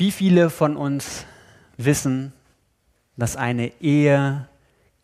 Wie 0.00 0.12
viele 0.12 0.48
von 0.48 0.78
uns 0.78 1.26
wissen, 1.76 2.32
dass 3.18 3.36
eine 3.36 3.70
Ehe 3.82 4.48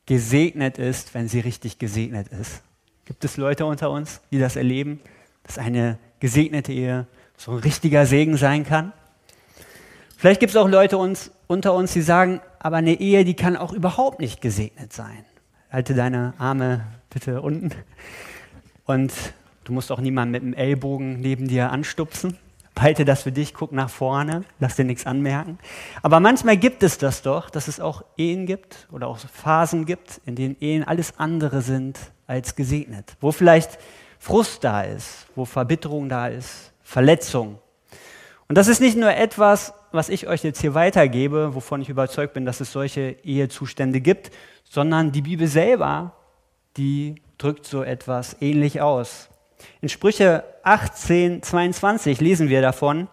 gesegnet 0.07 0.79
ist, 0.79 1.13
wenn 1.13 1.29
sie 1.29 1.41
richtig 1.41 1.79
gesegnet 1.79 2.29
ist? 2.29 2.63
Gibt 3.05 3.23
es 3.23 3.37
Leute 3.37 3.67
unter 3.67 3.91
uns, 3.91 4.23
die 4.31 4.39
das 4.39 4.57
erleben, 4.57 5.01
dass 5.43 5.59
eine 5.59 5.99
gesegnete 6.19 6.73
Ehe 6.73 7.07
so 7.37 7.53
ein 7.53 7.59
richtiger 7.59 8.07
Segen 8.07 8.39
sein 8.39 8.65
kann? 8.65 8.95
Vielleicht 10.17 10.41
gibt 10.41 10.53
es 10.53 10.57
auch 10.57 10.67
Leute 10.67 10.97
uns, 10.97 11.31
unter 11.47 11.75
uns, 11.75 11.93
die 11.93 12.01
sagen, 12.01 12.41
aber 12.59 12.79
eine 12.79 12.99
Ehe, 12.99 13.27
die 13.27 13.35
kann 13.35 13.55
auch 13.55 13.75
überhaupt 13.75 14.19
nicht 14.19 14.41
gesegnet 14.41 14.95
sein. 14.95 15.27
Halte 15.71 15.93
deine 15.93 16.33
Arme 16.39 16.87
bitte 17.11 17.43
unten. 17.43 17.71
Und 18.87 19.13
du 19.65 19.75
musst 19.75 19.93
auch 19.93 20.01
niemanden 20.01 20.33
mit 20.33 20.43
dem 20.43 20.55
Ellbogen 20.55 21.21
neben 21.21 21.49
dir 21.49 21.71
anstupsen. 21.71 22.39
Halte 22.79 23.05
das 23.05 23.23
für 23.23 23.33
dich, 23.33 23.55
guck 23.55 23.73
nach 23.73 23.89
vorne, 23.89 24.45
lass 24.59 24.77
dir 24.77 24.85
nichts 24.85 25.07
anmerken. 25.07 25.59
Aber 26.03 26.21
manchmal 26.21 26.57
gibt 26.59 26.83
es 26.83 26.99
das 26.99 27.23
doch, 27.23 27.49
dass 27.49 27.69
es 27.69 27.81
auch 27.81 28.05
Ehen 28.17 28.45
gibt 28.47 28.87
oder 28.93 29.09
auch 29.09 29.19
Phasen 29.19 29.87
gibt, 29.87 30.21
in 30.27 30.37
denen 30.37 30.57
Ehen 30.61 30.85
alles 30.85 31.19
andere 31.19 31.63
sind 31.63 31.99
als 32.27 32.55
gesegnet. 32.55 33.17
Wo 33.21 33.33
vielleicht 33.33 33.79
Frust 34.19 34.63
da 34.63 34.83
ist, 34.83 35.27
wo 35.35 35.45
Verbitterung 35.45 36.09
da 36.09 36.29
ist, 36.29 36.73
Verletzung. 36.83 37.59
Und 38.49 38.59
das 38.59 38.69
ist 38.69 38.81
nicht 38.81 38.97
nur 38.97 39.11
etwas, 39.11 39.73
was 39.91 40.09
ich 40.09 40.29
euch 40.29 40.45
jetzt 40.45 40.61
hier 40.61 40.75
weitergebe, 40.75 41.55
wovon 41.55 41.81
ich 41.81 41.89
überzeugt 41.89 42.35
bin, 42.35 42.45
dass 42.45 42.61
es 42.61 42.73
solche 42.73 43.17
Ehezustände 43.25 44.01
gibt, 44.01 44.31
sondern 44.65 45.13
die 45.13 45.23
Bibel 45.23 45.49
selber, 45.49 46.13
die 46.77 47.17
drückt 47.39 47.67
so 47.67 47.83
etwas 47.83 48.37
ähnlich 48.41 48.81
aus. 48.81 49.31
In 49.81 49.89
Sprüche 49.89 50.45
18, 50.63 51.43
22 51.43 52.21
lesen 52.21 52.49
wir 52.49 52.63
davon, 52.63 53.09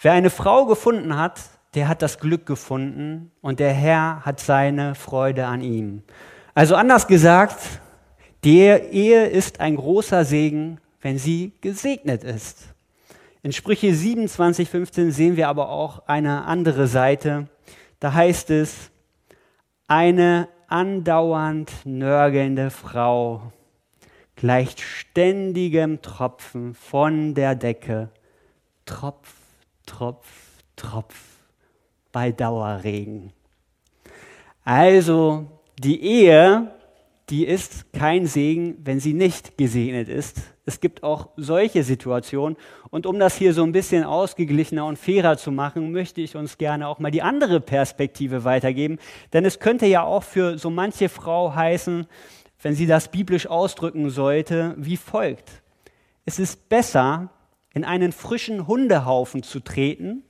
wer 0.00 0.12
eine 0.12 0.30
Frau 0.30 0.66
gefunden 0.66 1.16
hat, 1.16 1.40
der 1.74 1.88
hat 1.88 2.02
das 2.02 2.18
Glück 2.18 2.44
gefunden 2.46 3.30
und 3.40 3.60
der 3.60 3.72
Herr 3.72 4.22
hat 4.24 4.40
seine 4.40 4.94
Freude 4.94 5.46
an 5.46 5.62
ihm. 5.62 6.02
Also 6.54 6.74
anders 6.74 7.06
gesagt, 7.06 7.56
die 8.44 8.60
Ehe 8.60 9.26
ist 9.26 9.60
ein 9.60 9.76
großer 9.76 10.24
Segen, 10.24 10.80
wenn 11.00 11.18
sie 11.18 11.52
gesegnet 11.60 12.24
ist. 12.24 12.74
In 13.42 13.52
Sprüche 13.52 13.94
27, 13.94 14.68
15 14.68 15.10
sehen 15.12 15.36
wir 15.36 15.48
aber 15.48 15.70
auch 15.70 16.06
eine 16.06 16.44
andere 16.44 16.86
Seite. 16.86 17.48
Da 18.00 18.12
heißt 18.12 18.50
es, 18.50 18.90
eine 19.88 20.48
andauernd 20.68 21.70
nörgelnde 21.84 22.70
Frau 22.70 23.52
gleicht 24.36 24.80
ständigem 24.80 26.02
Tropfen 26.02 26.74
von 26.74 27.34
der 27.34 27.54
Decke. 27.54 28.10
Tropf, 28.86 29.34
Tropf, 29.86 30.26
Tropf 30.76 31.14
bei 32.10 32.32
Dauerregen. 32.32 33.32
Also 34.64 35.46
die 35.78 36.02
Ehe, 36.02 36.70
die 37.30 37.46
ist 37.46 37.92
kein 37.92 38.26
Segen, 38.26 38.76
wenn 38.84 39.00
sie 39.00 39.14
nicht 39.14 39.56
gesegnet 39.56 40.08
ist. 40.08 40.40
Es 40.64 40.80
gibt 40.80 41.02
auch 41.02 41.30
solche 41.36 41.82
Situationen. 41.82 42.56
Und 42.90 43.06
um 43.06 43.18
das 43.18 43.36
hier 43.36 43.54
so 43.54 43.64
ein 43.64 43.72
bisschen 43.72 44.04
ausgeglichener 44.04 44.86
und 44.86 44.98
fairer 44.98 45.36
zu 45.36 45.50
machen, 45.50 45.92
möchte 45.92 46.20
ich 46.20 46.36
uns 46.36 46.58
gerne 46.58 46.86
auch 46.86 46.98
mal 46.98 47.10
die 47.10 47.22
andere 47.22 47.60
Perspektive 47.60 48.44
weitergeben. 48.44 48.98
Denn 49.32 49.44
es 49.44 49.58
könnte 49.58 49.86
ja 49.86 50.02
auch 50.02 50.22
für 50.22 50.58
so 50.58 50.70
manche 50.70 51.08
Frau 51.08 51.54
heißen, 51.54 52.06
wenn 52.62 52.74
sie 52.74 52.86
das 52.86 53.08
biblisch 53.08 53.46
ausdrücken 53.46 54.08
sollte, 54.10 54.74
wie 54.78 54.96
folgt. 54.96 55.62
Es 56.24 56.38
ist 56.38 56.68
besser, 56.68 57.30
in 57.74 57.84
einen 57.84 58.12
frischen 58.12 58.66
Hundehaufen 58.66 59.42
zu 59.42 59.60
treten 59.60 60.22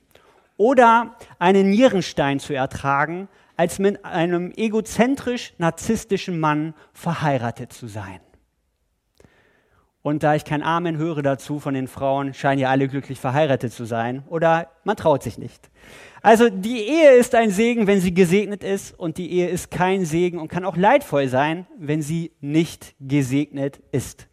oder 0.57 1.15
einen 1.39 1.69
Nierenstein 1.69 2.39
zu 2.39 2.53
ertragen, 2.53 3.27
als 3.55 3.79
mit 3.79 4.03
einem 4.03 4.51
egozentrisch-narzisstischen 4.55 6.39
Mann 6.39 6.73
verheiratet 6.93 7.71
zu 7.71 7.87
sein. 7.87 8.19
Und 10.01 10.23
da 10.23 10.35
ich 10.35 10.43
kein 10.43 10.63
Amen 10.63 10.97
höre 10.97 11.21
dazu 11.21 11.59
von 11.59 11.73
den 11.73 11.87
Frauen, 11.87 12.33
scheinen 12.33 12.59
ja 12.59 12.69
alle 12.69 12.87
glücklich 12.87 13.19
verheiratet 13.19 13.71
zu 13.71 13.85
sein 13.85 14.23
oder 14.27 14.69
man 14.83 14.97
traut 14.97 15.23
sich 15.23 15.37
nicht. 15.37 15.69
Also 16.25 16.49
die 16.49 16.87
Ehe 16.87 17.17
ist 17.17 17.35
ein 17.35 17.51
Segen, 17.51 17.85
wenn 17.85 17.99
sie 17.99 18.13
gesegnet 18.13 18.63
ist 18.63 18.97
und 18.97 19.17
die 19.17 19.29
Ehe 19.29 19.49
ist 19.49 19.69
kein 19.69 20.05
Segen 20.05 20.39
und 20.39 20.47
kann 20.47 20.63
auch 20.63 20.77
leidvoll 20.77 21.27
sein, 21.27 21.67
wenn 21.77 22.01
sie 22.01 22.31
nicht 22.39 22.95
gesegnet 23.01 23.81
ist. 23.91 24.29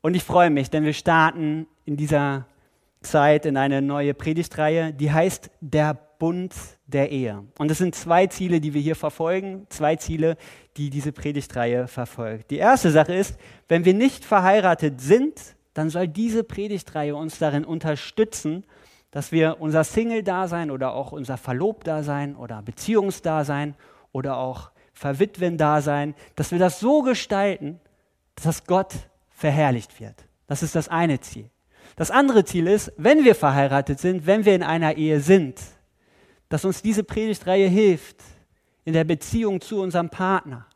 Und 0.00 0.14
ich 0.14 0.24
freue 0.24 0.48
mich, 0.48 0.70
denn 0.70 0.82
wir 0.82 0.94
starten 0.94 1.66
in 1.84 1.98
dieser 1.98 2.46
Zeit 3.02 3.44
in 3.44 3.58
eine 3.58 3.82
neue 3.82 4.14
Predigtreihe, 4.14 4.94
die 4.94 5.12
heißt 5.12 5.50
Der 5.60 5.92
Bund 6.18 6.54
der 6.86 7.10
Ehe. 7.10 7.44
Und 7.58 7.70
es 7.70 7.76
sind 7.76 7.94
zwei 7.94 8.26
Ziele, 8.26 8.58
die 8.62 8.72
wir 8.72 8.80
hier 8.80 8.96
verfolgen, 8.96 9.66
zwei 9.68 9.96
Ziele, 9.96 10.38
die 10.78 10.88
diese 10.88 11.12
Predigtreihe 11.12 11.86
verfolgt. 11.86 12.50
Die 12.50 12.56
erste 12.56 12.90
Sache 12.90 13.12
ist, 13.12 13.38
wenn 13.68 13.84
wir 13.84 13.92
nicht 13.92 14.24
verheiratet 14.24 15.02
sind, 15.02 15.34
dann 15.74 15.90
soll 15.90 16.08
diese 16.08 16.44
Predigtreihe 16.44 17.14
uns 17.14 17.38
darin 17.38 17.66
unterstützen, 17.66 18.64
dass 19.10 19.32
wir 19.32 19.56
unser 19.60 19.84
Single-Dasein 19.84 20.70
oder 20.70 20.92
auch 20.92 21.12
unser 21.12 21.36
Verlobt-Dasein 21.36 22.36
oder 22.36 22.62
Beziehungsdasein 22.62 23.74
oder 24.12 24.36
auch 24.36 24.70
Verwitwen-Dasein, 24.92 26.14
dass 26.36 26.52
wir 26.52 26.58
das 26.58 26.80
so 26.80 27.02
gestalten, 27.02 27.80
dass 28.36 28.64
Gott 28.64 28.94
verherrlicht 29.30 30.00
wird. 30.00 30.26
Das 30.46 30.62
ist 30.62 30.74
das 30.74 30.88
eine 30.88 31.20
Ziel. 31.20 31.50
Das 31.96 32.10
andere 32.10 32.44
Ziel 32.44 32.66
ist, 32.66 32.92
wenn 32.96 33.24
wir 33.24 33.34
verheiratet 33.34 33.98
sind, 33.98 34.26
wenn 34.26 34.44
wir 34.44 34.54
in 34.54 34.62
einer 34.62 34.96
Ehe 34.96 35.20
sind, 35.20 35.60
dass 36.48 36.64
uns 36.64 36.82
diese 36.82 37.04
Predigtreihe 37.04 37.68
hilft 37.68 38.16
in 38.84 38.92
der 38.92 39.04
Beziehung 39.04 39.60
zu 39.60 39.80
unserem 39.80 40.10
Partner. 40.10 40.66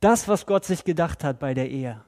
Das, 0.00 0.28
was 0.28 0.46
Gott 0.46 0.64
sich 0.64 0.84
gedacht 0.84 1.24
hat 1.24 1.38
bei 1.38 1.54
der 1.54 1.70
Ehe, 1.70 2.02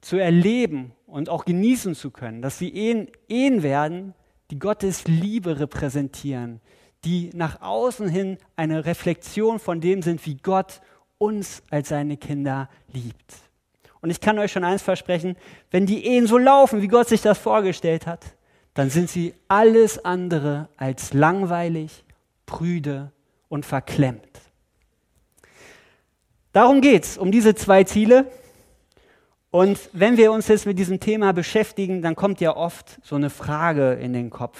zu 0.00 0.16
erleben 0.16 0.92
und 1.06 1.28
auch 1.28 1.44
genießen 1.44 1.94
zu 1.94 2.10
können, 2.10 2.42
dass 2.42 2.58
sie 2.58 2.68
Ehen, 2.74 3.08
Ehen 3.28 3.62
werden, 3.62 4.14
die 4.50 4.58
Gottes 4.58 5.06
Liebe 5.06 5.60
repräsentieren, 5.60 6.60
die 7.04 7.30
nach 7.34 7.60
außen 7.60 8.08
hin 8.08 8.38
eine 8.56 8.84
Reflexion 8.84 9.58
von 9.58 9.80
dem 9.80 10.02
sind, 10.02 10.24
wie 10.26 10.36
Gott 10.36 10.80
uns 11.18 11.62
als 11.70 11.88
seine 11.88 12.16
Kinder 12.16 12.68
liebt. 12.92 13.34
Und 14.00 14.10
ich 14.10 14.20
kann 14.20 14.38
euch 14.38 14.52
schon 14.52 14.64
eins 14.64 14.82
versprechen, 14.82 15.36
wenn 15.70 15.86
die 15.86 16.06
Ehen 16.06 16.26
so 16.26 16.38
laufen, 16.38 16.82
wie 16.82 16.88
Gott 16.88 17.08
sich 17.08 17.20
das 17.20 17.38
vorgestellt 17.38 18.06
hat, 18.06 18.24
dann 18.74 18.90
sind 18.90 19.10
sie 19.10 19.34
alles 19.48 20.04
andere 20.04 20.68
als 20.76 21.12
langweilig, 21.12 22.04
prüde 22.46 23.12
und 23.48 23.66
verklemmt. 23.66 24.22
Darum 26.52 26.80
geht 26.80 27.04
es, 27.04 27.18
um 27.18 27.32
diese 27.32 27.54
zwei 27.54 27.84
Ziele. 27.84 28.30
Und 29.50 29.78
wenn 29.92 30.16
wir 30.16 30.30
uns 30.30 30.48
jetzt 30.48 30.66
mit 30.66 30.78
diesem 30.78 31.00
Thema 31.00 31.32
beschäftigen, 31.32 32.02
dann 32.02 32.16
kommt 32.16 32.40
ja 32.40 32.54
oft 32.54 32.98
so 33.02 33.16
eine 33.16 33.30
Frage 33.30 33.94
in 33.94 34.12
den 34.12 34.28
Kopf. 34.28 34.58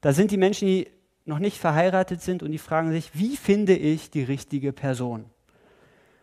Da 0.00 0.12
sind 0.12 0.32
die 0.32 0.36
Menschen, 0.36 0.66
die 0.66 0.88
noch 1.26 1.38
nicht 1.38 1.58
verheiratet 1.58 2.20
sind 2.20 2.42
und 2.42 2.50
die 2.50 2.58
fragen 2.58 2.90
sich, 2.90 3.10
wie 3.14 3.36
finde 3.36 3.74
ich 3.74 4.10
die 4.10 4.24
richtige 4.24 4.72
Person? 4.72 5.26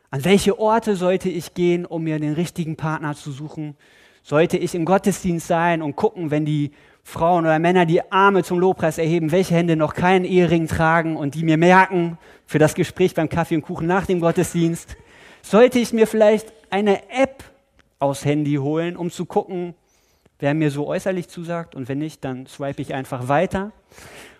An 0.09 0.25
welche 0.25 0.59
Orte 0.59 0.95
sollte 0.95 1.29
ich 1.29 1.53
gehen, 1.53 1.85
um 1.85 2.03
mir 2.03 2.19
den 2.19 2.33
richtigen 2.33 2.75
Partner 2.75 3.15
zu 3.15 3.31
suchen? 3.31 3.75
Sollte 4.23 4.57
ich 4.57 4.75
im 4.75 4.83
Gottesdienst 4.83 5.47
sein 5.47 5.81
und 5.81 5.95
gucken, 5.95 6.31
wenn 6.31 6.43
die 6.43 6.71
Frauen 7.03 7.45
oder 7.45 7.59
Männer 7.59 7.85
die 7.85 8.11
Arme 8.11 8.43
zum 8.43 8.59
Lobpreis 8.59 8.97
erheben, 8.97 9.31
welche 9.31 9.55
Hände 9.55 9.77
noch 9.77 9.93
keinen 9.93 10.25
Ehering 10.25 10.67
tragen 10.67 11.15
und 11.15 11.35
die 11.35 11.43
mir 11.43 11.57
merken 11.57 12.17
für 12.45 12.59
das 12.59 12.75
Gespräch 12.75 13.15
beim 13.15 13.29
Kaffee 13.29 13.55
und 13.55 13.61
Kuchen 13.61 13.87
nach 13.87 14.05
dem 14.05 14.19
Gottesdienst? 14.19 14.97
Sollte 15.41 15.79
ich 15.79 15.93
mir 15.93 16.07
vielleicht 16.07 16.51
eine 16.69 17.09
App 17.09 17.45
aufs 17.99 18.25
Handy 18.25 18.55
holen, 18.55 18.95
um 18.95 19.11
zu 19.11 19.25
gucken, 19.25 19.73
wer 20.39 20.53
mir 20.53 20.71
so 20.71 20.87
äußerlich 20.87 21.27
zusagt 21.29 21.75
und 21.75 21.87
wenn 21.87 21.97
nicht, 21.97 22.23
dann 22.23 22.45
swipe 22.45 22.81
ich 22.81 22.93
einfach 22.93 23.27
weiter. 23.27 23.71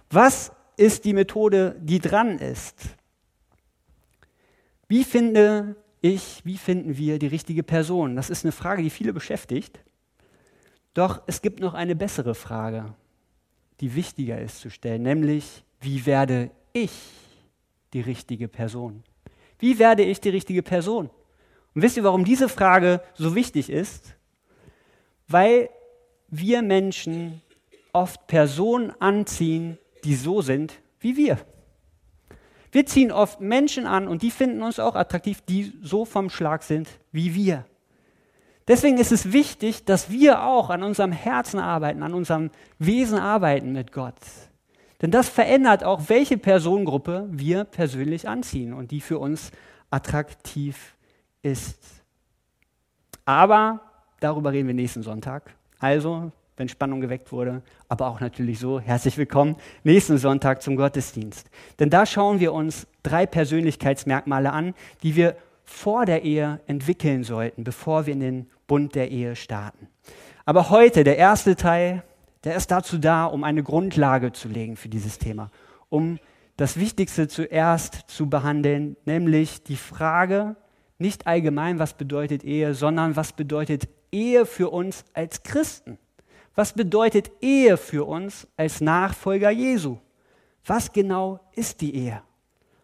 Was 0.10 0.52
ist 0.78 1.06
die 1.06 1.14
Methode, 1.14 1.76
die 1.80 2.00
dran 2.00 2.38
ist? 2.38 2.76
Wie 4.88 5.04
finde 5.04 5.76
ich, 6.02 6.42
wie 6.46 6.58
finden 6.58 6.98
wir 6.98 7.20
die 7.20 7.28
richtige 7.28 7.64
Person? 7.64 8.16
Das 8.16 8.30
ist 8.30 8.46
eine 8.46 8.52
Frage, 8.52 8.84
die 8.84 8.90
viele 8.90 9.12
beschäftigt. 9.12 9.80
Doch 10.94 11.22
es 11.28 11.42
gibt 11.42 11.60
noch 11.60 11.74
eine 11.74 11.96
bessere 11.96 12.36
Frage, 12.36 12.94
die 13.82 13.96
wichtiger 13.96 14.40
ist 14.40 14.62
zu 14.62 14.70
stellen, 14.70 15.04
nämlich, 15.04 15.64
wie 15.82 16.06
werde 16.06 16.52
ich 16.74 16.92
die 17.94 18.02
richtige 18.02 18.48
Person? 18.48 19.04
Wie 19.60 19.78
werde 19.80 20.04
ich 20.04 20.22
die 20.22 20.30
richtige 20.30 20.64
Person? 20.64 21.10
Und 21.78 21.84
wisst 21.84 21.96
ihr, 21.96 22.04
warum 22.04 22.26
diese 22.26 22.50
Frage 22.50 23.02
so 23.14 23.36
wichtig 23.36 23.70
ist? 23.70 24.16
Weil 25.28 25.70
wir 26.28 26.64
Menschen 26.64 27.44
oft 27.94 28.26
Personen 28.26 28.92
anziehen, 29.00 29.78
die 30.04 30.16
so 30.16 30.42
sind 30.42 30.74
wie 31.00 31.16
wir. 31.18 31.38
Wir 32.72 32.88
ziehen 32.88 33.12
oft 33.12 33.42
Menschen 33.42 33.86
an 33.86 34.08
und 34.08 34.24
die 34.24 34.32
finden 34.32 34.64
uns 34.64 34.80
auch 34.80 34.96
attraktiv, 34.96 35.42
die 35.42 35.72
so 35.84 36.04
vom 36.04 36.32
Schlag 36.32 36.64
sind 36.64 36.90
wie 37.12 37.36
wir. 37.36 37.64
Deswegen 38.68 38.98
ist 38.98 39.12
es 39.12 39.32
wichtig, 39.32 39.86
dass 39.86 40.10
wir 40.10 40.42
auch 40.42 40.72
an 40.72 40.82
unserem 40.82 41.12
Herzen 41.12 41.60
arbeiten, 41.60 42.02
an 42.02 42.16
unserem 42.16 42.50
Wesen 42.80 43.20
arbeiten 43.20 43.74
mit 43.74 43.92
Gott. 43.92 44.16
Denn 45.04 45.12
das 45.12 45.30
verändert 45.30 45.84
auch, 45.84 46.10
welche 46.10 46.40
Personengruppe 46.40 47.28
wir 47.30 47.66
persönlich 47.66 48.28
anziehen 48.28 48.74
und 48.74 48.90
die 48.90 49.00
für 49.00 49.20
uns 49.20 49.52
attraktiv 49.92 50.97
ist. 51.42 52.04
Aber 53.26 53.82
darüber 54.20 54.52
reden 54.52 54.68
wir 54.68 54.74
nächsten 54.74 55.04
Sonntag. 55.04 55.56
Also, 55.80 56.32
wenn 56.58 56.70
Spannung 56.70 57.02
geweckt 57.02 57.32
wurde, 57.32 57.62
aber 57.88 58.08
auch 58.08 58.20
natürlich 58.20 58.60
so, 58.60 58.80
herzlich 58.80 59.18
willkommen 59.18 59.56
nächsten 59.84 60.18
Sonntag 60.18 60.62
zum 60.62 60.76
Gottesdienst. 60.76 61.50
Denn 61.80 61.90
da 61.90 62.06
schauen 62.06 62.40
wir 62.40 62.52
uns 62.52 62.88
drei 63.04 63.26
Persönlichkeitsmerkmale 63.26 64.52
an, 64.52 64.74
die 65.04 65.16
wir 65.16 65.36
vor 65.66 66.06
der 66.06 66.24
Ehe 66.24 66.60
entwickeln 66.66 67.24
sollten, 67.24 67.64
bevor 67.64 68.06
wir 68.06 68.14
in 68.14 68.22
den 68.22 68.50
Bund 68.66 68.96
der 68.96 69.12
Ehe 69.12 69.36
starten. 69.36 69.88
Aber 70.46 70.70
heute, 70.70 71.04
der 71.04 71.18
erste 71.18 71.56
Teil, 71.56 72.04
der 72.44 72.56
ist 72.56 72.72
dazu 72.72 72.98
da, 72.98 73.26
um 73.26 73.44
eine 73.44 73.62
Grundlage 73.62 74.32
zu 74.32 74.48
legen 74.48 74.78
für 74.78 74.90
dieses 74.90 75.20
Thema, 75.20 75.52
um 75.90 76.20
das 76.56 76.80
Wichtigste 76.80 77.28
zuerst 77.28 78.06
zu 78.08 78.30
behandeln, 78.30 78.96
nämlich 79.06 79.64
die 79.64 79.76
Frage, 79.76 80.56
nicht 80.98 81.28
allgemein, 81.28 81.80
was 81.80 81.94
bedeutet 81.94 82.44
Ehe, 82.44 82.74
sondern 82.74 83.16
was 83.16 83.34
bedeutet 83.34 83.88
Ehe 84.12 84.46
für 84.46 84.70
uns 84.70 85.06
als 85.14 85.44
Christen? 85.44 85.98
Was 86.56 86.74
bedeutet 86.74 87.32
Ehe 87.42 87.78
für 87.78 88.06
uns 88.06 88.48
als 88.58 88.82
Nachfolger 88.82 89.52
Jesu? 89.52 89.98
Was 90.66 90.92
genau 90.92 91.40
ist 91.54 91.82
die 91.82 91.96
Ehe? 91.96 92.22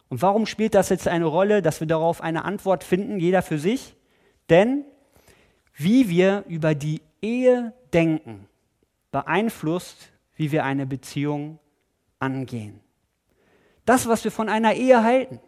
Und 0.10 0.22
warum 0.22 0.46
spielt 0.46 0.76
das 0.76 0.90
jetzt 0.90 1.08
eine 1.08 1.26
Rolle, 1.26 1.62
dass 1.64 1.80
wir 1.80 1.88
darauf 1.88 2.22
eine 2.22 2.46
Antwort 2.46 2.84
finden, 2.84 3.20
jeder 3.20 3.42
für 3.42 3.58
sich? 3.58 3.96
Denn 4.50 4.86
wie 5.76 6.08
wir 6.10 6.44
über 6.48 6.76
die 6.76 7.02
Ehe 7.22 7.74
denken, 7.94 8.48
beeinflusst, 9.12 10.12
wie 10.36 10.52
wir 10.52 10.66
eine 10.66 10.86
Beziehung 10.86 11.60
angehen. 12.20 12.80
Das, 13.86 14.08
was 14.08 14.24
wir 14.24 14.32
von 14.32 14.50
einer 14.50 14.74
Ehe 14.74 15.04
halten, 15.04 15.40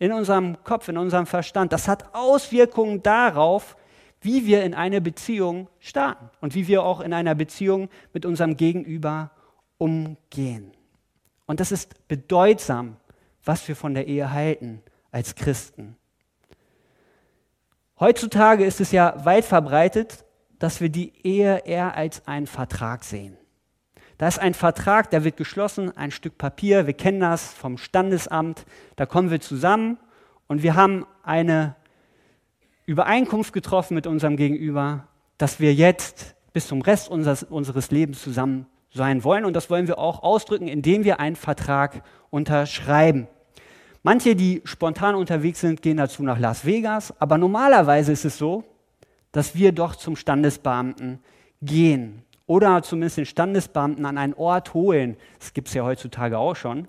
in 0.00 0.12
unserem 0.12 0.56
Kopf, 0.64 0.88
in 0.88 0.96
unserem 0.96 1.26
Verstand, 1.26 1.72
das 1.72 1.86
hat 1.86 2.14
Auswirkungen 2.14 3.02
darauf, 3.02 3.76
wie 4.22 4.46
wir 4.46 4.64
in 4.64 4.74
eine 4.74 5.00
Beziehung 5.00 5.68
starten 5.78 6.30
und 6.40 6.54
wie 6.54 6.66
wir 6.66 6.82
auch 6.82 7.00
in 7.00 7.12
einer 7.12 7.34
Beziehung 7.34 7.88
mit 8.12 8.24
unserem 8.26 8.56
Gegenüber 8.56 9.30
umgehen. 9.78 10.72
Und 11.46 11.60
das 11.60 11.70
ist 11.70 12.08
bedeutsam, 12.08 12.96
was 13.44 13.68
wir 13.68 13.76
von 13.76 13.94
der 13.94 14.06
Ehe 14.06 14.32
halten 14.32 14.82
als 15.12 15.34
Christen. 15.34 15.96
Heutzutage 17.98 18.64
ist 18.64 18.80
es 18.80 18.92
ja 18.92 19.22
weit 19.24 19.44
verbreitet, 19.44 20.24
dass 20.58 20.80
wir 20.80 20.88
die 20.88 21.12
Ehe 21.26 21.58
eher 21.66 21.94
als 21.94 22.26
einen 22.26 22.46
Vertrag 22.46 23.04
sehen. 23.04 23.36
Da 24.20 24.28
ist 24.28 24.38
ein 24.38 24.52
Vertrag, 24.52 25.08
der 25.08 25.24
wird 25.24 25.38
geschlossen, 25.38 25.96
ein 25.96 26.10
Stück 26.10 26.36
Papier, 26.36 26.86
wir 26.86 26.92
kennen 26.92 27.20
das 27.20 27.54
vom 27.54 27.78
Standesamt, 27.78 28.66
da 28.96 29.06
kommen 29.06 29.30
wir 29.30 29.40
zusammen 29.40 29.96
und 30.46 30.62
wir 30.62 30.74
haben 30.74 31.06
eine 31.22 31.74
Übereinkunft 32.84 33.54
getroffen 33.54 33.94
mit 33.94 34.06
unserem 34.06 34.36
Gegenüber, 34.36 35.08
dass 35.38 35.58
wir 35.58 35.72
jetzt 35.72 36.34
bis 36.52 36.66
zum 36.66 36.82
Rest 36.82 37.08
unseres, 37.08 37.44
unseres 37.44 37.90
Lebens 37.92 38.22
zusammen 38.22 38.66
sein 38.92 39.24
wollen. 39.24 39.46
Und 39.46 39.56
das 39.56 39.70
wollen 39.70 39.88
wir 39.88 39.98
auch 39.98 40.22
ausdrücken, 40.22 40.68
indem 40.68 41.04
wir 41.04 41.18
einen 41.18 41.34
Vertrag 41.34 42.02
unterschreiben. 42.28 43.26
Manche, 44.02 44.36
die 44.36 44.60
spontan 44.64 45.14
unterwegs 45.14 45.60
sind, 45.60 45.80
gehen 45.80 45.96
dazu 45.96 46.22
nach 46.22 46.38
Las 46.38 46.66
Vegas, 46.66 47.18
aber 47.22 47.38
normalerweise 47.38 48.12
ist 48.12 48.26
es 48.26 48.36
so, 48.36 48.64
dass 49.32 49.54
wir 49.54 49.72
doch 49.72 49.96
zum 49.96 50.14
Standesbeamten 50.14 51.20
gehen 51.62 52.22
oder 52.50 52.82
zumindest 52.82 53.16
den 53.16 53.26
Standesbeamten 53.26 54.04
an 54.04 54.18
einen 54.18 54.34
Ort 54.34 54.74
holen. 54.74 55.16
Das 55.38 55.54
gibt 55.54 55.68
es 55.68 55.74
ja 55.74 55.84
heutzutage 55.84 56.36
auch 56.36 56.56
schon, 56.56 56.88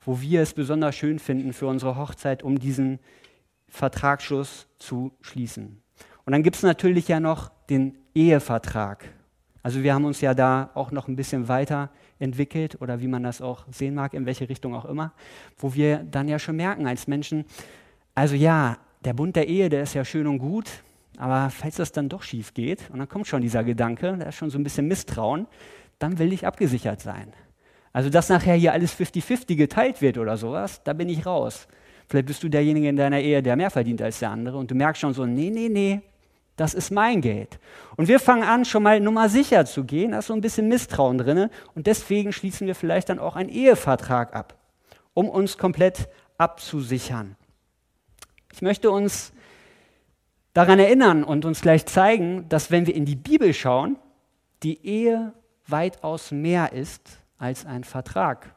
wo 0.00 0.20
wir 0.20 0.42
es 0.42 0.52
besonders 0.52 0.96
schön 0.96 1.20
finden 1.20 1.52
für 1.52 1.68
unsere 1.68 1.94
Hochzeit, 1.94 2.42
um 2.42 2.58
diesen 2.58 2.98
Vertragsschluss 3.68 4.66
zu 4.80 5.12
schließen. 5.20 5.80
Und 6.24 6.32
dann 6.32 6.42
gibt 6.42 6.56
es 6.56 6.64
natürlich 6.64 7.06
ja 7.06 7.20
noch 7.20 7.52
den 7.70 7.96
Ehevertrag. 8.16 9.04
Also 9.62 9.84
wir 9.84 9.94
haben 9.94 10.06
uns 10.06 10.20
ja 10.22 10.34
da 10.34 10.70
auch 10.74 10.90
noch 10.90 11.06
ein 11.06 11.14
bisschen 11.14 11.46
weiter 11.46 11.90
entwickelt 12.18 12.82
oder 12.82 13.00
wie 13.00 13.06
man 13.06 13.22
das 13.22 13.40
auch 13.40 13.64
sehen 13.70 13.94
mag, 13.94 14.12
in 14.12 14.26
welche 14.26 14.48
Richtung 14.48 14.74
auch 14.74 14.86
immer, 14.86 15.12
wo 15.56 15.72
wir 15.74 15.98
dann 15.98 16.26
ja 16.26 16.40
schon 16.40 16.56
merken 16.56 16.88
als 16.88 17.06
Menschen, 17.06 17.44
also 18.16 18.34
ja, 18.34 18.78
der 19.04 19.12
Bund 19.12 19.36
der 19.36 19.46
Ehe, 19.46 19.68
der 19.68 19.84
ist 19.84 19.94
ja 19.94 20.04
schön 20.04 20.26
und 20.26 20.38
gut, 20.38 20.82
aber 21.18 21.50
falls 21.50 21.76
das 21.76 21.92
dann 21.92 22.08
doch 22.08 22.22
schief 22.22 22.54
geht, 22.54 22.90
und 22.90 22.98
dann 22.98 23.08
kommt 23.08 23.26
schon 23.26 23.42
dieser 23.42 23.64
Gedanke, 23.64 24.16
da 24.18 24.26
ist 24.26 24.36
schon 24.36 24.50
so 24.50 24.58
ein 24.58 24.64
bisschen 24.64 24.86
Misstrauen, 24.86 25.46
dann 25.98 26.18
will 26.18 26.32
ich 26.32 26.46
abgesichert 26.46 27.00
sein. 27.00 27.32
Also, 27.92 28.10
dass 28.10 28.28
nachher 28.28 28.54
hier 28.54 28.72
alles 28.72 28.94
50-50 28.94 29.56
geteilt 29.56 30.02
wird 30.02 30.18
oder 30.18 30.36
sowas, 30.36 30.82
da 30.84 30.92
bin 30.92 31.08
ich 31.08 31.24
raus. 31.24 31.66
Vielleicht 32.08 32.26
bist 32.26 32.42
du 32.42 32.48
derjenige 32.48 32.88
in 32.88 32.96
deiner 32.96 33.20
Ehe, 33.20 33.42
der 33.42 33.56
mehr 33.56 33.70
verdient 33.70 34.02
als 34.02 34.18
der 34.18 34.30
andere 34.30 34.58
und 34.58 34.70
du 34.70 34.74
merkst 34.74 35.00
schon 35.00 35.14
so, 35.14 35.24
nee, 35.26 35.50
nee, 35.50 35.68
nee, 35.68 36.02
das 36.56 36.74
ist 36.74 36.90
mein 36.90 37.20
Geld. 37.20 37.58
Und 37.96 38.08
wir 38.08 38.20
fangen 38.20 38.42
an, 38.42 38.64
schon 38.64 38.82
mal 38.82 39.00
Nummer 39.00 39.28
sicher 39.28 39.64
zu 39.66 39.84
gehen, 39.84 40.12
da 40.12 40.18
ist 40.18 40.26
so 40.26 40.34
ein 40.34 40.40
bisschen 40.40 40.68
Misstrauen 40.68 41.18
drin 41.18 41.48
und 41.74 41.86
deswegen 41.86 42.32
schließen 42.32 42.66
wir 42.66 42.74
vielleicht 42.74 43.08
dann 43.08 43.18
auch 43.18 43.34
einen 43.34 43.48
Ehevertrag 43.48 44.34
ab, 44.34 44.56
um 45.14 45.28
uns 45.28 45.58
komplett 45.58 46.08
abzusichern. 46.38 47.36
Ich 48.52 48.62
möchte 48.62 48.90
uns 48.90 49.32
daran 50.56 50.78
erinnern 50.78 51.22
und 51.22 51.44
uns 51.44 51.60
gleich 51.60 51.84
zeigen, 51.84 52.48
dass 52.48 52.70
wenn 52.70 52.86
wir 52.86 52.94
in 52.94 53.04
die 53.04 53.14
Bibel 53.14 53.52
schauen, 53.52 53.98
die 54.62 54.86
Ehe 54.86 55.34
weitaus 55.66 56.30
mehr 56.30 56.72
ist 56.72 57.20
als 57.36 57.66
ein 57.66 57.84
Vertrag. 57.84 58.54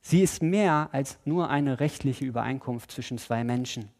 Sie 0.00 0.22
ist 0.22 0.44
mehr 0.44 0.90
als 0.92 1.18
nur 1.24 1.50
eine 1.50 1.80
rechtliche 1.80 2.24
Übereinkunft 2.24 2.92
zwischen 2.92 3.18
zwei 3.18 3.42
Menschen. 3.42 3.90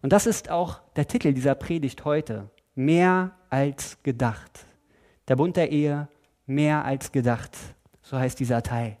Und 0.00 0.14
das 0.14 0.24
ist 0.24 0.48
auch 0.48 0.80
der 0.96 1.06
Titel 1.06 1.34
dieser 1.34 1.54
Predigt 1.54 2.06
heute. 2.06 2.48
Mehr 2.74 3.32
als 3.50 4.02
gedacht. 4.02 4.64
Der 5.28 5.36
Bund 5.36 5.58
der 5.58 5.70
Ehe, 5.70 6.08
mehr 6.46 6.86
als 6.86 7.12
gedacht. 7.12 7.54
So 8.00 8.16
heißt 8.16 8.40
dieser 8.40 8.62
Teil. 8.62 8.96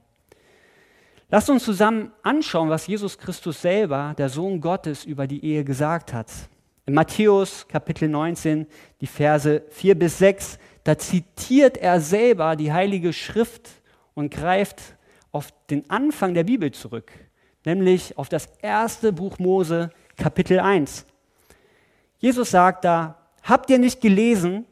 Lasst 1.30 1.48
uns 1.48 1.64
zusammen 1.64 2.12
anschauen, 2.22 2.68
was 2.68 2.86
Jesus 2.86 3.16
Christus 3.16 3.62
selber, 3.62 4.14
der 4.18 4.28
Sohn 4.28 4.60
Gottes, 4.60 5.06
über 5.06 5.26
die 5.26 5.42
Ehe 5.42 5.64
gesagt 5.64 6.12
hat. 6.12 6.30
In 6.88 6.94
Matthäus 6.94 7.66
Kapitel 7.66 8.08
19, 8.08 8.64
die 9.00 9.08
Verse 9.08 9.64
4 9.70 9.98
bis 9.98 10.18
6, 10.18 10.56
da 10.84 10.96
zitiert 10.96 11.78
er 11.78 12.00
selber 12.00 12.54
die 12.54 12.72
Heilige 12.72 13.12
Schrift 13.12 13.68
und 14.14 14.32
greift 14.32 14.80
auf 15.32 15.48
den 15.68 15.90
Anfang 15.90 16.32
der 16.32 16.44
Bibel 16.44 16.70
zurück, 16.70 17.10
nämlich 17.64 18.16
auf 18.16 18.28
das 18.28 18.46
erste 18.62 19.12
Buch 19.12 19.40
Mose, 19.40 19.90
Kapitel 20.16 20.60
1. 20.60 21.06
Jesus 22.18 22.52
sagt 22.52 22.84
da, 22.84 23.18
habt 23.42 23.68
ihr 23.68 23.80
nicht 23.80 24.00
gelesen, 24.00 24.64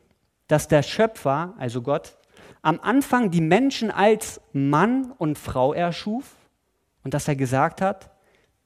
dass 0.46 0.68
der 0.68 0.84
Schöpfer, 0.84 1.54
also 1.58 1.82
Gott, 1.82 2.16
am 2.62 2.78
Anfang 2.80 3.32
die 3.32 3.40
Menschen 3.40 3.90
als 3.90 4.40
Mann 4.52 5.12
und 5.18 5.36
Frau 5.36 5.72
erschuf 5.72 6.36
und 7.02 7.12
dass 7.12 7.26
er 7.26 7.34
gesagt 7.34 7.80
hat, 7.80 8.12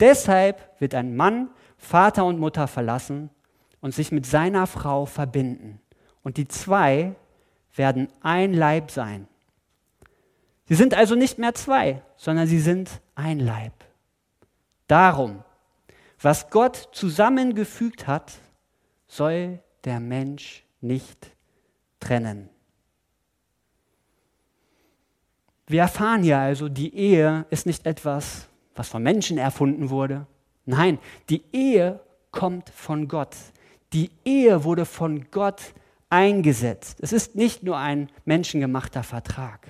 deshalb 0.00 0.70
wird 0.80 0.94
ein 0.94 1.16
Mann 1.16 1.48
Vater 1.78 2.26
und 2.26 2.38
Mutter 2.38 2.68
verlassen 2.68 3.30
und 3.80 3.94
sich 3.94 4.12
mit 4.12 4.26
seiner 4.26 4.66
Frau 4.66 5.06
verbinden. 5.06 5.80
Und 6.22 6.36
die 6.36 6.48
zwei 6.48 7.14
werden 7.74 8.08
ein 8.20 8.52
Leib 8.52 8.90
sein. 8.90 9.28
Sie 10.66 10.74
sind 10.74 10.94
also 10.94 11.14
nicht 11.14 11.38
mehr 11.38 11.54
zwei, 11.54 12.02
sondern 12.16 12.46
sie 12.46 12.60
sind 12.60 13.00
ein 13.14 13.40
Leib. 13.40 13.72
Darum, 14.86 15.42
was 16.20 16.50
Gott 16.50 16.88
zusammengefügt 16.92 18.06
hat, 18.06 18.32
soll 19.06 19.60
der 19.84 20.00
Mensch 20.00 20.64
nicht 20.80 21.30
trennen. 22.00 22.50
Wir 25.66 25.82
erfahren 25.82 26.22
hier 26.22 26.38
also, 26.38 26.68
die 26.68 26.94
Ehe 26.94 27.46
ist 27.50 27.66
nicht 27.66 27.86
etwas, 27.86 28.48
was 28.74 28.88
von 28.88 29.02
Menschen 29.02 29.38
erfunden 29.38 29.90
wurde. 29.90 30.26
Nein, 30.64 30.98
die 31.28 31.42
Ehe 31.52 32.00
kommt 32.30 32.70
von 32.70 33.06
Gott. 33.08 33.36
Die 33.92 34.10
Ehe 34.24 34.64
wurde 34.64 34.84
von 34.84 35.30
Gott 35.30 35.74
eingesetzt. 36.10 36.98
Es 37.00 37.12
ist 37.12 37.34
nicht 37.34 37.62
nur 37.62 37.76
ein 37.78 38.08
menschengemachter 38.24 39.02
Vertrag. 39.02 39.68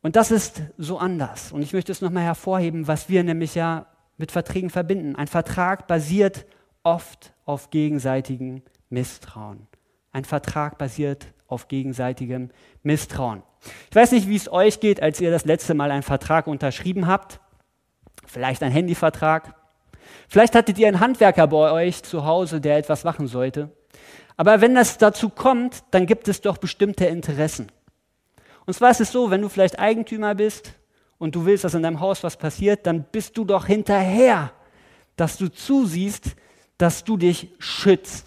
Und 0.00 0.16
das 0.16 0.30
ist 0.30 0.62
so 0.76 0.98
anders. 0.98 1.52
Und 1.52 1.62
ich 1.62 1.72
möchte 1.72 1.92
es 1.92 2.00
nochmal 2.00 2.22
hervorheben, 2.22 2.86
was 2.86 3.08
wir 3.08 3.24
nämlich 3.24 3.54
ja 3.54 3.86
mit 4.16 4.32
Verträgen 4.32 4.70
verbinden. 4.70 5.16
Ein 5.16 5.26
Vertrag 5.26 5.86
basiert 5.86 6.46
oft 6.82 7.32
auf 7.44 7.70
gegenseitigem 7.70 8.62
Misstrauen. 8.90 9.66
Ein 10.12 10.24
Vertrag 10.24 10.78
basiert 10.78 11.26
auf 11.46 11.68
gegenseitigem 11.68 12.50
Misstrauen. 12.82 13.42
Ich 13.90 13.96
weiß 13.96 14.12
nicht, 14.12 14.28
wie 14.28 14.36
es 14.36 14.50
euch 14.50 14.80
geht, 14.80 15.02
als 15.02 15.20
ihr 15.20 15.30
das 15.30 15.44
letzte 15.44 15.74
Mal 15.74 15.90
einen 15.90 16.02
Vertrag 16.02 16.46
unterschrieben 16.46 17.06
habt. 17.06 17.40
Vielleicht 18.26 18.62
ein 18.62 18.72
Handyvertrag, 18.72 19.54
Vielleicht 20.28 20.54
hattet 20.54 20.78
ihr 20.78 20.88
einen 20.88 21.00
Handwerker 21.00 21.46
bei 21.46 21.72
euch 21.72 22.02
zu 22.02 22.24
Hause, 22.26 22.60
der 22.60 22.76
etwas 22.76 23.02
machen 23.04 23.26
sollte. 23.26 23.70
Aber 24.36 24.60
wenn 24.60 24.74
das 24.74 24.98
dazu 24.98 25.30
kommt, 25.30 25.82
dann 25.90 26.06
gibt 26.06 26.28
es 26.28 26.42
doch 26.42 26.58
bestimmte 26.58 27.06
Interessen. 27.06 27.72
Und 28.66 28.74
zwar 28.74 28.90
ist 28.90 29.00
es 29.00 29.10
so, 29.10 29.30
wenn 29.30 29.40
du 29.40 29.48
vielleicht 29.48 29.78
Eigentümer 29.78 30.34
bist 30.34 30.74
und 31.16 31.34
du 31.34 31.46
willst, 31.46 31.64
dass 31.64 31.72
in 31.72 31.82
deinem 31.82 32.00
Haus 32.00 32.22
was 32.22 32.36
passiert, 32.36 32.86
dann 32.86 33.04
bist 33.04 33.38
du 33.38 33.46
doch 33.46 33.66
hinterher, 33.66 34.52
dass 35.16 35.38
du 35.38 35.48
zusiehst, 35.48 36.36
dass 36.76 37.04
du 37.04 37.16
dich 37.16 37.48
schützt. 37.58 38.26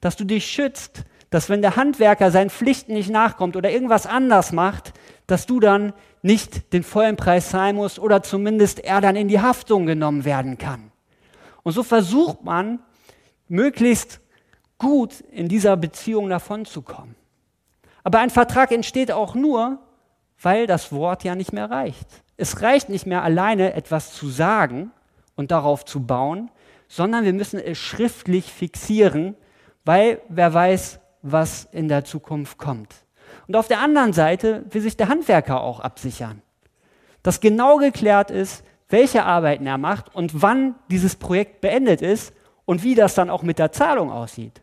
Dass 0.00 0.16
du 0.16 0.24
dich 0.24 0.46
schützt, 0.46 1.04
dass 1.30 1.48
wenn 1.48 1.60
der 1.60 1.74
Handwerker 1.74 2.30
seinen 2.30 2.50
Pflichten 2.50 2.92
nicht 2.92 3.10
nachkommt 3.10 3.56
oder 3.56 3.70
irgendwas 3.70 4.06
anders 4.06 4.52
macht, 4.52 4.92
dass 5.26 5.46
du 5.46 5.58
dann 5.58 5.92
nicht 6.22 6.72
den 6.72 6.84
vollen 6.84 7.16
Preis 7.16 7.50
zahlen 7.50 7.76
musst 7.76 7.98
oder 7.98 8.22
zumindest 8.22 8.78
er 8.78 9.00
dann 9.00 9.16
in 9.16 9.26
die 9.26 9.40
Haftung 9.40 9.86
genommen 9.86 10.24
werden 10.24 10.56
kann. 10.58 10.91
Und 11.62 11.72
so 11.72 11.82
versucht 11.82 12.42
man, 12.44 12.80
möglichst 13.48 14.20
gut 14.78 15.20
in 15.30 15.48
dieser 15.48 15.76
Beziehung 15.76 16.28
davonzukommen. 16.28 17.14
Aber 18.02 18.18
ein 18.18 18.30
Vertrag 18.30 18.72
entsteht 18.72 19.12
auch 19.12 19.34
nur, 19.34 19.78
weil 20.40 20.66
das 20.66 20.90
Wort 20.90 21.22
ja 21.22 21.34
nicht 21.34 21.52
mehr 21.52 21.70
reicht. 21.70 22.06
Es 22.36 22.62
reicht 22.62 22.88
nicht 22.88 23.06
mehr 23.06 23.22
alleine 23.22 23.74
etwas 23.74 24.12
zu 24.12 24.28
sagen 24.28 24.90
und 25.36 25.50
darauf 25.50 25.84
zu 25.84 26.04
bauen, 26.04 26.50
sondern 26.88 27.24
wir 27.24 27.32
müssen 27.32 27.60
es 27.60 27.78
schriftlich 27.78 28.52
fixieren, 28.52 29.36
weil 29.84 30.20
wer 30.28 30.52
weiß, 30.52 30.98
was 31.22 31.68
in 31.72 31.88
der 31.88 32.04
Zukunft 32.04 32.58
kommt. 32.58 32.94
Und 33.46 33.56
auf 33.56 33.68
der 33.68 33.80
anderen 33.80 34.12
Seite 34.12 34.64
will 34.70 34.82
sich 34.82 34.96
der 34.96 35.08
Handwerker 35.08 35.60
auch 35.60 35.80
absichern, 35.80 36.42
dass 37.22 37.40
genau 37.40 37.76
geklärt 37.76 38.30
ist, 38.30 38.64
welche 38.92 39.24
Arbeiten 39.24 39.66
er 39.66 39.78
macht 39.78 40.14
und 40.14 40.42
wann 40.42 40.74
dieses 40.90 41.16
Projekt 41.16 41.62
beendet 41.62 42.02
ist 42.02 42.34
und 42.66 42.82
wie 42.82 42.94
das 42.94 43.14
dann 43.14 43.30
auch 43.30 43.42
mit 43.42 43.58
der 43.58 43.72
Zahlung 43.72 44.10
aussieht. 44.10 44.62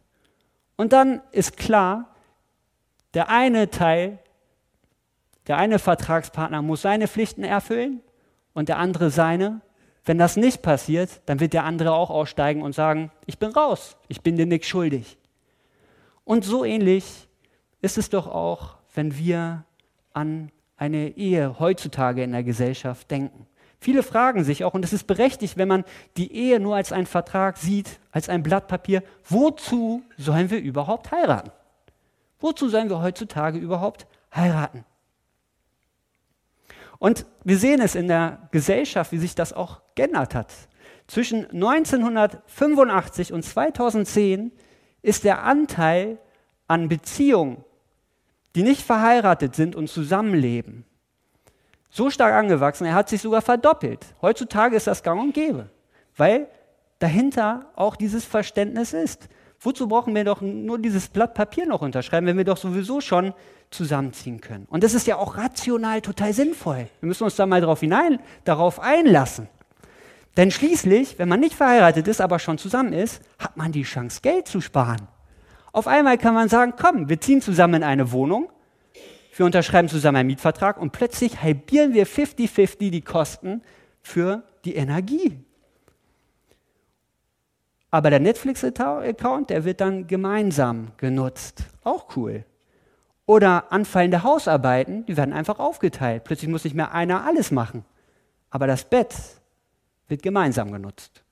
Und 0.78 0.94
dann 0.94 1.22
ist 1.32 1.58
klar, 1.58 2.16
der 3.16 3.30
eine 3.30 3.70
Teil, 3.70 4.20
der 5.48 5.58
eine 5.58 5.80
Vertragspartner 5.80 6.62
muss 6.62 6.84
seine 6.84 7.08
Pflichten 7.08 7.44
erfüllen 7.44 8.02
und 8.54 8.70
der 8.70 8.78
andere 8.78 9.10
seine. 9.10 9.62
Wenn 10.06 10.18
das 10.18 10.38
nicht 10.38 10.62
passiert, 10.62 11.22
dann 11.26 11.40
wird 11.40 11.54
der 11.54 11.66
andere 11.66 11.92
auch 11.92 12.12
aussteigen 12.12 12.62
und 12.62 12.74
sagen, 12.74 13.12
ich 13.26 13.40
bin 13.40 13.52
raus, 13.52 13.98
ich 14.08 14.22
bin 14.22 14.38
dir 14.38 14.46
nichts 14.46 14.68
schuldig. 14.68 15.18
Und 16.24 16.46
so 16.46 16.64
ähnlich 16.64 17.28
ist 17.82 17.98
es 17.98 18.10
doch 18.10 18.28
auch, 18.28 18.78
wenn 18.94 19.18
wir 19.18 19.66
an 20.14 20.52
eine 20.78 21.18
Ehe 21.18 21.60
heutzutage 21.60 22.24
in 22.24 22.32
der 22.32 22.44
Gesellschaft 22.44 23.10
denken. 23.10 23.49
Viele 23.80 24.04
fragen 24.04 24.44
sich 24.44 24.66
auch, 24.66 24.74
und 24.74 24.84
es 24.84 24.92
ist 24.92 25.08
berechtigt, 25.08 25.58
wenn 25.58 25.70
man 25.70 25.86
die 26.18 26.34
Ehe 26.34 26.60
nur 26.60 26.76
als 26.76 26.92
einen 26.92 27.06
Vertrag 27.06 27.58
sieht, 27.58 28.00
als 28.12 28.28
ein 28.28 28.44
Blatt 28.44 28.68
Papier, 28.68 29.04
wozu 29.28 30.04
sollen 30.18 30.50
wir 30.50 30.60
überhaupt 30.60 31.12
heiraten? 31.12 31.52
Wozu 32.40 32.68
sollen 32.68 32.90
wir 32.90 33.02
heutzutage 33.02 33.58
überhaupt 33.58 34.06
heiraten? 34.36 34.84
Und 37.00 37.26
wir 37.46 37.58
sehen 37.58 37.80
es 37.80 37.96
in 37.96 38.10
der 38.10 38.50
Gesellschaft, 38.52 39.14
wie 39.14 39.18
sich 39.18 39.34
das 39.34 39.54
auch 39.54 39.80
geändert 39.96 40.36
hat. 40.36 40.54
Zwischen 41.08 41.46
1985 41.46 43.32
und 43.32 43.44
2010 43.44 44.52
ist 45.02 45.24
der 45.24 45.44
Anteil 45.44 46.20
an 46.68 46.90
Beziehungen, 46.90 47.64
die 48.56 48.64
nicht 48.64 48.82
verheiratet 48.84 49.56
sind 49.56 49.76
und 49.76 49.90
zusammenleben, 49.90 50.86
so 51.90 52.10
stark 52.10 52.34
angewachsen, 52.34 52.86
er 52.86 52.94
hat 52.94 53.10
sich 53.10 53.22
sogar 53.22 53.42
verdoppelt. 53.42 54.06
Heutzutage 54.22 54.76
ist 54.76 54.88
das 54.88 55.04
gang 55.04 55.22
und 55.22 55.34
gäbe, 55.34 55.70
weil 56.16 56.48
dahinter 57.00 57.66
auch 57.76 57.96
dieses 57.96 58.26
Verständnis 58.26 58.94
ist. 58.94 59.28
Wozu 59.62 59.88
brauchen 59.88 60.16
wir 60.16 60.24
doch 60.24 60.40
nur 60.42 60.80
dieses 60.80 61.10
Blatt 61.10 61.34
Papier 61.34 61.66
noch 61.66 61.82
unterschreiben, 61.82 62.28
wenn 62.28 62.38
wir 62.38 62.46
doch 62.46 62.58
sowieso 62.58 63.02
schon 63.02 63.34
zusammenziehen 63.72 64.40
können? 64.40 64.66
Und 64.70 64.84
das 64.84 64.94
ist 64.94 65.06
ja 65.06 65.18
auch 65.18 65.36
rational 65.36 66.02
total 66.02 66.32
sinnvoll. 66.32 66.88
Wir 67.02 67.08
müssen 67.08 67.26
uns 67.26 67.36
da 67.36 67.46
mal 67.46 67.60
drauf 67.60 67.82
hinein, 67.82 68.20
darauf 68.46 68.80
einlassen. 68.80 69.50
Denn 70.38 70.52
schließlich, 70.52 71.20
wenn 71.20 71.28
man 71.28 71.42
nicht 71.42 71.56
verheiratet 71.56 72.08
ist, 72.08 72.22
aber 72.22 72.40
schon 72.40 72.58
zusammen 72.58 72.94
ist, 72.94 73.22
hat 73.38 73.58
man 73.58 73.74
die 73.74 73.84
Chance, 73.84 74.22
Geld 74.22 74.48
zu 74.48 74.62
sparen. 74.62 75.10
Auf 75.74 75.88
einmal 75.88 76.18
kann 76.18 76.34
man 76.34 76.48
sagen, 76.48 76.74
komm, 76.80 77.10
wir 77.10 77.20
ziehen 77.20 77.42
zusammen 77.42 77.76
in 77.76 77.84
eine 77.84 78.14
Wohnung, 78.14 78.50
wir 79.40 79.46
unterschreiben 79.46 79.88
zusammen 79.88 80.18
einen 80.18 80.28
Mietvertrag 80.28 80.78
und 80.78 80.92
plötzlich 80.92 81.42
halbieren 81.42 81.94
wir 81.94 82.06
50-50 82.06 82.92
die 82.92 83.02
Kosten 83.02 83.62
für 84.02 84.44
die 84.66 84.76
Energie. 84.76 85.40
Aber 87.92 88.10
der 88.10 88.20
Netflix-Account, 88.20 89.50
der 89.50 89.64
wird 89.64 89.82
dann 89.82 90.06
gemeinsam 90.08 90.92
genutzt. 90.98 91.64
Auch 91.84 92.16
cool. 92.16 92.46
Oder 93.26 93.72
anfallende 93.72 94.24
Hausarbeiten, 94.24 95.06
die 95.06 95.18
werden 95.18 95.34
einfach 95.34 95.60
aufgeteilt. 95.60 96.24
Plötzlich 96.24 96.50
muss 96.50 96.64
nicht 96.64 96.76
mehr 96.76 96.94
einer 96.94 97.26
alles 97.26 97.52
machen. 97.52 97.86
Aber 98.50 98.68
das 98.68 98.86
Bett 98.86 99.16
wird 100.08 100.22
gemeinsam 100.22 100.72
genutzt. 100.72 101.24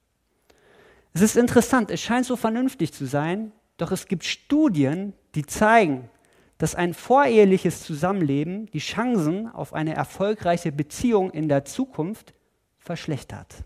Es 1.13 1.21
ist 1.21 1.35
interessant, 1.35 1.91
es 1.91 2.01
scheint 2.01 2.25
so 2.25 2.35
vernünftig 2.35 2.93
zu 2.93 3.05
sein, 3.05 3.51
doch 3.77 3.91
es 3.91 4.05
gibt 4.05 4.23
Studien, 4.23 5.13
die 5.35 5.45
zeigen, 5.45 6.09
dass 6.57 6.75
ein 6.75 6.93
voreheliches 6.93 7.83
Zusammenleben 7.83 8.65
die 8.67 8.79
Chancen 8.79 9.47
auf 9.47 9.73
eine 9.73 9.93
erfolgreiche 9.93 10.71
Beziehung 10.71 11.31
in 11.31 11.49
der 11.49 11.65
Zukunft 11.65 12.33
verschlechtert. 12.77 13.63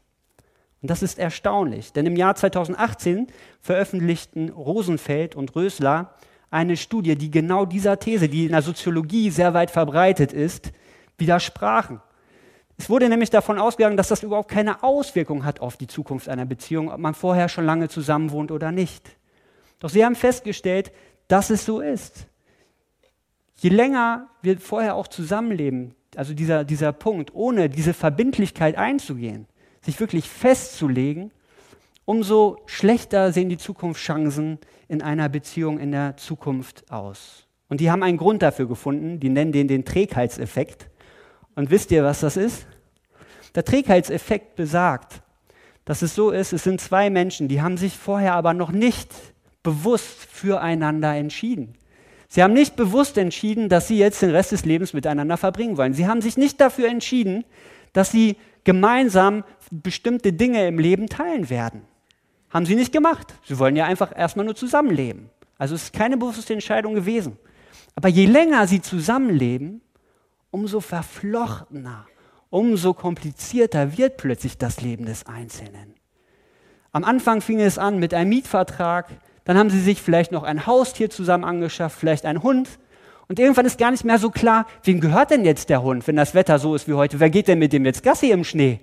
Und 0.82 0.90
das 0.90 1.04
ist 1.04 1.20
erstaunlich, 1.20 1.94
denn 1.94 2.06
im 2.06 2.16
Jahr 2.16 2.36
2018 2.36 3.28
veröffentlichten 3.60 4.50
Rosenfeld 4.50 5.36
und 5.36 5.56
Rösler 5.56 6.16
eine 6.50 6.76
Studie, 6.76 7.16
die 7.16 7.32
genau 7.32 7.66
dieser 7.66 8.00
These, 8.00 8.28
die 8.28 8.46
in 8.46 8.52
der 8.52 8.62
Soziologie 8.62 9.30
sehr 9.30 9.54
weit 9.54 9.72
verbreitet 9.72 10.34
ist, 10.34 10.72
widersprachen. 11.18 12.02
Es 12.78 12.90
wurde 12.90 13.08
nämlich 13.10 13.30
davon 13.30 13.60
ausgegangen, 13.60 13.96
dass 13.96 14.08
das 14.08 14.24
überhaupt 14.24 14.50
keine 14.50 14.82
Auswirkung 14.82 15.46
hat 15.46 15.60
auf 15.60 15.78
die 15.78 15.88
Zukunft 15.88 16.28
einer 16.28 16.46
Beziehung, 16.46 16.92
ob 16.92 17.00
man 17.00 17.14
vorher 17.14 17.48
schon 17.48 17.66
lange 17.66 17.90
zusammen 17.90 18.32
wohnt 18.32 18.52
oder 18.52 18.72
nicht. 18.72 19.12
Doch 19.80 19.90
sie 19.90 20.04
haben 20.04 20.16
festgestellt, 20.16 20.92
dass 21.28 21.52
es 21.52 21.64
so 21.64 21.80
ist. 21.80 22.26
Je 23.62 23.70
länger 23.70 24.28
wir 24.42 24.60
vorher 24.60 24.96
auch 24.96 25.08
zusammenleben, 25.08 25.94
also 26.16 26.34
dieser, 26.34 26.64
dieser 26.64 26.92
Punkt, 26.94 27.36
ohne 27.36 27.70
diese 27.70 27.94
Verbindlichkeit 27.94 28.76
einzugehen, 28.76 29.46
sich 29.82 30.00
wirklich 30.00 30.28
festzulegen, 30.28 31.30
umso 32.06 32.58
schlechter 32.66 33.32
sehen 33.32 33.50
die 33.50 33.60
Zukunftschancen 33.60 34.58
in 34.88 35.04
einer 35.04 35.30
Beziehung 35.30 35.78
in 35.78 35.92
der 35.92 36.18
Zukunft 36.18 36.92
aus. 36.92 37.46
Und 37.70 37.82
die 37.82 37.92
haben 37.92 38.02
einen 38.02 38.18
Grund 38.18 38.42
dafür 38.42 38.68
gefunden, 38.68 39.20
die 39.20 39.30
nennen 39.30 39.52
den 39.52 39.68
den 39.68 39.86
Trägheitseffekt. 39.86 40.90
Und 41.54 41.70
wisst 41.70 41.92
ihr, 41.92 42.04
was 42.04 42.22
das 42.22 42.38
ist? 42.38 42.66
Der 43.54 43.64
Trägheitseffekt 43.64 44.56
besagt, 44.56 45.22
dass 45.86 46.02
es 46.02 46.16
so 46.16 46.32
ist, 46.32 46.52
es 46.52 46.64
sind 46.64 46.82
zwei 46.82 47.12
Menschen, 47.12 47.48
die 47.48 47.62
haben 47.62 47.78
sich 47.78 47.96
vorher 47.96 48.34
aber 48.34 48.56
noch 48.56 48.72
nicht 48.72 49.14
bewusst 49.62 50.26
füreinander 50.32 51.16
entschieden. 51.16 51.76
Sie 52.34 52.42
haben 52.42 52.54
nicht 52.54 52.78
bewusst 52.78 53.18
entschieden, 53.18 53.68
dass 53.68 53.90
sie 53.90 53.98
jetzt 53.98 54.22
den 54.22 54.30
Rest 54.30 54.54
des 54.54 54.64
Lebens 54.64 54.94
miteinander 54.94 55.36
verbringen 55.36 55.76
wollen. 55.76 55.94
Sie 55.94 56.08
haben 56.08 56.22
sich 56.22 56.38
nicht 56.38 56.62
dafür 56.62 56.88
entschieden, 56.88 57.44
dass 57.92 58.10
sie 58.10 58.38
gemeinsam 58.64 59.44
bestimmte 59.70 60.32
Dinge 60.32 60.66
im 60.66 60.80
Leben 60.80 61.08
teilen 61.08 61.50
werden. 61.50 61.82
Haben 62.50 62.66
sie 62.66 62.76
nicht 62.76 62.94
gemacht. 62.94 63.34
Sie 63.44 63.60
wollen 63.60 63.76
ja 63.76 63.84
einfach 63.84 64.18
erstmal 64.18 64.46
nur 64.46 64.56
zusammenleben. 64.56 65.30
Also 65.58 65.76
es 65.76 65.84
ist 65.84 65.94
keine 65.94 66.16
bewusste 66.16 66.54
Entscheidung 66.54 66.96
gewesen. 66.96 67.38
Aber 67.96 68.08
je 68.08 68.28
länger 68.28 68.66
sie 68.66 68.82
zusammenleben, 68.82 69.82
umso 70.52 70.80
verflochtener, 70.80 72.08
umso 72.50 72.94
komplizierter 72.94 73.98
wird 73.98 74.16
plötzlich 74.16 74.58
das 74.58 74.80
Leben 74.80 75.06
des 75.06 75.26
Einzelnen. 75.26 75.96
Am 76.94 77.04
Anfang 77.04 77.42
fing 77.42 77.60
es 77.60 77.78
an 77.78 78.00
mit 78.00 78.14
einem 78.14 78.30
Mietvertrag, 78.30 79.10
dann 79.44 79.58
haben 79.58 79.70
sie 79.70 79.80
sich 79.80 80.02
vielleicht 80.02 80.32
noch 80.32 80.44
ein 80.44 80.66
Haustier 80.68 81.10
zusammen 81.10 81.44
angeschafft, 81.44 82.00
vielleicht 82.00 82.26
einen 82.26 82.44
Hund. 82.44 82.70
Und 83.28 83.40
irgendwann 83.40 83.66
ist 83.66 83.78
gar 83.78 83.92
nicht 83.92 84.04
mehr 84.04 84.20
so 84.20 84.30
klar, 84.30 84.66
wem 84.84 85.00
gehört 85.00 85.32
denn 85.32 85.46
jetzt 85.46 85.70
der 85.70 85.82
Hund, 85.82 86.06
wenn 86.08 86.16
das 86.16 86.36
Wetter 86.36 86.60
so 86.60 86.76
ist 86.76 86.88
wie 86.88 86.94
heute? 86.94 87.20
Wer 87.20 87.30
geht 87.30 87.48
denn 87.48 87.60
mit 87.60 87.74
dem 87.74 87.86
jetzt 87.86 88.04
Gassi 88.04 88.32
im 88.32 88.44
Schnee? 88.44 88.80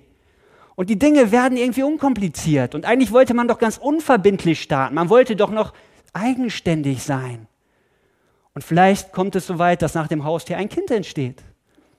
Und 0.75 0.89
die 0.89 0.97
Dinge 0.97 1.31
werden 1.31 1.57
irgendwie 1.57 1.83
unkompliziert. 1.83 2.73
Und 2.73 2.85
eigentlich 2.85 3.11
wollte 3.11 3.33
man 3.33 3.47
doch 3.47 3.59
ganz 3.59 3.77
unverbindlich 3.77 4.61
starten. 4.61 4.95
Man 4.95 5.09
wollte 5.09 5.35
doch 5.35 5.51
noch 5.51 5.73
eigenständig 6.13 7.03
sein. 7.03 7.47
Und 8.53 8.63
vielleicht 8.63 9.11
kommt 9.11 9.35
es 9.35 9.45
so 9.45 9.59
weit, 9.59 9.81
dass 9.81 9.93
nach 9.93 10.07
dem 10.07 10.23
Haustier 10.23 10.57
ein 10.57 10.69
Kind 10.69 10.89
entsteht. 10.89 11.43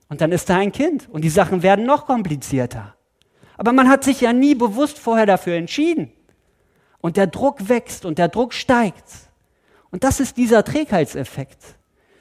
Und 0.08 0.20
dann 0.20 0.32
ist 0.32 0.50
da 0.50 0.56
ein 0.56 0.72
Kind. 0.72 1.08
Und 1.10 1.22
die 1.22 1.28
Sachen 1.28 1.62
werden 1.62 1.86
noch 1.86 2.06
komplizierter. 2.06 2.94
Aber 3.56 3.72
man 3.72 3.88
hat 3.88 4.02
sich 4.02 4.22
ja 4.22 4.32
nie 4.32 4.54
bewusst 4.54 4.98
vorher 4.98 5.26
dafür 5.26 5.54
entschieden. 5.54 6.10
Und 7.00 7.16
der 7.16 7.26
Druck 7.26 7.68
wächst 7.68 8.04
und 8.04 8.18
der 8.18 8.28
Druck 8.28 8.52
steigt. 8.52 9.04
Und 9.90 10.04
das 10.04 10.20
ist 10.20 10.36
dieser 10.36 10.64
Trägheitseffekt, 10.64 11.58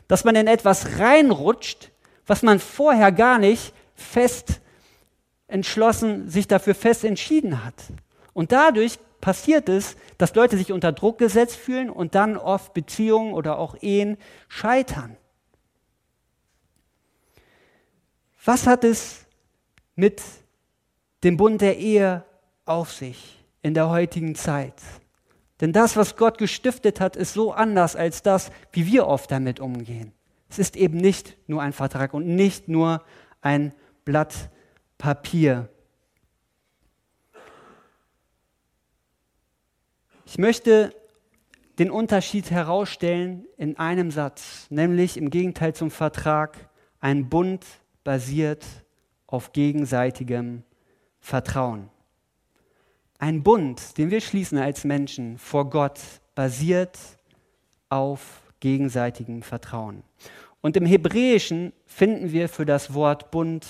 dass 0.08 0.24
man 0.24 0.36
in 0.36 0.48
etwas 0.48 1.00
reinrutscht, 1.00 1.92
was 2.26 2.42
man 2.42 2.60
vorher 2.60 3.12
gar 3.12 3.38
nicht 3.40 3.74
fest 3.96 4.62
entschlossen, 5.48 6.30
sich 6.30 6.48
dafür 6.48 6.76
fest 6.76 7.04
entschieden 7.04 7.64
hat. 7.66 7.76
Und 8.34 8.52
dadurch 8.52 9.00
passiert 9.20 9.68
es, 9.68 9.98
dass 10.18 10.36
Leute 10.36 10.58
sich 10.58 10.72
unter 10.72 10.92
Druck 10.92 11.18
gesetzt 11.18 11.58
fühlen 11.58 11.90
und 11.90 12.16
dann 12.16 12.38
oft 12.38 12.74
Beziehungen 12.74 13.34
oder 13.34 13.58
auch 13.58 13.76
Ehen 13.82 14.18
scheitern. 14.48 15.18
Was 18.46 18.66
hat 18.66 18.84
es 18.84 19.26
mit 19.96 20.22
dem 21.24 21.36
Bund 21.36 21.62
der 21.62 21.78
Ehe 21.78 22.24
auf 22.66 22.94
sich 22.94 23.39
in 23.62 23.74
der 23.74 23.90
heutigen 23.90 24.36
Zeit? 24.36 24.76
Denn 25.62 25.74
das, 25.74 25.98
was 25.98 26.16
Gott 26.16 26.38
gestiftet 26.38 27.00
hat, 27.02 27.16
ist 27.16 27.34
so 27.34 27.52
anders 27.52 27.96
als 27.96 28.22
das, 28.22 28.52
wie 28.72 28.86
wir 28.86 29.08
oft 29.08 29.30
damit 29.32 29.60
umgehen. 29.60 30.14
Es 30.50 30.58
ist 30.58 30.76
eben 30.76 30.98
nicht 30.98 31.38
nur 31.48 31.62
ein 31.62 31.74
Vertrag 31.74 32.14
und 32.14 32.28
nicht 32.28 32.68
nur 32.68 33.04
ein 33.42 33.74
Blatt 34.06 34.50
Papier. 34.98 35.70
Ich 40.26 40.38
möchte 40.38 40.94
den 41.80 41.90
Unterschied 41.90 42.52
herausstellen 42.52 43.46
in 43.58 43.78
einem 43.78 44.12
Satz, 44.12 44.68
nämlich 44.70 45.18
im 45.18 45.30
Gegenteil 45.30 45.74
zum 45.74 45.92
Vertrag, 45.92 46.70
ein 47.00 47.30
Bund 47.30 47.66
basiert 48.04 48.66
auf 49.28 49.54
gegenseitigem 49.54 50.64
Vertrauen. 51.20 51.90
Ein 53.22 53.44
Bund, 53.44 53.98
den 53.98 54.12
wir 54.12 54.22
schließen 54.22 54.58
als 54.58 54.86
Menschen 54.86 55.38
vor 55.38 55.70
Gott, 55.70 56.00
basiert 56.36 56.98
auf 57.90 58.42
gegenseitigem 58.62 59.42
Vertrauen. 59.42 60.04
Und 60.62 60.78
im 60.78 60.86
Hebräischen 60.86 61.74
finden 61.86 62.32
wir 62.32 62.48
für 62.48 62.66
das 62.66 62.94
Wort 62.94 63.30
Bund 63.30 63.68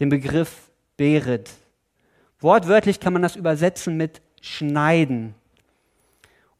den 0.00 0.08
Begriff 0.08 0.70
Bered. 0.96 1.48
Wortwörtlich 2.40 2.98
kann 2.98 3.12
man 3.12 3.22
das 3.22 3.36
übersetzen 3.36 3.96
mit 3.96 4.20
schneiden. 4.40 5.36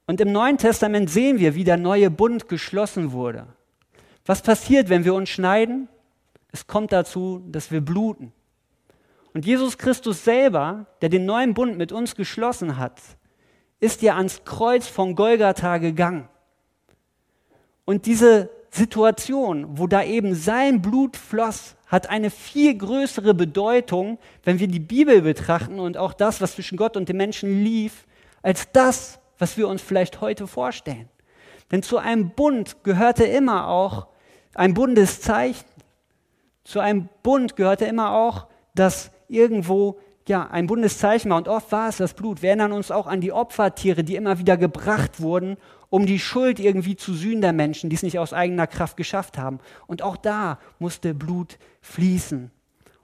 Und 0.06 0.20
im 0.20 0.30
Neuen 0.30 0.58
Testament 0.58 1.10
sehen 1.10 1.40
wir, 1.40 1.56
wie 1.56 1.64
der 1.64 1.76
neue 1.76 2.10
Bund 2.10 2.48
geschlossen 2.48 3.10
wurde. 3.10 3.48
Was 4.24 4.42
passiert, 4.42 4.88
wenn 4.88 5.04
wir 5.04 5.14
uns 5.14 5.28
schneiden? 5.28 5.88
Es 6.52 6.68
kommt 6.68 6.92
dazu, 6.92 7.42
dass 7.48 7.72
wir 7.72 7.80
bluten. 7.80 8.32
Und 9.36 9.44
Jesus 9.44 9.76
Christus 9.76 10.24
selber, 10.24 10.86
der 11.02 11.10
den 11.10 11.26
neuen 11.26 11.52
Bund 11.52 11.76
mit 11.76 11.92
uns 11.92 12.14
geschlossen 12.16 12.78
hat, 12.78 13.02
ist 13.80 14.00
ja 14.00 14.16
ans 14.16 14.46
Kreuz 14.46 14.86
von 14.86 15.14
Golgatha 15.14 15.76
gegangen. 15.76 16.26
Und 17.84 18.06
diese 18.06 18.48
Situation, 18.70 19.76
wo 19.76 19.88
da 19.88 20.02
eben 20.02 20.34
sein 20.34 20.80
Blut 20.80 21.18
floss, 21.18 21.76
hat 21.86 22.08
eine 22.08 22.30
viel 22.30 22.78
größere 22.78 23.34
Bedeutung, 23.34 24.18
wenn 24.42 24.58
wir 24.58 24.68
die 24.68 24.80
Bibel 24.80 25.20
betrachten 25.20 25.80
und 25.80 25.98
auch 25.98 26.14
das, 26.14 26.40
was 26.40 26.54
zwischen 26.54 26.78
Gott 26.78 26.96
und 26.96 27.10
den 27.10 27.18
Menschen 27.18 27.62
lief, 27.62 28.06
als 28.40 28.72
das, 28.72 29.20
was 29.36 29.58
wir 29.58 29.68
uns 29.68 29.82
vielleicht 29.82 30.22
heute 30.22 30.46
vorstellen. 30.46 31.10
Denn 31.70 31.82
zu 31.82 31.98
einem 31.98 32.30
Bund 32.30 32.82
gehörte 32.84 33.24
immer 33.24 33.68
auch 33.68 34.06
ein 34.54 34.72
Bundeszeichen. 34.72 35.66
Zu 36.64 36.80
einem 36.80 37.10
Bund 37.22 37.54
gehörte 37.54 37.84
immer 37.84 38.12
auch, 38.12 38.46
dass 38.74 39.10
irgendwo 39.28 39.98
ja, 40.28 40.48
ein 40.48 40.66
Bundeszeichen 40.66 41.30
war. 41.30 41.38
Und 41.38 41.48
oft 41.48 41.70
war 41.72 41.88
es 41.88 41.98
das 41.98 42.14
Blut. 42.14 42.42
Wir 42.42 42.50
erinnern 42.50 42.72
uns 42.72 42.90
auch 42.90 43.06
an 43.06 43.20
die 43.20 43.32
Opfertiere, 43.32 44.04
die 44.04 44.16
immer 44.16 44.38
wieder 44.38 44.56
gebracht 44.56 45.20
wurden, 45.20 45.56
um 45.88 46.06
die 46.06 46.18
Schuld 46.18 46.58
irgendwie 46.58 46.96
zu 46.96 47.14
sühnen 47.14 47.40
der 47.40 47.52
Menschen, 47.52 47.90
die 47.90 47.96
es 47.96 48.02
nicht 48.02 48.18
aus 48.18 48.32
eigener 48.32 48.66
Kraft 48.66 48.96
geschafft 48.96 49.38
haben. 49.38 49.60
Und 49.86 50.02
auch 50.02 50.16
da 50.16 50.58
musste 50.78 51.14
Blut 51.14 51.58
fließen. 51.80 52.50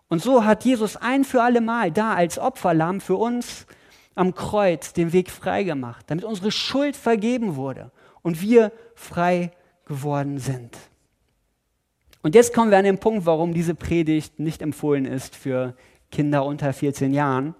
Und 0.08 0.20
so 0.22 0.44
hat 0.44 0.64
Jesus 0.64 0.96
ein 0.96 1.24
für 1.24 1.42
alle 1.42 1.60
Mal 1.60 1.90
da 1.90 2.14
als 2.14 2.38
Opferlamm 2.38 3.00
für 3.00 3.16
uns 3.16 3.66
am 4.14 4.34
Kreuz 4.34 4.92
den 4.92 5.12
Weg 5.12 5.30
freigemacht, 5.30 6.10
damit 6.10 6.24
unsere 6.24 6.50
Schuld 6.50 6.96
vergeben 6.96 7.56
wurde 7.56 7.90
und 8.20 8.42
wir 8.42 8.72
frei 8.94 9.52
geworden 9.86 10.38
sind. 10.38 10.76
Und 12.22 12.34
jetzt 12.34 12.54
kommen 12.54 12.70
wir 12.70 12.78
an 12.78 12.84
den 12.84 12.98
Punkt, 12.98 13.26
warum 13.26 13.54
diese 13.54 13.74
Predigt 13.74 14.38
nicht 14.38 14.62
empfohlen 14.62 15.06
ist 15.06 15.34
für 15.34 15.74
Kinder 16.12 16.44
unter 16.44 16.72
14 16.72 17.12
Jahren. 17.12 17.56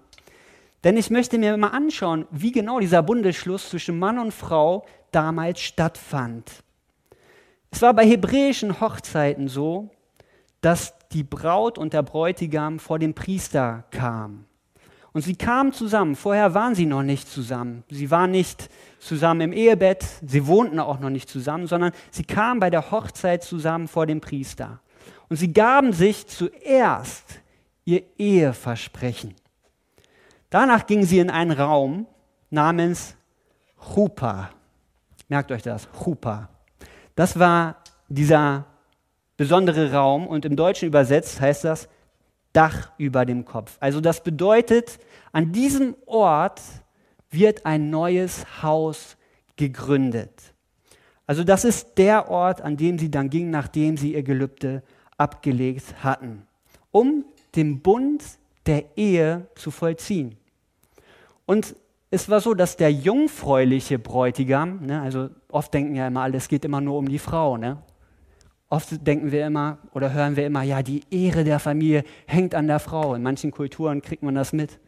Denn 0.85 0.95
ich 0.95 1.09
möchte 1.09 1.37
mir 1.37 1.57
mal 1.57 1.69
anschauen, 1.69 2.25
wie 2.31 2.51
genau 2.51 2.79
dieser 2.79 3.03
Bundesschluss 3.03 3.69
zwischen 3.69 3.99
Mann 3.99 4.19
und 4.19 4.33
Frau 4.33 4.85
damals 5.11 5.59
stattfand. 5.59 6.63
Es 7.71 7.81
war 7.81 7.93
bei 7.93 8.05
hebräischen 8.05 8.79
Hochzeiten 8.79 9.47
so, 9.47 9.89
dass 10.61 10.93
die 11.11 11.23
Braut 11.23 11.77
und 11.77 11.93
der 11.93 12.03
Bräutigam 12.03 12.79
vor 12.79 12.99
den 12.99 13.13
Priester 13.13 13.83
kamen. 13.91 14.45
Und 15.13 15.21
sie 15.21 15.35
kamen 15.35 15.73
zusammen. 15.73 16.15
Vorher 16.15 16.53
waren 16.55 16.73
sie 16.73 16.87
noch 16.87 17.03
nicht 17.03 17.29
zusammen. 17.29 17.83
Sie 17.89 18.09
waren 18.09 18.31
nicht 18.31 18.69
zusammen 18.99 19.41
im 19.41 19.53
Ehebett. 19.53 20.03
Sie 20.25 20.47
wohnten 20.47 20.79
auch 20.79 20.99
noch 20.99 21.11
nicht 21.11 21.29
zusammen, 21.29 21.67
sondern 21.67 21.91
sie 22.09 22.23
kamen 22.23 22.59
bei 22.59 22.71
der 22.71 22.89
Hochzeit 22.89 23.43
zusammen 23.43 23.87
vor 23.87 24.07
dem 24.07 24.21
Priester. 24.21 24.79
Und 25.29 25.37
sie 25.37 25.53
gaben 25.53 25.93
sich 25.93 26.27
zuerst 26.27 27.41
ihr 27.85 28.03
Eheversprechen. 28.17 29.35
Danach 30.49 30.85
gingen 30.85 31.05
sie 31.05 31.19
in 31.19 31.29
einen 31.29 31.51
Raum 31.51 32.07
namens 32.49 33.15
Chupa. 33.93 34.51
Merkt 35.27 35.51
euch 35.51 35.63
das, 35.63 35.87
Chupa. 36.03 36.49
Das 37.15 37.37
war 37.39 37.77
dieser 38.07 38.65
besondere 39.37 39.91
Raum 39.91 40.27
und 40.27 40.45
im 40.45 40.55
Deutschen 40.55 40.87
übersetzt 40.87 41.41
heißt 41.41 41.63
das 41.63 41.89
Dach 42.53 42.91
über 42.99 43.25
dem 43.25 43.45
Kopf. 43.45 43.77
Also 43.79 43.99
das 43.99 44.23
bedeutet, 44.23 44.99
an 45.31 45.51
diesem 45.51 45.95
Ort 46.05 46.61
wird 47.31 47.65
ein 47.65 47.89
neues 47.89 48.61
Haus 48.61 49.17
gegründet. 49.55 50.53
Also 51.25 51.43
das 51.43 51.65
ist 51.65 51.97
der 51.97 52.29
Ort, 52.29 52.61
an 52.61 52.77
dem 52.77 52.99
sie 52.99 53.09
dann 53.09 53.29
gingen, 53.29 53.49
nachdem 53.49 53.97
sie 53.97 54.13
ihr 54.13 54.23
Gelübde 54.23 54.83
abgelegt 55.17 56.03
hatten, 56.03 56.45
um 56.91 57.25
den 57.55 57.81
Bund 57.81 58.23
der 58.65 58.97
Ehe 58.97 59.47
zu 59.55 59.71
vollziehen. 59.71 60.37
Und 61.45 61.75
es 62.09 62.29
war 62.29 62.39
so, 62.39 62.53
dass 62.53 62.77
der 62.77 62.91
jungfräuliche 62.91 63.99
Bräutigam, 63.99 64.85
ne, 64.85 65.01
also 65.01 65.29
oft 65.49 65.73
denken 65.73 65.95
ja 65.95 66.07
immer 66.07 66.21
alle, 66.21 66.37
es 66.37 66.47
geht 66.47 66.63
immer 66.63 66.79
nur 66.79 66.97
um 66.97 67.09
die 67.09 67.19
Frau. 67.19 67.57
Ne? 67.57 67.77
Oft 68.69 69.05
denken 69.05 69.31
wir 69.31 69.45
immer 69.45 69.79
oder 69.93 70.13
hören 70.13 70.35
wir 70.35 70.45
immer, 70.45 70.63
ja, 70.63 70.83
die 70.83 71.01
Ehre 71.09 71.43
der 71.43 71.59
Familie 71.59 72.03
hängt 72.27 72.55
an 72.55 72.67
der 72.67 72.79
Frau. 72.79 73.15
In 73.15 73.23
manchen 73.23 73.51
Kulturen 73.51 74.01
kriegt 74.01 74.23
man 74.23 74.35
das 74.35 74.53
mit. 74.53 74.79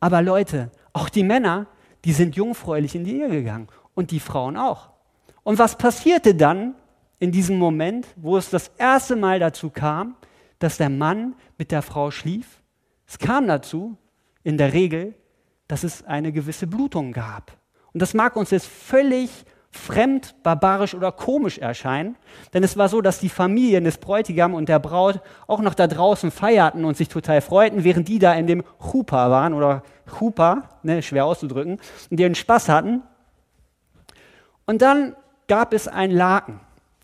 Aber 0.00 0.22
Leute, 0.22 0.70
auch 0.92 1.08
die 1.08 1.22
Männer, 1.22 1.66
die 2.04 2.12
sind 2.12 2.34
jungfräulich 2.34 2.94
in 2.94 3.04
die 3.04 3.20
Ehe 3.20 3.28
gegangen 3.28 3.68
und 3.94 4.10
die 4.10 4.20
Frauen 4.20 4.56
auch. 4.56 4.90
Und 5.42 5.58
was 5.58 5.78
passierte 5.78 6.34
dann 6.34 6.74
in 7.18 7.32
diesem 7.32 7.58
Moment, 7.58 8.06
wo 8.16 8.36
es 8.36 8.50
das 8.50 8.72
erste 8.78 9.14
Mal 9.14 9.38
dazu 9.38 9.70
kam, 9.70 10.16
dass 10.60 10.76
der 10.76 10.90
Mann 10.90 11.34
mit 11.58 11.72
der 11.72 11.82
Frau 11.82 12.12
schlief. 12.12 12.62
Es 13.06 13.18
kam 13.18 13.48
dazu, 13.48 13.96
in 14.44 14.56
der 14.56 14.72
Regel, 14.72 15.14
dass 15.66 15.82
es 15.82 16.04
eine 16.04 16.32
gewisse 16.32 16.66
Blutung 16.66 17.12
gab. 17.12 17.52
Und 17.92 18.00
das 18.00 18.14
mag 18.14 18.36
uns 18.36 18.50
jetzt 18.50 18.66
völlig 18.66 19.30
fremd, 19.72 20.34
barbarisch 20.42 20.94
oder 20.94 21.12
komisch 21.12 21.58
erscheinen, 21.58 22.16
denn 22.52 22.64
es 22.64 22.76
war 22.76 22.88
so, 22.88 23.00
dass 23.00 23.20
die 23.20 23.28
Familien 23.28 23.84
des 23.84 23.98
Bräutigam 23.98 24.54
und 24.54 24.68
der 24.68 24.80
Braut 24.80 25.20
auch 25.46 25.60
noch 25.60 25.74
da 25.74 25.86
draußen 25.86 26.30
feierten 26.30 26.84
und 26.84 26.96
sich 26.96 27.08
total 27.08 27.40
freuten, 27.40 27.84
während 27.84 28.08
die 28.08 28.18
da 28.18 28.34
in 28.34 28.48
dem 28.48 28.64
Chupa 28.80 29.30
waren 29.30 29.54
oder 29.54 29.82
Chupa, 30.18 30.68
ne, 30.82 31.02
schwer 31.02 31.24
auszudrücken, 31.24 31.78
und 32.10 32.20
einen 32.20 32.34
Spaß 32.34 32.68
hatten. 32.68 33.02
Und 34.66 34.82
dann 34.82 35.14
gab 35.46 35.72
es 35.72 35.86
ein 35.86 36.10
Laken. 36.10 36.60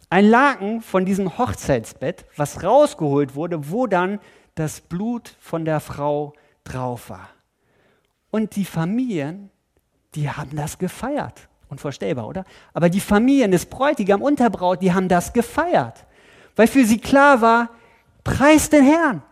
Ein 0.09 0.27
Laken 0.27 0.83
von 0.83 1.05
diesem 1.05 1.37
Hochzeitsbett, 1.37 2.25
was 2.37 2.62
rausgeholt 2.62 3.35
wurde, 3.35 3.71
wo 3.71 3.87
dann 3.87 4.21
das 4.55 4.81
Blut 4.81 5.35
von 5.40 5.64
der 5.64 5.81
Frau 5.81 6.33
drauf 6.64 7.11
war. 7.11 7.29
Und 8.31 8.57
die 8.57 8.64
Familien, 8.64 9.51
die 10.14 10.31
haben 10.31 10.55
das 10.57 10.79
gefeiert. 10.79 11.49
Unvorstellbar, 11.69 12.29
oder? 12.29 12.45
Aber 12.73 12.88
die 12.88 13.01
Familien 13.01 13.51
des 13.51 13.66
Bräutigam 13.66 14.23
und 14.23 14.38
der 14.38 14.51
Braut, 14.51 14.81
die 14.83 14.92
haben 14.92 15.09
das 15.09 15.33
gefeiert. 15.33 16.07
Weil 16.55 16.69
für 16.69 16.85
sie 16.85 16.99
klar 16.99 17.40
war, 17.40 17.71
preis 18.23 18.71
den 18.71 18.85
Herrn. 18.85 19.23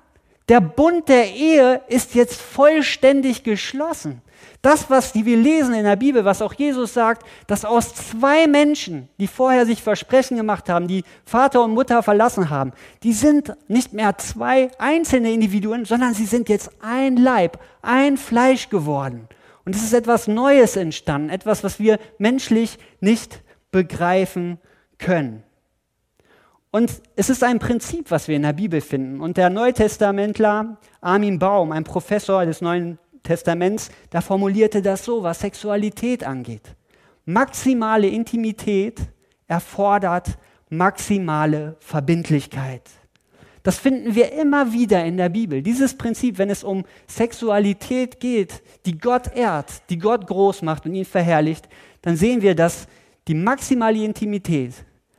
Der 0.49 0.61
Bund 0.61 1.09
der 1.09 1.33
Ehe 1.33 1.83
ist 1.89 2.15
jetzt 2.15 2.41
vollständig 2.41 3.45
geschlossen. 3.45 4.21
Das, 4.63 4.89
was 4.91 5.15
wir 5.15 5.37
lesen 5.37 5.75
in 5.75 5.85
der 5.85 5.97
Bibel, 5.97 6.25
was 6.25 6.43
auch 6.43 6.55
Jesus 6.55 6.95
sagt, 6.95 7.27
dass 7.47 7.65
aus 7.65 7.95
zwei 7.95 8.47
Menschen, 8.47 9.09
die 9.19 9.27
vorher 9.27 9.67
sich 9.67 9.83
Versprechen 9.83 10.37
gemacht 10.37 10.69
haben, 10.69 10.89
die 10.89 11.05
Vater 11.25 11.63
und 11.63 11.75
Mutter 11.75 12.03
verlassen 12.03 12.51
haben, 12.51 12.73
die 13.03 13.13
sind 13.13 13.55
nicht 13.69 13.93
mehr 13.93 14.17
zwei 14.19 14.71
einzelne 14.79 15.33
Individuen, 15.33 15.85
sondern 15.85 16.15
sie 16.15 16.27
sind 16.27 16.49
jetzt 16.49 16.71
ein 16.81 17.17
Leib, 17.17 17.59
ein 17.83 18.17
Fleisch 18.17 18.69
geworden. 18.69 19.29
Und 19.65 19.75
es 19.75 19.83
ist 19.83 19.95
etwas 19.95 20.29
Neues 20.29 20.77
entstanden, 20.77 21.31
etwas, 21.31 21.65
was 21.65 21.79
wir 21.79 21.99
menschlich 22.19 22.79
nicht 23.01 23.43
begreifen 23.71 24.59
können. 24.99 25.43
Und 26.75 26.91
es 27.15 27.31
ist 27.31 27.45
ein 27.45 27.61
Prinzip, 27.61 28.11
was 28.11 28.27
wir 28.27 28.35
in 28.35 28.43
der 28.43 28.53
Bibel 28.53 28.81
finden. 28.81 29.21
Und 29.21 29.37
der 29.37 29.49
Neutestamentler 29.49 30.77
Armin 31.01 31.39
Baum, 31.39 31.71
ein 31.71 31.85
Professor 31.85 32.45
des 32.45 32.61
Neuen 32.61 32.99
Testaments, 33.25 33.91
da 34.11 34.21
formulierte 34.21 34.81
das 34.81 35.05
so, 35.05 35.25
was 35.25 35.41
Sexualität 35.41 36.23
angeht. 36.23 36.77
Maximale 37.25 38.07
Intimität 38.07 39.01
erfordert 39.49 40.39
maximale 40.71 41.77
Verbindlichkeit. 41.81 42.83
Das 43.63 43.79
finden 43.79 44.15
wir 44.15 44.33
immer 44.33 44.73
wieder 44.73 45.05
in 45.05 45.17
der 45.17 45.31
Bibel. 45.31 45.63
Dieses 45.63 45.97
Prinzip, 45.97 46.37
wenn 46.37 46.51
es 46.51 46.63
um 46.63 46.85
Sexualität 47.09 48.21
geht, 48.21 48.63
die 48.85 48.99
Gott 48.99 49.35
ehrt, 49.35 49.89
die 49.89 49.99
Gott 49.99 50.27
groß 50.27 50.63
macht 50.63 50.85
und 50.85 50.95
ihn 50.95 51.07
verherrlicht, 51.07 51.69
dann 52.03 52.17
sehen 52.17 52.43
wir, 52.43 52.55
dass 52.55 52.87
die 53.27 53.35
maximale 53.35 54.05
Intimität, 54.05 54.75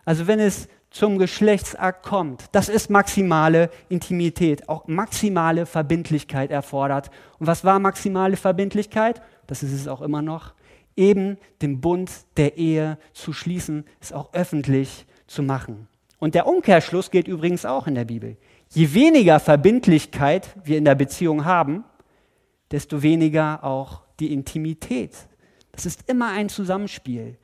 also 0.06 0.28
wenn 0.28 0.40
es 0.40 0.68
zum 0.96 1.18
Geschlechtsakt 1.18 2.04
kommt, 2.06 2.46
das 2.54 2.70
ist 2.70 2.90
maximale 2.90 3.70
Intimität, 3.90 4.70
auch 4.70 4.88
maximale 4.88 5.66
Verbindlichkeit 5.66 6.52
erfordert. 6.52 7.12
Und 7.38 7.48
was 7.48 7.66
war 7.66 7.80
maximale 7.80 8.38
Verbindlichkeit? 8.38 9.22
Das 9.46 9.62
ist 9.62 9.74
es 9.74 9.90
auch 9.90 10.02
immer 10.02 10.22
noch. 10.22 10.54
Eben 10.96 11.38
den 11.62 11.82
Bund 11.82 12.10
der 12.38 12.56
Ehe 12.56 12.98
zu 13.12 13.34
schließen, 13.34 13.84
es 14.00 14.14
auch 14.14 14.34
öffentlich 14.34 15.06
zu 15.28 15.44
machen. 15.44 15.90
Und 16.20 16.34
der 16.34 16.48
Umkehrschluss 16.48 17.12
gilt 17.12 17.28
übrigens 17.28 17.66
auch 17.66 17.88
in 17.88 17.96
der 17.96 18.06
Bibel. 18.06 18.38
Je 18.70 18.94
weniger 18.94 19.42
Verbindlichkeit 19.42 20.48
wir 20.64 20.78
in 20.78 20.86
der 20.86 20.96
Beziehung 20.96 21.44
haben, 21.44 21.84
desto 22.72 23.02
weniger 23.02 23.66
auch 23.66 24.00
die 24.22 24.32
Intimität. 24.32 25.12
Das 25.74 25.86
ist 25.86 26.10
immer 26.10 26.30
ein 26.30 26.48
Zusammenspiel. 26.48 27.38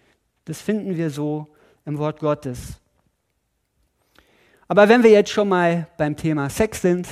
Das 0.45 0.61
finden 0.61 0.95
wir 0.95 1.09
so 1.09 1.49
im 1.85 1.97
Wort 1.97 2.21
Gottes. 2.21 2.80
Aber 4.71 4.87
wenn 4.87 5.03
wir 5.03 5.09
jetzt 5.09 5.31
schon 5.31 5.49
mal 5.49 5.85
beim 5.97 6.15
Thema 6.15 6.49
Sex 6.49 6.81
sind, 6.81 7.05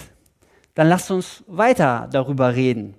dann 0.76 0.88
lasst 0.88 1.12
uns 1.12 1.44
weiter 1.46 2.08
darüber 2.10 2.56
reden. 2.56 2.94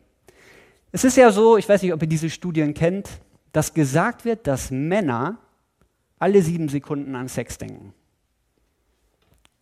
Es 0.92 1.02
ist 1.02 1.16
ja 1.16 1.32
so, 1.32 1.56
ich 1.56 1.66
weiß 1.66 1.80
nicht, 1.80 1.94
ob 1.94 2.02
ihr 2.02 2.08
diese 2.08 2.28
Studien 2.28 2.74
kennt, 2.74 3.08
dass 3.52 3.72
gesagt 3.72 4.26
wird, 4.26 4.46
dass 4.46 4.70
Männer 4.70 5.38
alle 6.18 6.42
sieben 6.42 6.68
Sekunden 6.68 7.14
an 7.14 7.26
Sex 7.26 7.56
denken. 7.56 7.94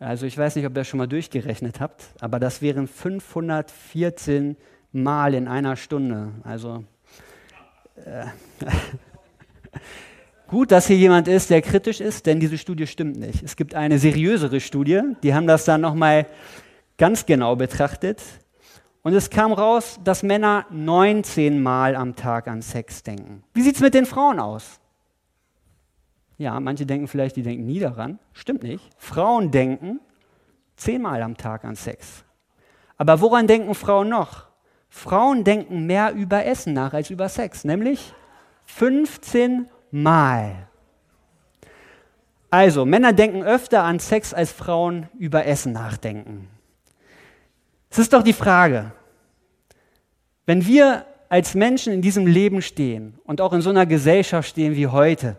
Also 0.01 0.27
ich 0.27 0.37
weiß 0.37 0.57
nicht, 0.57 0.67
ob 0.67 0.73
ihr 0.73 0.81
das 0.81 0.89
schon 0.89 0.99
mal 0.99 1.07
durchgerechnet 1.07 1.79
habt, 1.79 2.09
aber 2.19 2.41
das 2.41 2.61
wären 2.61 2.89
514 2.89 4.57
Mal 4.91 5.35
in 5.35 5.47
einer 5.47 5.77
Stunde. 5.77 6.33
Also 6.43 6.83
äh, 8.05 8.25
Gut, 10.49 10.73
dass 10.73 10.87
hier 10.87 10.97
jemand 10.97 11.29
ist, 11.29 11.51
der 11.51 11.61
kritisch 11.61 12.01
ist, 12.01 12.25
denn 12.25 12.41
diese 12.41 12.57
Studie 12.57 12.87
stimmt 12.87 13.19
nicht. 13.19 13.43
Es 13.43 13.55
gibt 13.55 13.75
eine 13.75 13.99
seriösere 13.99 14.61
Studie, 14.61 15.03
die 15.23 15.35
haben 15.35 15.47
das 15.47 15.67
dann 15.67 15.83
nochmal 15.83 16.27
ganz 16.97 17.27
genau 17.27 17.55
betrachtet. 17.55 18.23
Und 19.03 19.13
es 19.13 19.29
kam 19.29 19.53
raus, 19.53 20.01
dass 20.05 20.23
Männer 20.23 20.65
19 20.71 21.63
Mal 21.63 21.95
am 21.95 22.17
Tag 22.17 22.49
an 22.49 22.63
Sex 22.63 23.03
denken. 23.03 23.45
Wie 23.53 23.61
sieht 23.61 23.75
es 23.75 23.83
mit 23.83 23.93
den 23.93 24.07
Frauen 24.07 24.41
aus? 24.41 24.81
Ja, 26.39 26.59
manche 26.61 26.87
denken 26.87 27.09
vielleicht, 27.09 27.37
die 27.37 27.43
denken 27.43 27.67
nie 27.67 27.79
daran. 27.79 28.19
Stimmt 28.33 28.63
nicht. 28.63 28.89
Frauen 28.97 29.51
denken 29.51 30.01
10 30.77 31.03
Mal 31.03 31.23
am 31.23 31.37
Tag 31.37 31.67
an 31.67 31.77
Sex. 31.77 32.25
Aber 32.97 33.21
woran 33.21 33.47
denken 33.47 33.75
Frauen 33.75 34.09
noch? 34.09 34.47
Frauen 34.89 35.45
denken 35.45 35.85
mehr 35.85 36.15
über 36.15 36.47
Essen 36.47 36.73
nach 36.73 36.95
als 36.95 37.11
über 37.11 37.29
Sex, 37.29 37.65
nämlich 37.65 38.15
15 38.65 39.69
Mal. 39.91 40.69
Also, 42.51 42.85
Männer 42.87 43.13
denken 43.13 43.43
öfter 43.43 43.85
an 43.85 43.99
Sex, 43.99 44.33
als 44.33 44.53
Frauen 44.53 45.09
über 45.19 45.47
Essen 45.47 45.73
nachdenken. 45.73 46.49
Es 47.91 47.99
ist 47.99 48.13
doch 48.13 48.23
die 48.23 48.33
Frage, 48.33 48.93
wenn 50.47 50.67
wir 50.67 51.05
als 51.29 51.55
Menschen 51.55 51.93
in 51.93 52.03
diesem 52.03 52.27
Leben 52.27 52.63
stehen 52.63 53.19
und 53.25 53.41
auch 53.41 53.53
in 53.53 53.61
so 53.61 53.71
einer 53.71 53.87
Gesellschaft 53.87 54.49
stehen 54.49 54.77
wie 54.77 54.87
heute, 54.87 55.37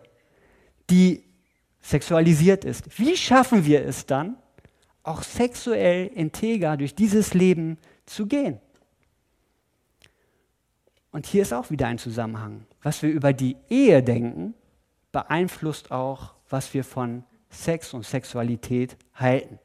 die 0.89 1.23
sexualisiert 1.81 2.65
ist, 2.65 2.99
wie 2.99 3.15
schaffen 3.15 3.65
wir 3.65 3.85
es 3.85 4.05
dann, 4.05 4.37
auch 5.01 5.23
sexuell 5.23 6.07
integer 6.07 6.77
durch 6.77 6.93
dieses 6.93 7.33
Leben 7.33 7.77
zu 8.05 8.27
gehen? 8.27 8.59
Und 11.11 11.25
hier 11.25 11.41
ist 11.41 11.53
auch 11.53 11.69
wieder 11.69 11.87
ein 11.87 11.97
Zusammenhang. 11.97 12.65
Was 12.81 13.01
wir 13.01 13.09
über 13.09 13.33
die 13.33 13.57
Ehe 13.69 14.03
denken, 14.03 14.53
beeinflusst 15.11 15.91
auch, 15.91 16.33
was 16.49 16.73
wir 16.73 16.83
von 16.83 17.23
Sex 17.49 17.93
und 17.93 18.05
Sexualität 18.05 18.95
halten. 19.15 19.59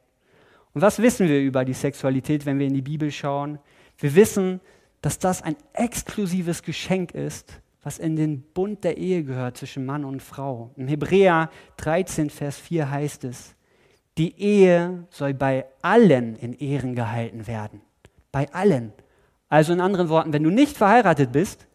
Und 0.73 0.81
was 0.81 0.99
wissen 0.99 1.27
wir 1.27 1.39
über 1.39 1.63
die 1.63 1.73
Sexualität, 1.73 2.45
wenn 2.45 2.59
wir 2.59 2.67
in 2.67 2.73
die 2.73 2.81
Bibel 2.81 3.11
schauen? 3.11 3.59
Wir 3.97 4.15
wissen, 4.15 4.59
dass 5.01 5.19
das 5.19 5.41
ein 5.41 5.55
exklusives 5.73 6.63
Geschenk 6.63 7.13
ist, 7.13 7.61
was 7.83 7.99
in 7.99 8.15
den 8.15 8.41
Bund 8.41 8.83
der 8.83 8.97
Ehe 8.97 9.23
gehört 9.23 9.57
zwischen 9.57 9.85
Mann 9.85 10.03
und 10.03 10.21
Frau. 10.21 10.71
Im 10.75 10.87
Hebräer 10.87 11.51
13, 11.77 12.31
Vers 12.31 12.57
4 12.57 12.89
heißt 12.89 13.23
es, 13.25 13.55
die 14.17 14.39
Ehe 14.41 15.05
soll 15.11 15.33
bei 15.33 15.65
allen 15.81 16.35
in 16.37 16.53
Ehren 16.53 16.95
gehalten 16.95 17.47
werden. 17.47 17.81
Bei 18.31 18.51
allen. 18.51 18.91
Also 19.55 19.71
in 19.71 19.79
anderen 19.79 20.09
Worten, 20.09 20.33
wenn 20.33 20.43
du 20.43 20.49
nicht 20.49 20.75
verheiratet 20.75 21.31
bist, 21.31 21.65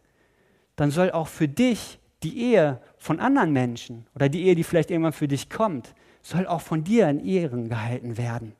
dann 0.75 0.91
soll 0.91 1.09
auch 1.09 1.27
für 1.27 1.47
dich 1.47 1.97
die 2.21 2.39
Ehe 2.39 2.79
von 2.99 3.19
anderen 3.19 3.53
Menschen 3.53 4.05
oder 4.13 4.29
die 4.29 4.43
Ehe, 4.43 4.53
die 4.53 4.63
vielleicht 4.63 4.91
irgendwann 4.91 5.13
für 5.13 5.27
dich 5.27 5.49
kommt, 5.49 5.95
soll 6.21 6.45
auch 6.45 6.61
von 6.61 6.83
dir 6.83 7.09
in 7.09 7.25
Ehren 7.25 7.69
gehalten 7.69 8.19
werden. 8.19 8.53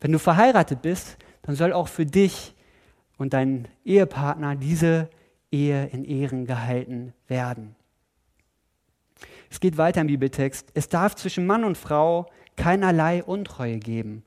Wenn 0.00 0.10
du 0.10 0.18
verheiratet 0.18 0.82
bist, 0.82 1.16
dann 1.42 1.54
soll 1.54 1.72
auch 1.72 1.86
für 1.86 2.04
dich 2.04 2.56
und 3.18 3.34
deinen 3.34 3.68
Ehepartner 3.84 4.56
diese 4.56 5.10
Ehe 5.52 5.86
in 5.92 6.04
Ehren 6.04 6.44
gehalten 6.44 7.12
werden. 7.28 7.76
Es 9.48 9.60
geht 9.60 9.78
weiter 9.78 10.00
im 10.00 10.08
Bibeltext. 10.08 10.72
Es 10.74 10.88
darf 10.88 11.14
zwischen 11.14 11.46
Mann 11.46 11.62
und 11.62 11.78
Frau 11.78 12.26
keinerlei 12.56 13.22
Untreue 13.22 13.78
geben. 13.78 14.24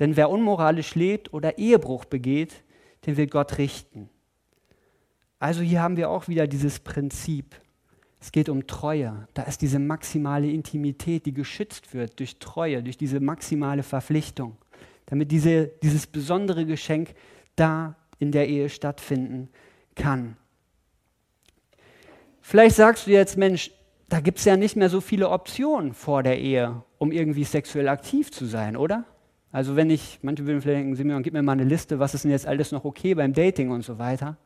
Denn 0.00 0.16
wer 0.16 0.28
unmoralisch 0.28 0.96
lebt 0.96 1.32
oder 1.32 1.56
Ehebruch 1.56 2.04
begeht, 2.04 2.64
den 3.06 3.16
will 3.16 3.26
Gott 3.26 3.58
richten. 3.58 4.08
Also 5.38 5.62
hier 5.62 5.80
haben 5.80 5.96
wir 5.96 6.10
auch 6.10 6.28
wieder 6.28 6.46
dieses 6.46 6.80
Prinzip. 6.80 7.56
Es 8.20 8.32
geht 8.32 8.50
um 8.50 8.66
Treue. 8.66 9.26
Da 9.32 9.44
ist 9.44 9.62
diese 9.62 9.78
maximale 9.78 10.50
Intimität, 10.50 11.24
die 11.24 11.32
geschützt 11.32 11.94
wird 11.94 12.18
durch 12.18 12.38
Treue, 12.38 12.82
durch 12.82 12.98
diese 12.98 13.20
maximale 13.20 13.82
Verpflichtung, 13.82 14.58
damit 15.06 15.32
diese, 15.32 15.68
dieses 15.82 16.06
besondere 16.06 16.66
Geschenk 16.66 17.14
da 17.56 17.96
in 18.18 18.32
der 18.32 18.48
Ehe 18.48 18.68
stattfinden 18.68 19.48
kann. 19.94 20.36
Vielleicht 22.42 22.76
sagst 22.76 23.06
du 23.06 23.10
jetzt, 23.10 23.38
Mensch, 23.38 23.70
da 24.10 24.20
gibt 24.20 24.38
es 24.38 24.44
ja 24.44 24.56
nicht 24.56 24.76
mehr 24.76 24.90
so 24.90 25.00
viele 25.00 25.30
Optionen 25.30 25.94
vor 25.94 26.22
der 26.22 26.38
Ehe, 26.38 26.82
um 26.98 27.12
irgendwie 27.12 27.44
sexuell 27.44 27.88
aktiv 27.88 28.30
zu 28.30 28.44
sein, 28.44 28.76
oder? 28.76 29.04
Also 29.52 29.74
wenn 29.76 29.90
ich, 29.90 30.20
manche 30.22 30.46
würden 30.46 30.60
vielleicht 30.60 30.78
denken, 30.80 30.96
Simeon, 30.96 31.22
gib 31.22 31.32
mir 31.32 31.42
mal 31.42 31.52
eine 31.52 31.64
Liste, 31.64 31.98
was 31.98 32.14
ist 32.14 32.24
denn 32.24 32.30
jetzt 32.30 32.46
alles 32.46 32.70
noch 32.72 32.84
okay 32.84 33.14
beim 33.14 33.32
Dating 33.32 33.70
und 33.70 33.82
so 33.82 33.98
weiter. 33.98 34.36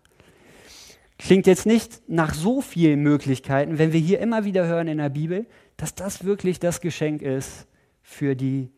Klingt 1.19 1.47
jetzt 1.47 1.67
nicht 1.67 2.03
nach 2.09 2.35
so 2.35 2.61
vielen 2.61 3.01
Möglichkeiten, 3.01 3.79
wenn 3.79 3.93
wir 3.93 4.01
hier 4.01 4.19
immer 4.19 4.45
wieder 4.45 4.67
hören 4.67 4.89
in 4.89 4.99
der 4.99 5.11
Bibel, 5.11 5.47
dass 5.77 5.95
das 5.95 6.25
wirklich 6.25 6.59
das 6.59 6.81
Geschenk 6.81 7.23
ist 7.23 7.67
für 8.03 8.35
die 8.35 8.71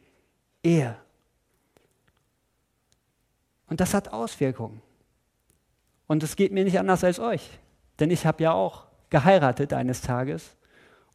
Ehe. 0.62 0.96
Und 3.68 3.80
das 3.80 3.94
hat 3.94 4.12
Auswirkungen. 4.12 4.82
Und 6.06 6.22
es 6.22 6.36
geht 6.36 6.52
mir 6.52 6.64
nicht 6.64 6.78
anders 6.78 7.02
als 7.04 7.18
euch, 7.18 7.58
denn 7.98 8.10
ich 8.10 8.26
habe 8.26 8.42
ja 8.42 8.52
auch 8.52 8.86
geheiratet 9.10 9.72
eines 9.72 10.02
Tages. 10.02 10.56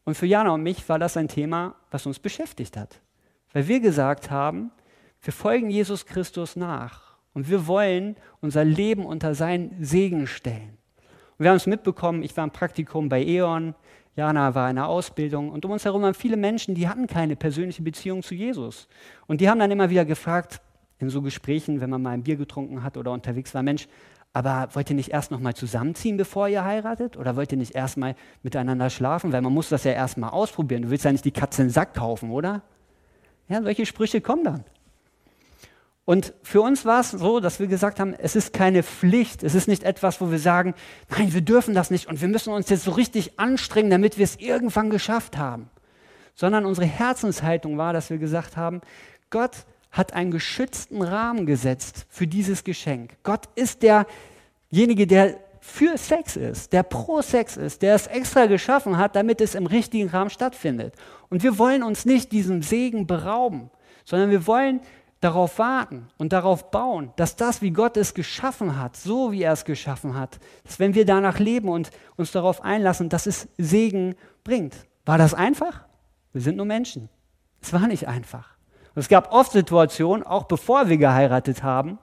Und 0.04 0.16
für 0.16 0.26
Jana 0.26 0.52
und 0.52 0.64
mich 0.64 0.88
war 0.90 1.00
das 1.00 1.16
ein 1.18 1.28
Thema, 1.28 1.76
was 1.92 2.06
uns 2.06 2.20
beschäftigt 2.20 2.76
hat. 2.76 3.00
Weil 3.54 3.68
wir 3.68 3.80
gesagt 3.80 4.32
haben, 4.32 4.72
wir 5.22 5.34
folgen 5.34 5.70
Jesus 5.70 6.06
Christus 6.06 6.56
nach 6.56 7.16
und 7.34 7.50
wir 7.50 7.68
wollen 7.68 8.16
unser 8.42 8.64
Leben 8.64 9.06
unter 9.06 9.36
seinen 9.36 9.84
Segen 9.84 10.28
stellen. 10.28 10.78
Und 11.38 11.44
wir 11.46 11.50
haben 11.50 11.58
es 11.58 11.68
mitbekommen, 11.68 12.24
ich 12.24 12.36
war 12.36 12.44
im 12.44 12.52
Praktikum 12.52 13.10
bei 13.10 13.24
E.ON, 13.24 13.76
Jana 14.16 14.56
war 14.56 14.70
in 14.70 14.76
der 14.76 14.88
Ausbildung 14.88 15.50
und 15.50 15.64
um 15.64 15.72
uns 15.72 15.86
herum 15.86 16.02
waren 16.02 16.14
viele 16.14 16.38
Menschen, 16.38 16.76
die 16.76 16.88
hatten 16.88 17.08
keine 17.08 17.36
persönliche 17.36 17.82
Beziehung 17.82 18.24
zu 18.24 18.36
Jesus. 18.36 18.88
Und 19.28 19.42
die 19.42 19.50
haben 19.50 19.60
dann 19.60 19.72
immer 19.72 19.90
wieder 19.90 20.06
gefragt, 20.06 20.60
in 21.00 21.10
so 21.10 21.22
Gesprächen, 21.22 21.82
wenn 21.82 21.90
man 21.90 22.02
mal 22.02 22.12
ein 22.12 22.24
Bier 22.24 22.36
getrunken 22.36 22.84
hat 22.84 22.98
oder 22.98 23.12
unterwegs 23.12 23.54
war, 23.56 23.64
Mensch, 23.64 23.88
aber 24.34 24.70
wollt 24.74 24.90
ihr 24.90 24.96
nicht 24.96 25.10
erst 25.10 25.32
noch 25.32 25.40
mal 25.40 25.56
zusammenziehen, 25.56 26.16
bevor 26.16 26.48
ihr 26.48 26.64
heiratet? 26.64 27.18
Oder 27.18 27.36
wollt 27.36 27.52
ihr 27.52 27.58
nicht 27.58 27.76
erst 27.76 27.98
mal 27.98 28.16
miteinander 28.44 28.90
schlafen? 28.90 29.34
Weil 29.34 29.42
man 29.42 29.54
muss 29.54 29.70
das 29.70 29.84
ja 29.84 29.92
erst 29.92 30.18
mal 30.18 30.30
ausprobieren. 30.30 30.84
Du 30.84 30.90
willst 30.90 31.04
ja 31.04 31.12
nicht 31.12 31.26
die 31.26 31.32
Katze 31.32 31.64
in 31.64 31.68
den 31.68 31.74
Sack 31.74 31.96
kaufen, 31.96 32.32
oder? 32.32 32.62
Ja, 33.50 33.62
solche 33.62 33.86
Sprüche 33.86 34.22
kommen 34.22 34.46
dann. 34.46 34.64
Und 36.12 36.34
für 36.44 36.62
uns 36.62 36.84
war 36.84 37.00
es 37.00 37.12
so, 37.12 37.40
dass 37.40 37.62
wir 37.62 37.68
gesagt 37.68 38.02
haben, 38.02 38.14
es 38.14 38.36
ist 38.36 38.52
keine 38.52 38.84
Pflicht, 38.84 39.44
es 39.44 39.56
ist 39.56 39.70
nicht 39.70 39.84
etwas, 39.84 40.20
wo 40.20 40.30
wir 40.30 40.40
sagen, 40.40 40.74
nein, 41.08 41.34
wir 41.34 41.40
dürfen 41.40 41.74
das 41.74 41.90
nicht 41.90 42.10
und 42.10 42.20
wir 42.20 42.28
müssen 42.28 42.52
uns 42.52 42.70
jetzt 42.70 42.84
so 42.84 42.92
richtig 42.92 43.40
anstrengen, 43.40 43.90
damit 43.90 44.18
wir 44.18 44.26
es 44.26 44.36
irgendwann 44.36 44.90
geschafft 44.90 45.38
haben. 45.38 45.70
Sondern 46.36 46.66
unsere 46.66 46.86
Herzenshaltung 46.86 47.78
war, 47.78 47.94
dass 47.94 48.10
wir 48.10 48.18
gesagt 48.18 48.58
haben, 48.58 48.82
Gott 49.30 49.52
hat 49.90 50.12
einen 50.12 50.32
geschützten 50.32 51.02
Rahmen 51.02 51.46
gesetzt 51.46 52.06
für 52.10 52.28
dieses 52.28 52.66
Geschenk. 52.66 53.14
Gott 53.24 53.48
ist 53.56 53.82
derjenige, 53.82 55.08
der 55.08 55.38
für 55.62 55.98
Sex 55.98 56.36
ist, 56.36 56.74
der 56.74 56.84
pro 56.84 57.22
Sex 57.22 57.56
ist, 57.56 57.84
der 57.84 57.96
es 57.96 58.08
extra 58.08 58.48
geschaffen 58.48 58.98
hat, 58.98 59.16
damit 59.16 59.40
es 59.40 59.56
im 59.56 59.66
richtigen 59.66 60.10
Rahmen 60.10 60.30
stattfindet. 60.30 60.94
Und 61.30 61.42
wir 61.42 61.58
wollen 61.58 61.84
uns 61.84 62.04
nicht 62.04 62.34
diesem 62.34 62.64
Segen 62.64 63.08
berauben, 63.08 63.72
sondern 64.04 64.30
wir 64.30 64.46
wollen 64.46 64.82
darauf 65.22 65.60
warten 65.60 66.08
und 66.18 66.34
darauf 66.34 66.72
bauen, 66.72 67.14
dass 67.16 67.36
das, 67.36 67.62
wie 67.62 67.72
Gott 67.72 67.96
es 67.96 68.14
geschaffen 68.14 68.78
hat, 68.80 68.98
so 68.98 69.32
wie 69.32 69.44
er 69.44 69.54
es 69.54 69.66
geschaffen 69.66 70.16
hat, 70.16 70.40
dass 70.64 70.80
wenn 70.80 70.96
wir 70.96 71.06
danach 71.06 71.40
leben 71.40 71.70
und 71.70 71.92
uns 72.18 72.32
darauf 72.32 72.64
einlassen, 72.64 73.08
dass 73.08 73.28
es 73.28 73.48
Segen 73.58 74.16
bringt. 74.44 74.76
War 75.06 75.20
das 75.20 75.34
einfach? 75.34 75.86
Wir 76.34 76.42
sind 76.42 76.58
nur 76.58 76.66
Menschen. 76.66 77.08
Es 77.62 77.72
war 77.72 77.88
nicht 77.88 78.08
einfach. 78.08 78.56
Und 78.96 79.00
es 79.00 79.10
gab 79.10 79.32
oft 79.32 79.52
Situationen, 79.52 80.26
auch 80.26 80.46
bevor 80.46 80.90
wir 80.90 80.98
geheiratet 80.98 81.62
haben, 81.62 82.00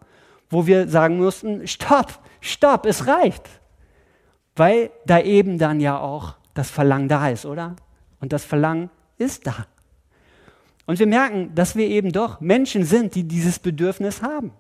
wo 0.48 0.66
wir 0.66 0.88
sagen 0.88 1.18
mussten, 1.18 1.66
stopp, 1.66 2.20
stopp, 2.40 2.86
es 2.86 3.06
reicht. 3.06 3.48
Weil 4.54 4.90
da 5.06 5.20
eben 5.20 5.58
dann 5.58 5.80
ja 5.80 5.98
auch 5.98 6.34
das 6.54 6.70
Verlangen 6.70 7.08
da 7.08 7.28
ist, 7.28 7.44
oder? 7.44 7.76
Und 8.20 8.32
das 8.32 8.44
Verlangen 8.44 8.90
ist 9.16 9.46
da. 9.46 9.66
Und 10.88 10.98
wir 10.98 11.06
merken, 11.06 11.54
dass 11.54 11.76
wir 11.76 11.86
eben 11.86 12.12
doch 12.12 12.40
Menschen 12.40 12.82
sind, 12.82 13.14
die 13.14 13.24
dieses 13.24 13.58
Bedürfnis 13.58 14.22
haben. 14.22 14.52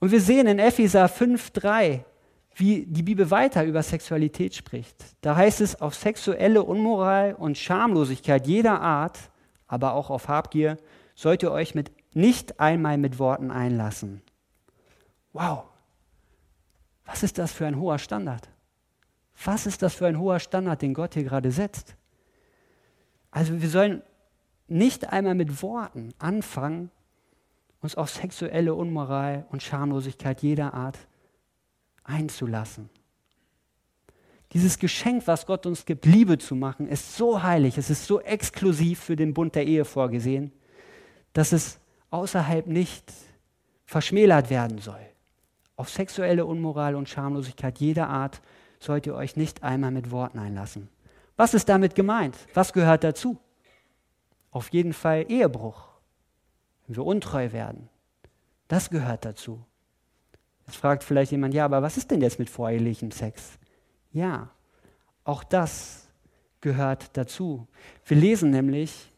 Und 0.00 0.10
wir 0.12 0.20
sehen 0.20 0.46
in 0.46 0.58
Epheser 0.58 1.06
5,3, 1.06 2.00
wie 2.56 2.84
die 2.84 3.02
Bibel 3.02 3.30
weiter 3.30 3.64
über 3.64 3.82
Sexualität 3.82 4.54
spricht. 4.54 4.96
Da 5.22 5.34
heißt 5.34 5.62
es, 5.62 5.80
auf 5.80 5.94
sexuelle 5.94 6.62
Unmoral 6.62 7.32
und 7.32 7.56
Schamlosigkeit 7.56 8.46
jeder 8.46 8.82
Art, 8.82 9.18
aber 9.66 9.94
auch 9.94 10.10
auf 10.10 10.28
Habgier, 10.28 10.76
sollt 11.14 11.42
ihr 11.42 11.50
euch 11.50 11.74
mit, 11.74 11.90
nicht 12.12 12.60
einmal 12.60 12.98
mit 12.98 13.18
Worten 13.18 13.50
einlassen. 13.50 14.20
Wow, 15.32 15.62
was 17.06 17.22
ist 17.22 17.38
das 17.38 17.50
für 17.50 17.66
ein 17.66 17.80
hoher 17.80 17.98
Standard? 17.98 18.46
Was 19.42 19.64
ist 19.64 19.80
das 19.80 19.94
für 19.94 20.06
ein 20.06 20.18
hoher 20.18 20.38
Standard, 20.38 20.82
den 20.82 20.92
Gott 20.92 21.14
hier 21.14 21.24
gerade 21.24 21.50
setzt? 21.50 21.96
Also 23.30 23.60
wir 23.60 23.68
sollen 23.68 24.02
nicht 24.68 25.12
einmal 25.12 25.34
mit 25.34 25.62
Worten 25.62 26.14
anfangen, 26.18 26.90
uns 27.80 27.94
auf 27.94 28.10
sexuelle 28.10 28.74
Unmoral 28.74 29.46
und 29.50 29.62
Schamlosigkeit 29.62 30.42
jeder 30.42 30.74
Art 30.74 30.98
einzulassen. 32.04 32.90
Dieses 34.52 34.78
Geschenk, 34.78 35.26
was 35.26 35.46
Gott 35.46 35.64
uns 35.64 35.86
gibt, 35.86 36.06
Liebe 36.06 36.38
zu 36.38 36.56
machen, 36.56 36.88
ist 36.88 37.16
so 37.16 37.42
heilig, 37.42 37.78
es 37.78 37.88
ist 37.88 38.06
so 38.06 38.20
exklusiv 38.20 38.98
für 38.98 39.16
den 39.16 39.32
Bund 39.32 39.54
der 39.54 39.66
Ehe 39.66 39.84
vorgesehen, 39.84 40.52
dass 41.32 41.52
es 41.52 41.78
außerhalb 42.10 42.66
nicht 42.66 43.12
verschmälert 43.86 44.50
werden 44.50 44.78
soll. 44.78 45.00
Auf 45.76 45.88
sexuelle 45.88 46.46
Unmoral 46.46 46.96
und 46.96 47.08
Schamlosigkeit 47.08 47.78
jeder 47.78 48.08
Art 48.08 48.42
sollt 48.80 49.06
ihr 49.06 49.14
euch 49.14 49.36
nicht 49.36 49.62
einmal 49.62 49.92
mit 49.92 50.10
Worten 50.10 50.38
einlassen. 50.38 50.88
Was 51.40 51.54
ist 51.54 51.70
damit 51.70 51.94
gemeint? 51.94 52.36
Was 52.52 52.70
gehört 52.70 53.02
dazu? 53.02 53.38
Auf 54.50 54.68
jeden 54.72 54.92
Fall 54.92 55.24
Ehebruch, 55.26 55.88
wenn 56.86 56.96
wir 56.96 57.06
untreu 57.06 57.52
werden. 57.52 57.88
Das 58.68 58.90
gehört 58.90 59.24
dazu. 59.24 59.64
Jetzt 60.66 60.76
fragt 60.76 61.02
vielleicht 61.02 61.32
jemand, 61.32 61.54
ja, 61.54 61.64
aber 61.64 61.80
was 61.80 61.96
ist 61.96 62.10
denn 62.10 62.20
jetzt 62.20 62.38
mit 62.38 62.50
vorehelichem 62.50 63.10
Sex? 63.10 63.58
Ja, 64.12 64.50
auch 65.24 65.42
das 65.42 66.08
gehört 66.60 67.16
dazu. 67.16 67.66
Wir 68.04 68.18
lesen 68.18 68.50
nämlich 68.50 69.10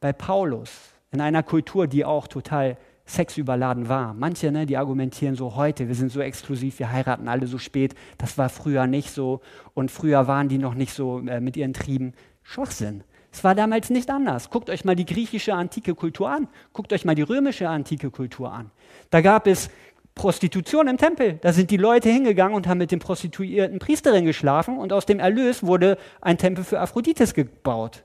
bei 0.00 0.12
Paulus 0.12 0.72
in 1.12 1.20
einer 1.20 1.44
Kultur, 1.44 1.86
die 1.86 2.04
auch 2.04 2.26
total 2.26 2.76
sexüberladen 3.08 3.88
war. 3.88 4.14
Manche, 4.14 4.52
ne, 4.52 4.66
die 4.66 4.76
argumentieren 4.76 5.34
so 5.34 5.56
heute, 5.56 5.88
wir 5.88 5.94
sind 5.94 6.12
so 6.12 6.20
exklusiv, 6.20 6.78
wir 6.78 6.92
heiraten 6.92 7.26
alle 7.28 7.46
so 7.46 7.58
spät. 7.58 7.94
Das 8.18 8.38
war 8.38 8.48
früher 8.48 8.86
nicht 8.86 9.10
so 9.10 9.40
und 9.74 9.90
früher 9.90 10.28
waren 10.28 10.48
die 10.48 10.58
noch 10.58 10.74
nicht 10.74 10.92
so 10.92 11.20
äh, 11.20 11.40
mit 11.40 11.56
ihren 11.56 11.72
Trieben. 11.72 12.12
Schwachsinn. 12.42 13.02
Es 13.32 13.44
war 13.44 13.54
damals 13.54 13.90
nicht 13.90 14.10
anders. 14.10 14.50
Guckt 14.50 14.70
euch 14.70 14.84
mal 14.84 14.96
die 14.96 15.04
griechische 15.04 15.54
antike 15.54 15.94
Kultur 15.94 16.30
an. 16.30 16.48
Guckt 16.72 16.92
euch 16.92 17.04
mal 17.04 17.14
die 17.14 17.22
römische 17.22 17.68
antike 17.68 18.10
Kultur 18.10 18.52
an. 18.52 18.70
Da 19.10 19.20
gab 19.20 19.46
es 19.46 19.70
Prostitution 20.14 20.88
im 20.88 20.96
Tempel. 20.96 21.38
Da 21.40 21.52
sind 21.52 21.70
die 21.70 21.76
Leute 21.76 22.10
hingegangen 22.10 22.54
und 22.54 22.66
haben 22.66 22.78
mit 22.78 22.90
den 22.90 22.98
prostituierten 22.98 23.78
Priesterinnen 23.78 24.26
geschlafen 24.26 24.78
und 24.78 24.92
aus 24.92 25.06
dem 25.06 25.18
Erlös 25.18 25.62
wurde 25.62 25.98
ein 26.20 26.38
Tempel 26.38 26.64
für 26.64 26.80
Aphrodites 26.80 27.34
gebaut. 27.34 28.04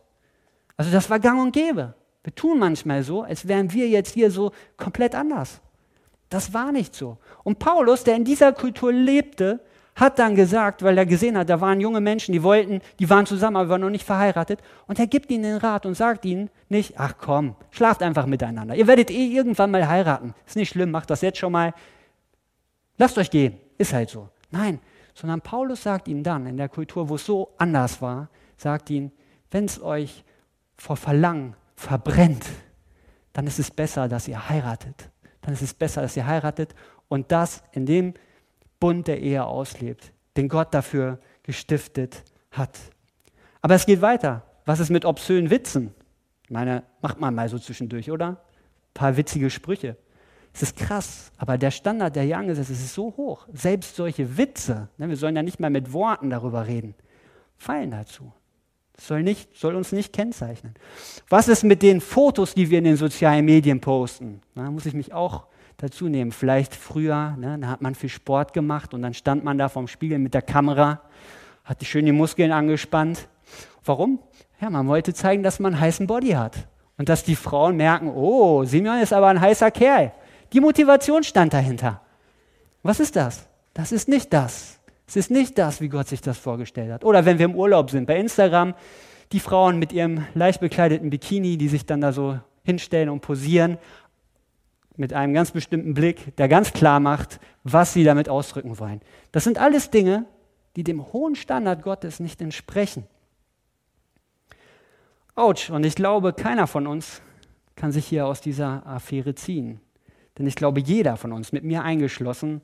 Also 0.78 0.92
das 0.92 1.10
war 1.10 1.20
gang 1.20 1.42
und 1.42 1.54
gäbe. 1.54 1.96
Wir 2.24 2.34
tun 2.34 2.60
manchmal 2.60 3.04
so, 3.04 3.24
als 3.24 3.48
wären 3.48 3.74
wir 3.74 3.88
jetzt 3.88 4.14
hier 4.14 4.32
so 4.32 4.52
komplett 4.78 5.14
anders. 5.14 5.60
Das 6.30 6.54
war 6.54 6.72
nicht 6.72 6.96
so. 6.96 7.18
Und 7.44 7.60
Paulus, 7.60 8.04
der 8.04 8.16
in 8.16 8.24
dieser 8.24 8.54
Kultur 8.54 8.92
lebte, 8.92 9.60
hat 9.96 10.18
dann 10.18 10.36
gesagt, 10.36 10.82
weil 10.82 10.98
er 10.98 11.06
gesehen 11.06 11.38
hat, 11.38 11.50
da 11.50 11.62
waren 11.62 11.80
junge 11.80 12.02
Menschen, 12.02 12.32
die 12.32 12.42
wollten, 12.42 12.82
die 12.98 13.10
waren 13.10 13.26
zusammen, 13.26 13.58
aber 13.58 13.70
waren 13.70 13.82
noch 13.82 13.90
nicht 13.90 14.06
verheiratet. 14.06 14.60
Und 14.88 14.98
er 14.98 15.06
gibt 15.06 15.30
ihnen 15.30 15.44
den 15.44 15.58
Rat 15.58 15.86
und 15.86 15.96
sagt 15.96 16.26
ihnen 16.26 16.50
nicht, 16.70 16.96
ach 16.98 17.16
komm, 17.20 17.56
schlaft 17.70 18.02
einfach 18.02 18.26
miteinander. 18.26 18.74
Ihr 18.76 18.88
werdet 18.88 19.12
eh 19.12 19.28
irgendwann 19.28 19.70
mal 19.70 19.88
heiraten. 19.88 20.34
Ist 20.48 20.56
nicht 20.56 20.70
schlimm, 20.70 20.90
macht 20.90 21.10
das 21.10 21.22
jetzt 21.22 21.38
schon 21.38 21.52
mal. 21.52 21.74
Lasst 22.98 23.18
euch 23.18 23.30
gehen. 23.30 23.58
Ist 23.78 23.94
halt 23.94 24.10
so. 24.10 24.30
Nein, 24.50 24.80
sondern 25.14 25.42
Paulus 25.42 25.84
sagt 25.84 26.08
ihnen 26.08 26.24
dann, 26.24 26.48
in 26.48 26.58
der 26.58 26.70
Kultur, 26.70 27.10
wo 27.10 27.16
es 27.16 27.26
so 27.26 27.54
anders 27.58 28.02
war, 28.02 28.30
sagt 28.58 28.90
ihnen, 28.90 29.12
wenn 29.52 29.66
es 29.66 29.82
euch 29.82 30.24
vor 30.78 30.98
Verlangen 30.98 31.56
verbrennt, 31.84 32.46
dann 33.34 33.48
ist 33.48 33.60
es 33.60 33.70
besser, 33.70 34.08
dass 34.08 34.28
ihr 34.28 34.50
heiratet. 34.50 35.10
Dann 35.42 35.54
ist 35.54 35.62
es 35.62 35.74
besser, 35.74 36.02
dass 36.02 36.16
ihr 36.16 36.26
heiratet 36.26 36.74
und 37.10 37.32
das 37.32 37.64
in 37.74 37.86
dem 37.86 38.14
Bund 38.80 39.08
der 39.08 39.20
Ehe 39.20 39.44
auslebt, 39.46 40.12
den 40.38 40.50
Gott 40.50 40.74
dafür 40.74 41.20
gestiftet 41.44 42.24
hat. 42.52 42.80
Aber 43.62 43.76
es 43.76 43.86
geht 43.86 44.02
weiter. 44.02 44.44
Was 44.66 44.80
ist 44.80 44.90
mit 44.90 45.06
obszönen 45.06 45.50
Witzen? 45.50 45.94
Ich 46.44 46.50
meine, 46.50 46.84
macht 47.02 47.20
man 47.20 47.36
mal 47.36 47.50
so 47.50 47.60
zwischendurch, 47.60 48.12
oder? 48.12 48.30
Ein 48.30 48.94
paar 48.94 49.18
witzige 49.18 49.50
Sprüche. 49.50 49.98
Es 50.54 50.62
ist 50.62 50.78
krass, 50.78 51.32
aber 51.38 51.58
der 51.58 51.72
Standard, 51.72 52.16
der 52.16 52.24
hier 52.24 52.38
angesetzt 52.38 52.70
ist, 52.70 52.84
ist 52.84 52.94
so 52.94 53.14
hoch. 53.18 53.48
Selbst 53.52 53.96
solche 53.96 54.38
Witze, 54.38 54.88
ne, 54.98 55.10
wir 55.10 55.18
sollen 55.18 55.36
ja 55.36 55.42
nicht 55.42 55.60
mal 55.60 55.72
mit 55.72 55.92
Worten 55.92 56.30
darüber 56.30 56.68
reden, 56.68 56.94
fallen 57.58 57.92
dazu. 57.92 58.32
Das 58.96 59.08
soll, 59.08 59.24
nicht, 59.24 59.58
soll 59.58 59.76
uns 59.76 59.92
nicht 59.92 60.14
kennzeichnen. 60.14 60.76
Was 61.28 61.48
ist 61.48 61.64
mit 61.64 61.82
den 61.82 62.00
Fotos, 62.00 62.54
die 62.54 62.70
wir 62.70 62.78
in 62.78 62.84
den 62.84 62.96
sozialen 62.96 63.44
Medien 63.46 63.82
posten? 63.82 64.42
Da 64.56 64.70
muss 64.70 64.86
ich 64.86 64.94
mich 64.94 65.14
auch 65.14 65.48
dazu 65.78 66.08
nehmen. 66.08 66.32
Vielleicht 66.32 66.76
früher, 66.76 67.36
ne, 67.38 67.58
da 67.60 67.68
hat 67.68 67.82
man 67.82 67.96
viel 67.96 68.10
Sport 68.10 68.54
gemacht 68.54 68.94
und 68.94 69.02
dann 69.02 69.14
stand 69.14 69.44
man 69.44 69.58
da 69.58 69.68
vorm 69.70 69.88
Spiegel 69.88 70.20
mit 70.20 70.34
der 70.34 70.44
Kamera, 70.44 71.02
hat 71.64 71.84
schön 71.84 72.06
die 72.06 72.12
Muskeln 72.12 72.52
angespannt. 72.52 73.28
Warum? 73.84 74.20
Ja, 74.62 74.70
man 74.70 74.88
wollte 74.88 75.14
zeigen, 75.14 75.44
dass 75.44 75.60
man 75.60 75.74
einen 75.74 75.82
heißen 75.82 76.08
Body 76.08 76.32
hat. 76.32 76.68
Und 76.98 77.10
dass 77.10 77.24
die 77.24 77.36
Frauen 77.36 77.76
merken, 77.76 78.10
oh, 78.14 78.64
Simeon 78.64 79.00
ist 79.00 79.14
aber 79.14 79.28
ein 79.28 79.42
heißer 79.42 79.72
Kerl. 79.72 80.14
Die 80.54 80.60
Motivation 80.60 81.24
stand 81.24 81.54
dahinter. 81.54 82.02
Was 82.84 83.00
ist 83.00 83.16
das? 83.16 83.48
Das 83.74 83.92
ist 83.92 84.08
nicht 84.08 84.32
das. 84.32 84.80
Es 85.08 85.16
ist 85.16 85.32
nicht 85.32 85.58
das, 85.58 85.82
wie 85.82 85.90
Gott 85.90 86.08
sich 86.08 86.22
das 86.22 86.38
vorgestellt 86.38 86.92
hat. 86.92 87.04
Oder 87.04 87.26
wenn 87.26 87.38
wir 87.40 87.46
im 87.46 87.56
Urlaub 87.56 87.90
sind, 87.90 88.06
bei 88.06 88.18
Instagram, 88.18 88.74
die 89.32 89.40
Frauen 89.40 89.80
mit 89.80 89.92
ihrem 89.92 90.26
leicht 90.34 90.62
bekleideten 90.62 91.10
Bikini, 91.10 91.58
die 91.58 91.68
sich 91.68 91.86
dann 91.86 92.02
da 92.02 92.14
so 92.14 92.40
hinstellen 92.64 93.10
und 93.10 93.22
posieren, 93.22 93.78
mit 94.96 95.12
einem 95.14 95.34
ganz 95.34 95.52
bestimmten 95.52 95.94
Blick, 95.94 96.36
der 96.38 96.48
ganz 96.48 96.72
klar 96.72 97.00
macht, 97.00 97.40
was 97.64 97.94
sie 97.94 98.04
damit 98.04 98.30
ausdrücken 98.30 98.78
wollen. 98.80 99.02
Das 99.32 99.44
sind 99.44 99.58
alles 99.58 99.90
Dinge, 99.90 100.26
die 100.76 100.84
dem 100.84 101.12
hohen 101.14 101.36
Standard 101.36 101.82
Gottes 101.82 102.20
nicht 102.20 102.42
entsprechen. 102.42 103.06
Autsch, 105.36 105.72
und 105.72 105.84
ich 105.84 105.96
glaube, 105.96 106.34
keiner 106.34 106.68
von 106.68 106.86
uns 106.86 107.22
kann 107.76 107.92
sich 107.92 108.06
hier 108.06 108.28
aus 108.28 108.40
dieser 108.40 108.86
Affäre 108.86 109.34
ziehen. 109.34 109.80
Denn 110.38 110.46
ich 110.46 110.56
glaube, 110.56 110.80
jeder 110.80 111.18
von 111.18 111.32
uns, 111.32 111.52
mit 111.52 111.64
mir 111.64 111.84
eingeschlossen, 111.84 112.62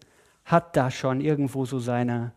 hat 0.50 0.76
da 0.76 0.90
schon 0.90 1.22
irgendwo 1.22 1.66
so 1.66 1.78
seine 1.78 2.34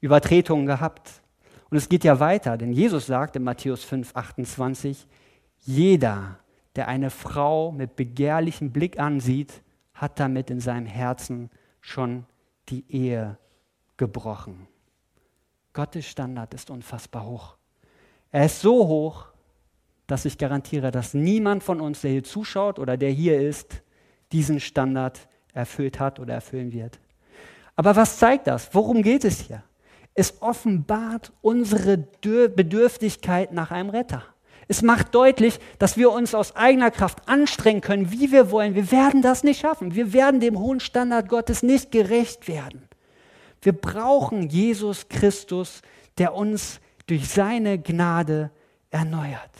Übertretungen 0.00 0.66
gehabt. 0.66 1.20
Und 1.68 1.76
es 1.76 1.88
geht 1.88 2.04
ja 2.04 2.20
weiter, 2.20 2.56
denn 2.56 2.72
Jesus 2.72 3.06
sagt 3.06 3.34
in 3.34 3.42
Matthäus 3.42 3.82
5, 3.82 4.14
28, 4.14 5.04
jeder, 5.58 6.38
der 6.76 6.86
eine 6.86 7.10
Frau 7.10 7.72
mit 7.72 7.96
begehrlichem 7.96 8.70
Blick 8.70 9.00
ansieht, 9.00 9.62
hat 9.94 10.20
damit 10.20 10.48
in 10.48 10.60
seinem 10.60 10.86
Herzen 10.86 11.50
schon 11.80 12.24
die 12.68 12.84
Ehe 12.88 13.36
gebrochen. 13.96 14.68
Gottes 15.72 16.06
Standard 16.06 16.54
ist 16.54 16.70
unfassbar 16.70 17.26
hoch. 17.26 17.56
Er 18.30 18.46
ist 18.46 18.60
so 18.60 18.86
hoch, 18.86 19.26
dass 20.06 20.24
ich 20.24 20.38
garantiere, 20.38 20.92
dass 20.92 21.14
niemand 21.14 21.64
von 21.64 21.80
uns, 21.80 22.02
der 22.02 22.12
hier 22.12 22.24
zuschaut 22.24 22.78
oder 22.78 22.96
der 22.96 23.10
hier 23.10 23.40
ist, 23.40 23.82
diesen 24.30 24.60
Standard 24.60 25.26
erfüllt 25.52 25.98
hat 25.98 26.20
oder 26.20 26.34
erfüllen 26.34 26.72
wird. 26.72 27.00
Aber 27.76 27.94
was 27.94 28.18
zeigt 28.18 28.46
das? 28.46 28.70
Worum 28.72 29.02
geht 29.02 29.24
es 29.24 29.40
hier? 29.40 29.62
Es 30.14 30.40
offenbart 30.40 31.32
unsere 31.42 31.98
Bedürftigkeit 31.98 33.52
nach 33.52 33.70
einem 33.70 33.90
Retter. 33.90 34.22
Es 34.68 34.82
macht 34.82 35.14
deutlich, 35.14 35.60
dass 35.78 35.96
wir 35.96 36.10
uns 36.10 36.34
aus 36.34 36.56
eigener 36.56 36.90
Kraft 36.90 37.28
anstrengen 37.28 37.82
können, 37.82 38.10
wie 38.10 38.32
wir 38.32 38.50
wollen. 38.50 38.74
Wir 38.74 38.90
werden 38.90 39.22
das 39.22 39.44
nicht 39.44 39.60
schaffen. 39.60 39.94
Wir 39.94 40.12
werden 40.12 40.40
dem 40.40 40.58
hohen 40.58 40.80
Standard 40.80 41.28
Gottes 41.28 41.62
nicht 41.62 41.92
gerecht 41.92 42.48
werden. 42.48 42.88
Wir 43.62 43.72
brauchen 43.72 44.48
Jesus 44.48 45.08
Christus, 45.08 45.82
der 46.18 46.34
uns 46.34 46.80
durch 47.06 47.28
seine 47.28 47.78
Gnade 47.78 48.50
erneuert. 48.90 49.50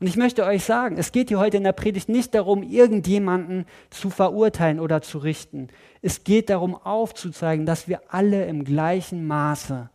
Und 0.00 0.06
ich 0.06 0.16
möchte 0.16 0.44
euch 0.44 0.64
sagen, 0.64 0.98
es 0.98 1.12
geht 1.12 1.28
hier 1.28 1.38
heute 1.38 1.56
in 1.56 1.64
der 1.64 1.72
Predigt 1.72 2.08
nicht 2.08 2.34
darum, 2.34 2.62
irgendjemanden 2.62 3.64
zu 3.90 4.10
verurteilen 4.10 4.78
oder 4.78 5.02
zu 5.02 5.18
richten. 5.18 5.68
Es 6.06 6.22
geht 6.22 6.50
darum, 6.50 6.74
aufzuzeigen, 6.74 7.64
dass 7.64 7.88
wir 7.88 8.02
alle 8.08 8.44
im 8.44 8.62
gleichen 8.62 9.26
Maße 9.26 9.88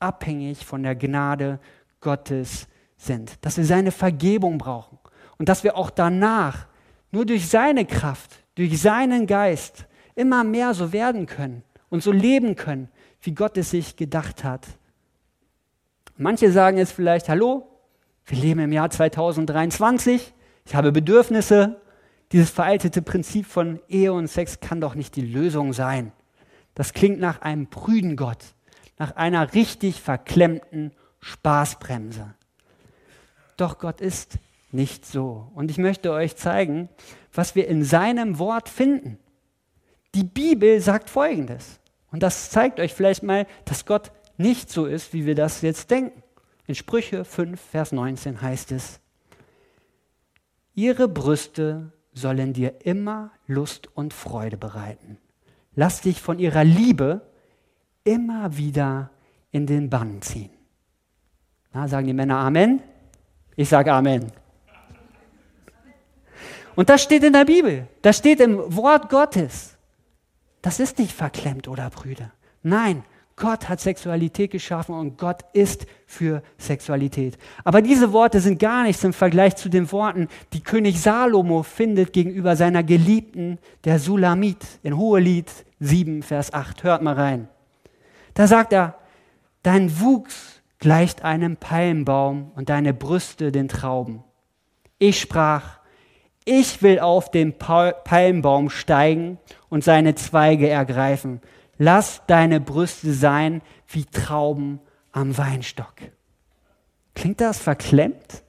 abhängig 0.00 0.66
von 0.66 0.82
der 0.82 0.96
Gnade 0.96 1.60
Gottes 2.00 2.66
sind, 2.96 3.38
dass 3.42 3.58
wir 3.58 3.64
seine 3.64 3.92
Vergebung 3.92 4.58
brauchen. 4.58 4.98
Und 5.38 5.48
dass 5.48 5.62
wir 5.62 5.76
auch 5.76 5.90
danach 5.90 6.66
nur 7.12 7.26
durch 7.26 7.48
seine 7.48 7.84
Kraft, 7.84 8.42
durch 8.56 8.82
seinen 8.82 9.28
Geist 9.28 9.86
immer 10.16 10.42
mehr 10.42 10.74
so 10.74 10.92
werden 10.92 11.26
können 11.26 11.62
und 11.90 12.02
so 12.02 12.10
leben 12.10 12.56
können, 12.56 12.88
wie 13.20 13.32
Gott 13.32 13.56
es 13.56 13.70
sich 13.70 13.94
gedacht 13.94 14.42
hat. 14.42 14.66
Manche 16.16 16.50
sagen 16.50 16.76
jetzt 16.76 16.90
vielleicht, 16.92 17.28
hallo, 17.28 17.68
wir 18.26 18.36
leben 18.36 18.58
im 18.58 18.72
Jahr 18.72 18.90
2023, 18.90 20.34
ich 20.64 20.74
habe 20.74 20.90
Bedürfnisse, 20.90 21.80
dieses 22.32 22.50
veraltete 22.50 23.02
Prinzip 23.02 23.46
von 23.46 23.80
Ehe 23.88 24.12
und 24.12 24.26
Sex 24.26 24.60
kann 24.60 24.80
doch 24.80 24.94
nicht 24.94 25.16
die 25.16 25.26
Lösung 25.26 25.72
sein. 25.72 26.12
Das 26.74 26.94
klingt 26.94 27.20
nach 27.20 27.42
einem 27.42 27.66
prüden 27.66 28.16
Gott, 28.16 28.54
nach 28.98 29.16
einer 29.16 29.52
richtig 29.52 30.00
verklemmten 30.00 30.92
Spaßbremse. 31.20 32.34
Doch 33.56 33.78
Gott 33.78 34.00
ist 34.00 34.38
nicht 34.70 35.04
so. 35.04 35.50
Und 35.54 35.70
ich 35.70 35.78
möchte 35.78 36.12
euch 36.12 36.36
zeigen, 36.36 36.88
was 37.32 37.54
wir 37.54 37.68
in 37.68 37.84
seinem 37.84 38.38
Wort 38.38 38.68
finden. 38.68 39.18
Die 40.14 40.24
Bibel 40.24 40.80
sagt 40.80 41.10
Folgendes. 41.10 41.78
Und 42.10 42.22
das 42.22 42.50
zeigt 42.50 42.80
euch 42.80 42.94
vielleicht 42.94 43.22
mal, 43.22 43.46
dass 43.64 43.86
Gott 43.86 44.12
nicht 44.36 44.70
so 44.70 44.86
ist, 44.86 45.12
wie 45.12 45.26
wir 45.26 45.34
das 45.34 45.62
jetzt 45.62 45.90
denken. 45.90 46.22
In 46.66 46.74
Sprüche 46.74 47.24
5, 47.24 47.60
Vers 47.60 47.92
19 47.92 48.40
heißt 48.40 48.72
es, 48.72 49.00
Ihre 50.74 51.06
Brüste 51.06 51.92
sollen 52.12 52.52
dir 52.52 52.84
immer 52.84 53.30
Lust 53.46 53.88
und 53.94 54.12
Freude 54.12 54.56
bereiten. 54.56 55.18
Lass 55.74 56.00
dich 56.02 56.20
von 56.20 56.38
ihrer 56.38 56.64
Liebe 56.64 57.22
immer 58.04 58.56
wieder 58.56 59.10
in 59.50 59.66
den 59.66 59.88
Bann 59.88 60.20
ziehen. 60.22 60.50
Na, 61.72 61.88
sagen 61.88 62.06
die 62.06 62.12
Männer 62.12 62.38
Amen? 62.38 62.82
Ich 63.56 63.68
sage 63.68 63.92
Amen. 63.92 64.30
Und 66.74 66.88
das 66.88 67.02
steht 67.02 67.22
in 67.22 67.32
der 67.32 67.44
Bibel, 67.44 67.86
das 68.00 68.18
steht 68.18 68.40
im 68.40 68.58
Wort 68.76 69.10
Gottes. 69.10 69.76
Das 70.62 70.80
ist 70.80 70.98
nicht 70.98 71.12
verklemmt 71.12 71.68
oder 71.68 71.90
Brüder. 71.90 72.32
Nein, 72.62 73.04
Gott 73.42 73.68
hat 73.68 73.80
Sexualität 73.80 74.52
geschaffen 74.52 74.94
und 74.94 75.18
Gott 75.18 75.42
ist 75.52 75.86
für 76.06 76.44
Sexualität. 76.58 77.36
Aber 77.64 77.82
diese 77.82 78.12
Worte 78.12 78.38
sind 78.38 78.60
gar 78.60 78.84
nichts 78.84 79.02
im 79.02 79.12
Vergleich 79.12 79.56
zu 79.56 79.68
den 79.68 79.90
Worten, 79.90 80.28
die 80.52 80.60
König 80.60 81.00
Salomo 81.00 81.64
findet 81.64 82.12
gegenüber 82.12 82.54
seiner 82.54 82.84
Geliebten, 82.84 83.58
der 83.82 83.98
Sulamit, 83.98 84.64
in 84.84 84.96
Hohelied 84.96 85.50
7, 85.80 86.22
Vers 86.22 86.54
8. 86.54 86.84
Hört 86.84 87.02
mal 87.02 87.14
rein. 87.14 87.48
Da 88.34 88.46
sagt 88.46 88.72
er, 88.72 88.94
dein 89.64 89.98
Wuchs 89.98 90.62
gleicht 90.78 91.24
einem 91.24 91.56
Palmbaum 91.56 92.52
und 92.54 92.68
deine 92.68 92.94
Brüste 92.94 93.50
den 93.50 93.66
Trauben. 93.66 94.22
Ich 95.00 95.18
sprach, 95.18 95.80
ich 96.44 96.80
will 96.80 97.00
auf 97.00 97.28
den 97.28 97.58
Palmbaum 97.58 98.70
steigen 98.70 99.38
und 99.68 99.82
seine 99.82 100.14
Zweige 100.14 100.68
ergreifen 100.68 101.40
lass 101.78 102.22
deine 102.26 102.60
Brüste 102.60 103.12
sein 103.12 103.62
wie 103.88 104.04
Trauben 104.04 104.80
am 105.12 105.36
Weinstock. 105.36 105.94
Klingt 107.14 107.40
das 107.40 107.58
verklemmt? 107.58 108.42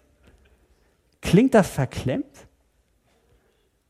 Klingt 1.22 1.54
das 1.54 1.70
verklemmt? 1.70 2.48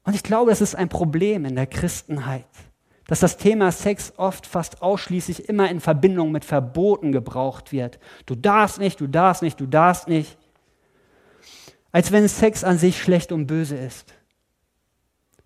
Und 0.04 0.15
ich 0.15 0.24
glaube, 0.24 0.52
es 0.52 0.62
ist 0.62 0.76
ein 0.76 0.89
Problem 0.89 1.46
in 1.46 1.56
der 1.56 1.67
Christenheit, 1.67 2.48
dass 3.08 3.19
das 3.19 3.38
Thema 3.38 3.72
Sex 3.72 4.13
oft 4.17 4.46
fast 4.46 4.82
ausschließlich 4.82 5.48
immer 5.50 5.69
in 5.69 5.80
Verbindung 5.80 6.32
mit 6.32 6.46
Verboten 6.46 7.12
gebraucht 7.12 7.72
wird. 7.72 8.00
Du 8.26 8.36
darfst 8.36 8.80
nicht, 8.80 9.00
du 9.00 9.08
darfst 9.08 9.41
nicht, 9.41 9.60
du 9.60 9.65
darfst 9.65 10.08
nicht. 10.08 10.38
Als 11.91 12.12
wenn 12.12 12.28
Sex 12.28 12.63
an 12.63 12.78
sich 12.78 13.02
schlecht 13.02 13.32
und 13.32 13.48
böse 13.48 13.78
ist. 13.78 14.13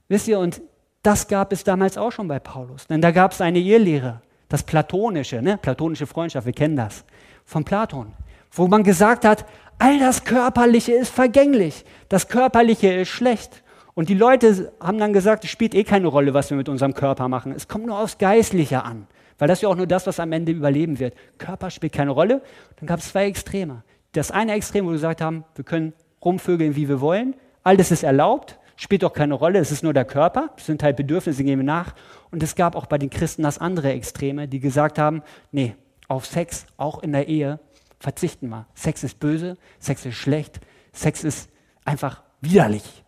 Wisst 0.07 0.27
ihr, 0.27 0.39
und 0.39 0.61
das 1.03 1.27
gab 1.27 1.53
es 1.53 1.63
damals 1.63 1.97
auch 1.97 2.11
schon 2.11 2.27
bei 2.27 2.39
Paulus. 2.39 2.87
Denn 2.87 3.01
da 3.01 3.11
gab 3.11 3.31
es 3.31 3.41
eine 3.41 3.59
Ehelehre, 3.59 4.21
das 4.49 4.63
Platonische, 4.63 5.41
ne? 5.41 5.57
platonische 5.57 6.07
Freundschaft, 6.07 6.45
wir 6.45 6.53
kennen 6.53 6.75
das, 6.75 7.05
von 7.45 7.63
Platon, 7.63 8.13
wo 8.51 8.67
man 8.67 8.83
gesagt 8.83 9.25
hat, 9.25 9.45
all 9.79 9.99
das 9.99 10.23
Körperliche 10.23 10.93
ist 10.93 11.13
vergänglich, 11.13 11.85
das 12.09 12.27
Körperliche 12.27 12.91
ist 12.93 13.09
schlecht. 13.09 13.63
Und 13.93 14.09
die 14.09 14.13
Leute 14.13 14.71
haben 14.79 14.99
dann 14.99 15.11
gesagt, 15.11 15.43
es 15.43 15.49
spielt 15.49 15.73
eh 15.73 15.83
keine 15.83 16.07
Rolle, 16.07 16.33
was 16.33 16.51
wir 16.51 16.57
mit 16.57 16.69
unserem 16.69 16.93
Körper 16.93 17.27
machen. 17.29 17.51
Es 17.51 17.67
kommt 17.67 17.87
nur 17.87 17.99
aufs 17.99 18.19
Geistliche 18.19 18.83
an, 18.83 19.07
weil 19.39 19.47
das 19.47 19.57
ist 19.57 19.63
ja 19.63 19.69
auch 19.69 19.75
nur 19.75 19.87
das, 19.87 20.05
was 20.05 20.19
am 20.19 20.31
Ende 20.33 20.51
überleben 20.51 20.99
wird. 20.99 21.15
Körper 21.39 21.71
spielt 21.71 21.93
keine 21.93 22.11
Rolle. 22.11 22.43
Dann 22.75 22.85
gab 22.85 22.99
es 22.99 23.09
zwei 23.09 23.25
Extreme. 23.25 23.81
Das 24.11 24.29
eine 24.29 24.53
Extrem, 24.53 24.85
wo 24.85 24.89
wir 24.89 24.93
gesagt 24.93 25.21
haben, 25.21 25.45
wir 25.55 25.65
können 25.65 25.93
rumvögeln, 26.23 26.75
wie 26.75 26.87
wir 26.87 27.01
wollen, 27.01 27.35
alles 27.63 27.91
ist 27.91 28.03
erlaubt 28.03 28.59
spielt 28.77 29.03
doch 29.03 29.11
keine 29.11 29.33
Rolle, 29.33 29.59
es 29.59 29.71
ist 29.71 29.83
nur 29.83 29.93
der 29.93 30.05
Körper, 30.05 30.51
es 30.55 30.67
sind 30.67 30.81
halt 30.83 30.95
Bedürfnisse, 30.95 31.43
gehen 31.43 31.59
wir 31.59 31.65
nach. 31.65 31.93
Und 32.31 32.41
es 32.41 32.55
gab 32.55 32.75
auch 32.75 32.85
bei 32.85 32.97
den 32.97 33.09
Christen 33.09 33.43
das 33.43 33.57
andere 33.57 33.91
Extreme, 33.91 34.47
die 34.47 34.59
gesagt 34.59 34.97
haben, 34.97 35.23
nee, 35.51 35.75
auf 36.07 36.25
Sex, 36.25 36.65
auch 36.77 37.03
in 37.03 37.11
der 37.11 37.27
Ehe, 37.27 37.59
verzichten 37.99 38.47
wir. 38.47 38.67
Sex 38.75 39.03
ist 39.03 39.19
böse, 39.19 39.57
Sex 39.79 40.05
ist 40.05 40.15
schlecht, 40.15 40.61
Sex 40.93 41.23
ist 41.23 41.49
einfach 41.83 42.23
widerlich. 42.39 43.03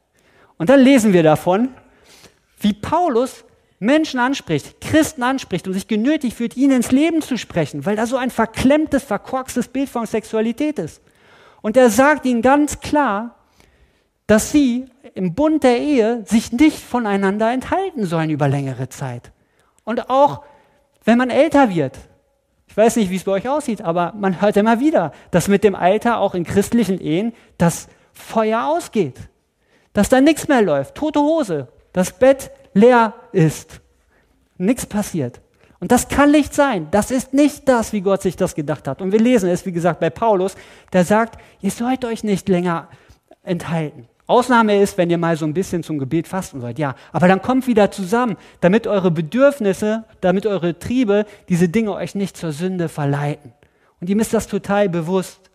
Und 0.58 0.69
dann 0.69 0.82
lesen 0.82 1.13
wir 1.13 1.23
davon, 1.23 1.69
wie 2.60 2.73
Paulus 2.73 3.45
Menschen 3.77 4.19
anspricht, 4.19 4.82
Christen 4.82 5.23
anspricht 5.23 5.67
und 5.67 5.73
sich 5.73 5.88
genötigt 5.88 6.36
fühlt, 6.36 6.58
ihnen 6.58 6.77
ins 6.77 6.91
Leben 6.91 7.21
zu 7.21 7.38
sprechen, 7.38 7.86
weil 7.86 7.95
da 7.95 8.05
so 8.05 8.17
ein 8.17 8.32
verklemmtes, 8.32 9.03
verkorkstes 9.03 9.69
Bild 9.69 9.88
von 9.88 10.05
Sexualität 10.05 10.79
ist. 10.79 11.01
Und 11.62 11.77
er 11.77 11.89
sagt 11.89 12.25
ihnen 12.25 12.41
ganz 12.41 12.82
klar, 12.82 13.38
dass 14.30 14.52
sie 14.52 14.86
im 15.15 15.34
Bund 15.34 15.63
der 15.63 15.80
Ehe 15.80 16.24
sich 16.24 16.52
nicht 16.52 16.78
voneinander 16.78 17.52
enthalten 17.52 18.06
sollen 18.06 18.30
über 18.30 18.48
längere 18.48 18.88
Zeit. 18.88 19.32
Und 19.86 20.12
auch 20.12 20.44
wenn 21.04 21.18
man 21.18 21.32
älter 21.32 21.74
wird. 21.74 21.98
Ich 22.68 22.78
weiß 22.78 22.98
nicht, 22.98 23.10
wie 23.10 23.15
es 23.15 23.24
bei 23.24 23.32
euch 23.32 23.50
aussieht, 23.50 23.82
aber 23.82 24.13
man 24.15 24.39
hört 24.39 24.56
immer 24.56 24.80
wieder, 24.80 25.13
dass 25.32 25.48
mit 25.48 25.63
dem 25.63 25.74
Alter 25.74 26.20
auch 26.20 26.36
in 26.36 26.44
christlichen 26.44 27.02
Ehen 27.02 27.34
das 27.58 27.88
Feuer 28.13 28.68
ausgeht. 28.68 29.18
Dass 29.94 30.10
da 30.10 30.22
nichts 30.22 30.48
mehr 30.48 30.62
läuft. 30.62 30.94
Tote 30.94 31.22
Hose. 31.22 31.68
Das 31.92 32.12
Bett 32.12 32.52
leer 32.76 33.15
ist. 33.32 33.82
Nichts 34.60 34.86
passiert. 34.86 35.42
Und 35.80 35.92
das 35.92 36.08
kann 36.08 36.30
nicht 36.30 36.54
sein. 36.54 36.89
Das 36.92 37.10
ist 37.10 37.34
nicht 37.34 37.68
das, 37.68 37.94
wie 37.94 38.02
Gott 38.02 38.22
sich 38.22 38.36
das 38.36 38.54
gedacht 38.54 38.88
hat. 38.88 39.02
Und 39.02 39.12
wir 39.12 39.20
lesen 39.20 39.50
es, 39.50 39.65
wie 39.65 39.72
gesagt, 39.72 40.00
bei 40.00 40.12
Paulus, 40.12 40.56
der 40.94 41.04
sagt, 41.04 41.42
ihr 41.62 41.72
sollt 41.72 42.06
euch 42.06 42.24
nicht 42.24 42.48
länger 42.48 42.89
enthalten. 43.42 44.08
Ausnahme 44.30 44.80
ist, 44.80 44.98
wenn 44.98 45.10
ihr 45.10 45.18
mal 45.18 45.36
so 45.36 45.46
ein 45.46 45.56
bisschen 45.56 45.82
zum 45.82 45.98
Gebet 45.98 46.28
fasten 46.28 46.62
sollt, 46.62 46.78
ja. 46.78 46.94
Aber 47.12 47.28
dann 47.28 47.42
kommt 47.42 47.65
wieder 47.65 47.89
zusammen, 47.89 48.38
damit 48.62 48.86
eure 48.86 49.10
Bedürfnisse, 49.10 50.04
damit 50.22 50.46
eure 50.46 50.78
Triebe 50.78 51.26
diese 51.50 51.68
Dinge 51.68 51.94
euch 51.94 52.13
nicht 52.13 52.38
zur 52.38 52.52
Sünde 52.52 52.89
verleiten. 52.89 53.54
Und 54.00 54.10
ihr 54.10 54.15
müsst 54.15 54.34
das 54.34 54.48
total 54.48 54.88
bewusst. 54.88 55.50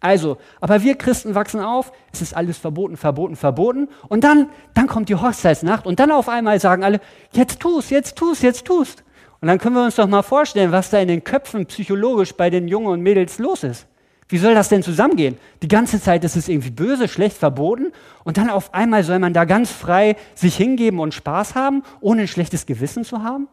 Also, 0.00 0.38
aber 0.62 0.82
wir 0.82 0.94
Christen 0.94 1.34
wachsen 1.34 1.60
auf, 1.60 1.92
es 2.10 2.22
ist 2.22 2.34
alles 2.34 2.56
verboten, 2.56 2.96
verboten, 2.96 3.36
verboten. 3.36 3.88
Und 4.08 4.24
dann, 4.24 4.48
dann 4.72 4.86
kommt 4.86 5.10
die 5.10 5.16
Hochzeitsnacht 5.16 5.84
und 5.84 6.00
dann 6.00 6.10
auf 6.10 6.30
einmal 6.30 6.58
sagen 6.58 6.82
alle, 6.82 7.00
jetzt 7.32 7.60
tust, 7.60 7.90
jetzt 7.90 8.16
tust, 8.16 8.42
jetzt 8.42 8.64
tust. 8.64 9.04
Und 9.42 9.48
dann 9.48 9.58
können 9.58 9.76
wir 9.76 9.84
uns 9.84 9.96
doch 9.96 10.08
mal 10.08 10.22
vorstellen, 10.22 10.72
was 10.72 10.88
da 10.88 10.98
in 10.98 11.08
den 11.08 11.24
Köpfen 11.24 11.66
psychologisch 11.66 12.32
bei 12.34 12.48
den 12.48 12.68
Jungen 12.68 12.88
und 12.88 13.02
Mädels 13.02 13.38
los 13.38 13.64
ist. 13.64 13.86
Wie 14.30 14.38
soll 14.38 14.54
das 14.54 14.68
denn 14.68 14.84
zusammengehen? 14.84 15.38
Die 15.60 15.68
ganze 15.68 16.00
Zeit 16.00 16.22
ist 16.22 16.36
es 16.36 16.48
irgendwie 16.48 16.70
böse, 16.70 17.08
schlecht, 17.08 17.36
verboten 17.36 17.92
und 18.22 18.36
dann 18.36 18.48
auf 18.48 18.72
einmal 18.72 19.02
soll 19.02 19.18
man 19.18 19.34
da 19.34 19.44
ganz 19.44 19.72
frei 19.72 20.16
sich 20.36 20.56
hingeben 20.56 21.00
und 21.00 21.14
Spaß 21.14 21.56
haben, 21.56 21.82
ohne 22.00 22.22
ein 22.22 22.28
schlechtes 22.28 22.64
Gewissen 22.64 23.04
zu 23.04 23.24
haben? 23.24 23.48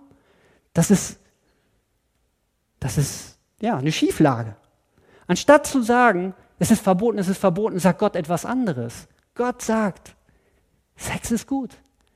Das 0.74 0.92
ist, 0.92 1.20
das 2.80 3.00
ist 3.00 3.40
ja 3.60 3.78
eine 3.78 3.92
Schieflage. 3.92 4.56
Anstatt 5.26 5.66
zu 5.66 5.82
sagen, 5.82 6.36
es 6.60 6.70
ist 6.70 6.84
verboten, 6.84 7.18
es 7.18 7.28
ist 7.28 7.40
verboten, 7.40 7.80
sagt 7.80 7.98
Gott 7.98 8.16
etwas 8.16 8.46
anderes. 8.46 9.08
Gott 9.34 9.64
sagt, 9.64 10.16
Sex 10.96 11.32
ist 11.32 11.48
gut, 11.48 11.72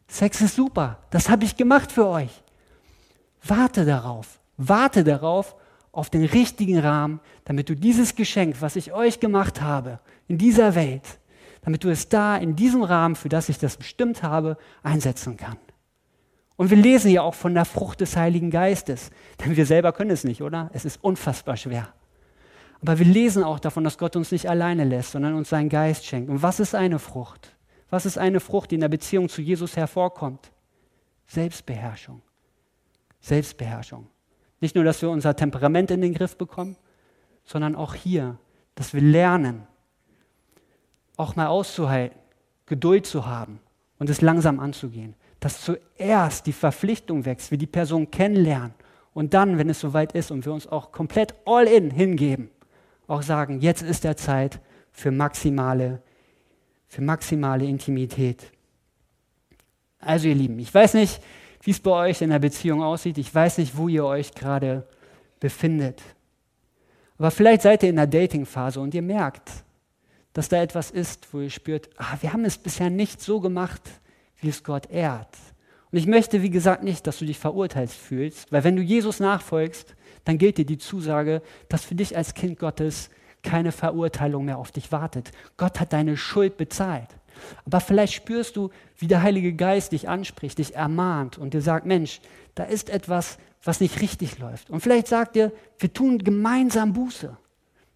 Sex 0.08 0.40
ist 0.40 0.56
super, 0.56 1.00
das 1.10 1.30
habe 1.30 1.46
ich 1.46 1.56
gemacht 1.56 1.92
für 1.92 2.08
euch. 2.08 2.44
Warte 3.44 3.86
darauf, 3.86 4.40
warte 4.58 5.04
darauf 5.04 5.56
auf 5.92 6.10
den 6.10 6.26
richtigen 6.26 6.80
Rahmen, 6.80 7.20
damit 7.46 7.70
du 7.70 7.76
dieses 7.76 8.16
Geschenk, 8.16 8.62
was 8.62 8.76
ich 8.76 8.94
euch 8.94 9.20
gemacht 9.20 9.62
habe, 9.62 10.00
in 10.28 10.38
dieser 10.38 10.76
Welt, 10.76 11.20
damit 11.62 11.84
du 11.84 11.90
es 11.90 12.10
da 12.10 12.38
in 12.38 12.56
diesem 12.56 12.84
Rahmen, 12.84 13.16
für 13.16 13.30
das 13.30 13.50
ich 13.50 13.58
das 13.58 13.78
bestimmt 13.78 14.24
habe, 14.24 14.58
einsetzen 14.84 15.38
kann. 15.38 15.58
Und 16.56 16.70
wir 16.70 16.78
lesen 16.78 17.12
ja 17.12 17.22
auch 17.22 17.34
von 17.34 17.54
der 17.54 17.66
Frucht 17.66 18.02
des 18.02 18.16
Heiligen 18.16 18.52
Geistes, 18.52 19.10
denn 19.40 19.56
wir 19.56 19.66
selber 19.66 19.94
können 19.94 20.12
es 20.12 20.24
nicht, 20.24 20.42
oder? 20.42 20.70
Es 20.74 20.86
ist 20.86 21.04
unfassbar 21.04 21.58
schwer. 21.58 21.94
Aber 22.82 22.98
wir 22.98 23.06
lesen 23.06 23.44
auch 23.44 23.60
davon, 23.60 23.84
dass 23.84 23.98
Gott 23.98 24.16
uns 24.16 24.32
nicht 24.32 24.50
alleine 24.50 24.84
lässt, 24.84 25.12
sondern 25.12 25.36
uns 25.36 25.50
seinen 25.50 25.70
Geist 25.70 26.06
schenkt. 26.06 26.30
Und 26.30 26.42
was 26.42 26.60
ist 26.60 26.74
eine 26.76 27.00
Frucht? 27.00 27.56
Was 27.90 28.06
ist 28.06 28.18
eine 28.18 28.40
Frucht, 28.40 28.72
die 28.72 28.76
in 28.76 28.82
der 28.82 28.90
Beziehung 28.90 29.30
zu 29.30 29.42
Jesus 29.42 29.76
hervorkommt? 29.76 30.52
Selbstbeherrschung. 31.28 32.22
Selbstbeherrschung. 33.20 34.08
Nicht 34.60 34.76
nur, 34.76 34.84
dass 34.84 35.02
wir 35.02 35.10
unser 35.10 35.36
Temperament 35.36 35.92
in 35.92 36.02
den 36.02 36.14
Griff 36.14 36.38
bekommen, 36.38 36.76
sondern 37.52 37.76
auch 37.76 37.94
hier, 37.94 38.38
dass 38.76 38.94
wir 38.94 39.02
lernen, 39.02 39.68
auch 41.18 41.36
mal 41.36 41.48
auszuhalten, 41.48 42.18
Geduld 42.66 43.06
zu 43.06 43.26
haben 43.26 43.60
und 44.00 44.10
es 44.10 44.22
langsam 44.22 44.60
anzugehen. 44.60 45.16
Dass 45.42 45.62
zuerst 45.62 46.48
die 46.48 46.54
Verpflichtung 46.54 47.26
wächst, 47.26 47.52
wir 47.52 47.58
die 47.58 47.68
Person 47.68 48.10
kennenlernen 48.10 48.74
und 49.14 49.34
dann, 49.34 49.58
wenn 49.58 49.70
es 49.70 49.82
soweit 49.82 50.14
ist 50.14 50.32
und 50.32 50.46
wir 50.46 50.54
uns 50.54 50.68
auch 50.68 50.92
komplett 50.92 51.36
all 51.46 51.68
in 51.68 51.92
hingeben, 51.92 52.50
auch 53.08 53.22
sagen, 53.22 53.60
jetzt 53.60 53.82
ist 53.82 54.06
der 54.06 54.16
Zeit 54.16 54.62
für 54.92 55.12
maximale, 55.12 56.02
für 56.88 57.02
maximale 57.02 57.66
Intimität. 57.66 58.52
Also 60.00 60.30
ihr 60.30 60.36
Lieben, 60.36 60.58
ich 60.60 60.74
weiß 60.74 60.94
nicht, 60.94 61.22
wie 61.62 61.72
es 61.72 61.80
bei 61.80 61.92
euch 61.92 62.22
in 62.22 62.30
der 62.30 62.40
Beziehung 62.40 62.82
aussieht. 62.82 63.18
Ich 63.18 63.34
weiß 63.34 63.58
nicht, 63.58 63.76
wo 63.76 63.88
ihr 63.88 64.06
euch 64.06 64.34
gerade 64.34 64.88
befindet. 65.40 66.02
Aber 67.22 67.30
vielleicht 67.30 67.62
seid 67.62 67.84
ihr 67.84 67.90
in 67.90 67.98
der 67.98 68.08
Dating-Phase 68.08 68.80
und 68.80 68.96
ihr 68.96 69.04
merkt, 69.04 69.48
dass 70.34 70.50
da 70.50 70.60
etwas 70.60 70.90
ist, 70.90 71.32
wo 71.32 71.42
ihr 71.42 71.52
spürt, 71.52 71.88
ah, 71.98 72.18
wir 72.20 72.34
haben 72.34 72.46
es 72.46 72.58
bisher 72.58 72.90
nicht 72.90 73.22
so 73.22 73.40
gemacht, 73.40 73.84
wie 74.40 74.50
es 74.50 74.64
Gott 74.64 74.90
ehrt. 74.90 75.38
Und 75.92 76.00
ich 76.00 76.08
möchte, 76.08 76.42
wie 76.42 76.50
gesagt, 76.50 76.82
nicht, 76.82 77.06
dass 77.06 77.20
du 77.20 77.26
dich 77.26 77.38
verurteilt 77.38 77.92
fühlst, 77.92 78.52
weil 78.52 78.64
wenn 78.64 78.76
du 78.76 78.82
Jesus 78.82 79.20
nachfolgst, 79.20 79.94
dann 80.24 80.40
gilt 80.40 80.58
dir 80.58 80.66
die 80.66 80.80
Zusage, 80.80 81.44
dass 81.70 81.86
für 81.86 81.94
dich 81.94 82.18
als 82.18 82.34
Kind 82.34 82.58
Gottes 82.58 83.12
keine 83.44 83.72
Verurteilung 83.72 84.46
mehr 84.46 84.58
auf 84.58 84.72
dich 84.72 84.92
wartet. 84.92 85.32
Gott 85.58 85.80
hat 85.80 85.94
deine 85.94 86.18
Schuld 86.18 86.58
bezahlt. 86.58 87.10
Aber 87.68 87.82
vielleicht 87.82 88.14
spürst 88.14 88.56
du, 88.56 88.72
wie 88.98 89.08
der 89.08 89.22
Heilige 89.22 89.54
Geist 89.54 89.92
dich 89.92 90.10
anspricht, 90.10 90.58
dich 90.58 90.74
ermahnt 90.74 91.38
und 91.38 91.54
dir 91.54 91.62
sagt, 91.62 91.86
Mensch, 91.86 92.20
da 92.56 92.64
ist 92.64 92.90
etwas, 92.90 93.38
was 93.64 93.80
nicht 93.80 94.02
richtig 94.02 94.40
läuft. 94.40 94.70
Und 94.70 94.82
vielleicht 94.82 95.08
sagt 95.08 95.36
dir, 95.36 95.52
wir 95.80 95.94
tun 95.94 96.18
gemeinsam 96.20 96.94
Buße. 96.94 97.38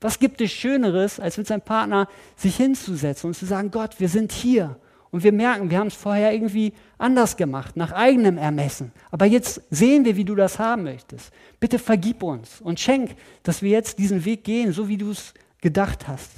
Was 0.01 0.19
gibt 0.19 0.41
es 0.41 0.51
Schöneres, 0.51 1.19
als 1.19 1.37
mit 1.37 1.47
seinem 1.47 1.61
Partner 1.61 2.07
sich 2.35 2.57
hinzusetzen 2.57 3.29
und 3.29 3.33
zu 3.33 3.45
sagen, 3.45 3.71
Gott, 3.71 3.99
wir 3.99 4.09
sind 4.09 4.31
hier 4.31 4.77
und 5.09 5.23
wir 5.23 5.31
merken, 5.31 5.71
wir 5.71 5.79
haben 5.79 5.87
es 5.87 5.95
vorher 5.95 6.33
irgendwie 6.33 6.73
anders 6.97 7.37
gemacht, 7.37 7.77
nach 7.77 7.91
eigenem 7.91 8.37
Ermessen. 8.37 8.91
Aber 9.11 9.25
jetzt 9.25 9.61
sehen 9.69 10.05
wir, 10.05 10.17
wie 10.17 10.25
du 10.25 10.35
das 10.35 10.59
haben 10.59 10.83
möchtest. 10.83 11.31
Bitte 11.59 11.79
vergib 11.79 12.21
uns 12.21 12.61
und 12.61 12.79
schenk, 12.79 13.15
dass 13.41 13.61
wir 13.61 13.71
jetzt 13.71 13.97
diesen 13.97 14.25
Weg 14.25 14.43
gehen, 14.43 14.73
so 14.73 14.87
wie 14.87 14.97
du 14.97 15.11
es 15.11 15.33
gedacht 15.61 16.07
hast. 16.07 16.31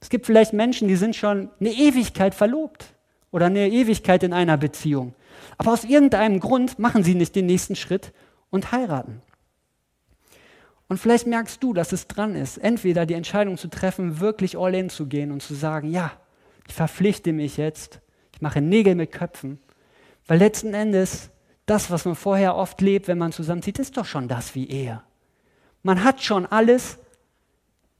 Es 0.00 0.08
gibt 0.08 0.26
vielleicht 0.26 0.52
Menschen, 0.52 0.88
die 0.88 0.96
sind 0.96 1.14
schon 1.14 1.50
eine 1.60 1.70
Ewigkeit 1.70 2.34
verlobt 2.34 2.94
oder 3.30 3.46
eine 3.46 3.68
Ewigkeit 3.68 4.22
in 4.22 4.32
einer 4.32 4.56
Beziehung. 4.56 5.14
Aber 5.58 5.72
aus 5.72 5.84
irgendeinem 5.84 6.40
Grund 6.40 6.78
machen 6.78 7.04
sie 7.04 7.14
nicht 7.14 7.34
den 7.34 7.46
nächsten 7.46 7.76
Schritt 7.76 8.12
und 8.52 8.70
heiraten. 8.70 9.20
Und 10.86 10.98
vielleicht 10.98 11.26
merkst 11.26 11.60
du, 11.60 11.72
dass 11.74 11.90
es 11.90 12.06
dran 12.06 12.36
ist, 12.36 12.58
entweder 12.58 13.06
die 13.06 13.14
Entscheidung 13.14 13.58
zu 13.58 13.66
treffen, 13.66 14.20
wirklich 14.20 14.56
all 14.56 14.72
in 14.76 14.90
zu 14.90 15.08
gehen 15.08 15.32
und 15.32 15.42
zu 15.42 15.54
sagen, 15.54 15.90
ja, 15.90 16.12
ich 16.68 16.74
verpflichte 16.74 17.32
mich 17.32 17.56
jetzt 17.56 18.02
mache 18.42 18.60
Nägel 18.60 18.94
mit 18.94 19.12
Köpfen. 19.12 19.58
Weil 20.26 20.38
letzten 20.38 20.74
Endes, 20.74 21.30
das, 21.64 21.90
was 21.90 22.04
man 22.04 22.16
vorher 22.16 22.56
oft 22.56 22.80
lebt, 22.80 23.08
wenn 23.08 23.18
man 23.18 23.32
zusammenzieht, 23.32 23.78
ist 23.78 23.96
doch 23.96 24.04
schon 24.04 24.28
das 24.28 24.54
wie 24.54 24.68
Ehe. 24.68 25.02
Man 25.82 26.04
hat 26.04 26.22
schon 26.22 26.44
alles 26.46 26.98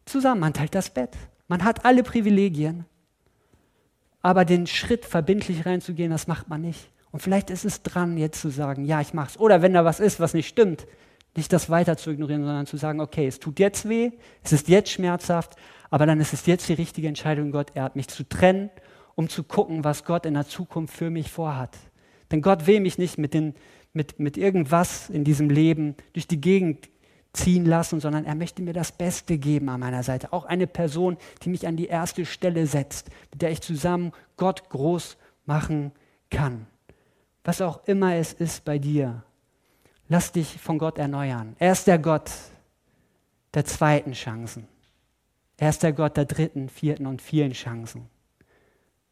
zusammen. 0.04 0.40
Man 0.40 0.52
teilt 0.52 0.74
das 0.74 0.90
Bett. 0.90 1.16
Man 1.48 1.64
hat 1.64 1.84
alle 1.84 2.02
Privilegien. 2.02 2.84
Aber 4.20 4.44
den 4.44 4.66
Schritt 4.66 5.04
verbindlich 5.04 5.64
reinzugehen, 5.64 6.10
das 6.10 6.26
macht 6.26 6.48
man 6.48 6.60
nicht. 6.60 6.90
Und 7.12 7.20
vielleicht 7.20 7.50
ist 7.50 7.64
es 7.64 7.82
dran, 7.82 8.16
jetzt 8.16 8.40
zu 8.40 8.48
sagen, 8.48 8.84
ja, 8.84 9.00
ich 9.00 9.14
mach's. 9.14 9.36
Oder 9.36 9.62
wenn 9.62 9.74
da 9.74 9.84
was 9.84 10.00
ist, 10.00 10.18
was 10.18 10.34
nicht 10.34 10.48
stimmt, 10.48 10.86
nicht 11.36 11.52
das 11.52 11.70
weiter 11.70 11.96
zu 11.96 12.10
ignorieren, 12.10 12.44
sondern 12.44 12.66
zu 12.66 12.76
sagen, 12.76 13.00
okay, 13.00 13.26
es 13.26 13.38
tut 13.38 13.58
jetzt 13.58 13.88
weh, 13.88 14.10
es 14.42 14.52
ist 14.52 14.68
jetzt 14.68 14.90
schmerzhaft, 14.90 15.56
aber 15.90 16.06
dann 16.06 16.20
ist 16.20 16.32
es 16.32 16.46
jetzt 16.46 16.68
die 16.68 16.74
richtige 16.74 17.08
Entscheidung, 17.08 17.52
Gott, 17.52 17.70
er 17.74 17.84
hat 17.84 17.96
mich 17.96 18.08
zu 18.08 18.26
trennen 18.28 18.70
um 19.14 19.28
zu 19.28 19.44
gucken, 19.44 19.84
was 19.84 20.04
Gott 20.04 20.26
in 20.26 20.34
der 20.34 20.46
Zukunft 20.46 20.94
für 20.94 21.10
mich 21.10 21.30
vorhat. 21.30 21.76
Denn 22.30 22.42
Gott 22.42 22.66
will 22.66 22.80
mich 22.80 22.98
nicht 22.98 23.18
mit, 23.18 23.34
den, 23.34 23.54
mit, 23.92 24.18
mit 24.18 24.36
irgendwas 24.36 25.10
in 25.10 25.24
diesem 25.24 25.50
Leben 25.50 25.96
durch 26.12 26.26
die 26.26 26.40
Gegend 26.40 26.88
ziehen 27.32 27.64
lassen, 27.64 28.00
sondern 28.00 28.24
er 28.24 28.34
möchte 28.34 28.62
mir 28.62 28.72
das 28.74 28.92
Beste 28.92 29.38
geben 29.38 29.68
an 29.68 29.80
meiner 29.80 30.02
Seite. 30.02 30.32
Auch 30.32 30.44
eine 30.44 30.66
Person, 30.66 31.16
die 31.42 31.48
mich 31.48 31.66
an 31.66 31.76
die 31.76 31.86
erste 31.86 32.26
Stelle 32.26 32.66
setzt, 32.66 33.10
mit 33.30 33.42
der 33.42 33.50
ich 33.50 33.60
zusammen 33.60 34.12
Gott 34.36 34.68
groß 34.68 35.16
machen 35.46 35.92
kann. 36.30 36.66
Was 37.44 37.60
auch 37.60 37.84
immer 37.86 38.14
es 38.14 38.32
ist 38.32 38.64
bei 38.64 38.78
dir, 38.78 39.22
lass 40.08 40.32
dich 40.32 40.58
von 40.58 40.78
Gott 40.78 40.98
erneuern. 40.98 41.56
Er 41.58 41.72
ist 41.72 41.86
der 41.86 41.98
Gott 41.98 42.30
der 43.54 43.64
zweiten 43.64 44.12
Chancen. 44.12 44.68
Er 45.56 45.70
ist 45.70 45.82
der 45.82 45.92
Gott 45.92 46.16
der 46.16 46.24
dritten, 46.24 46.68
vierten 46.68 47.06
und 47.06 47.20
vielen 47.20 47.52
Chancen. 47.52 48.08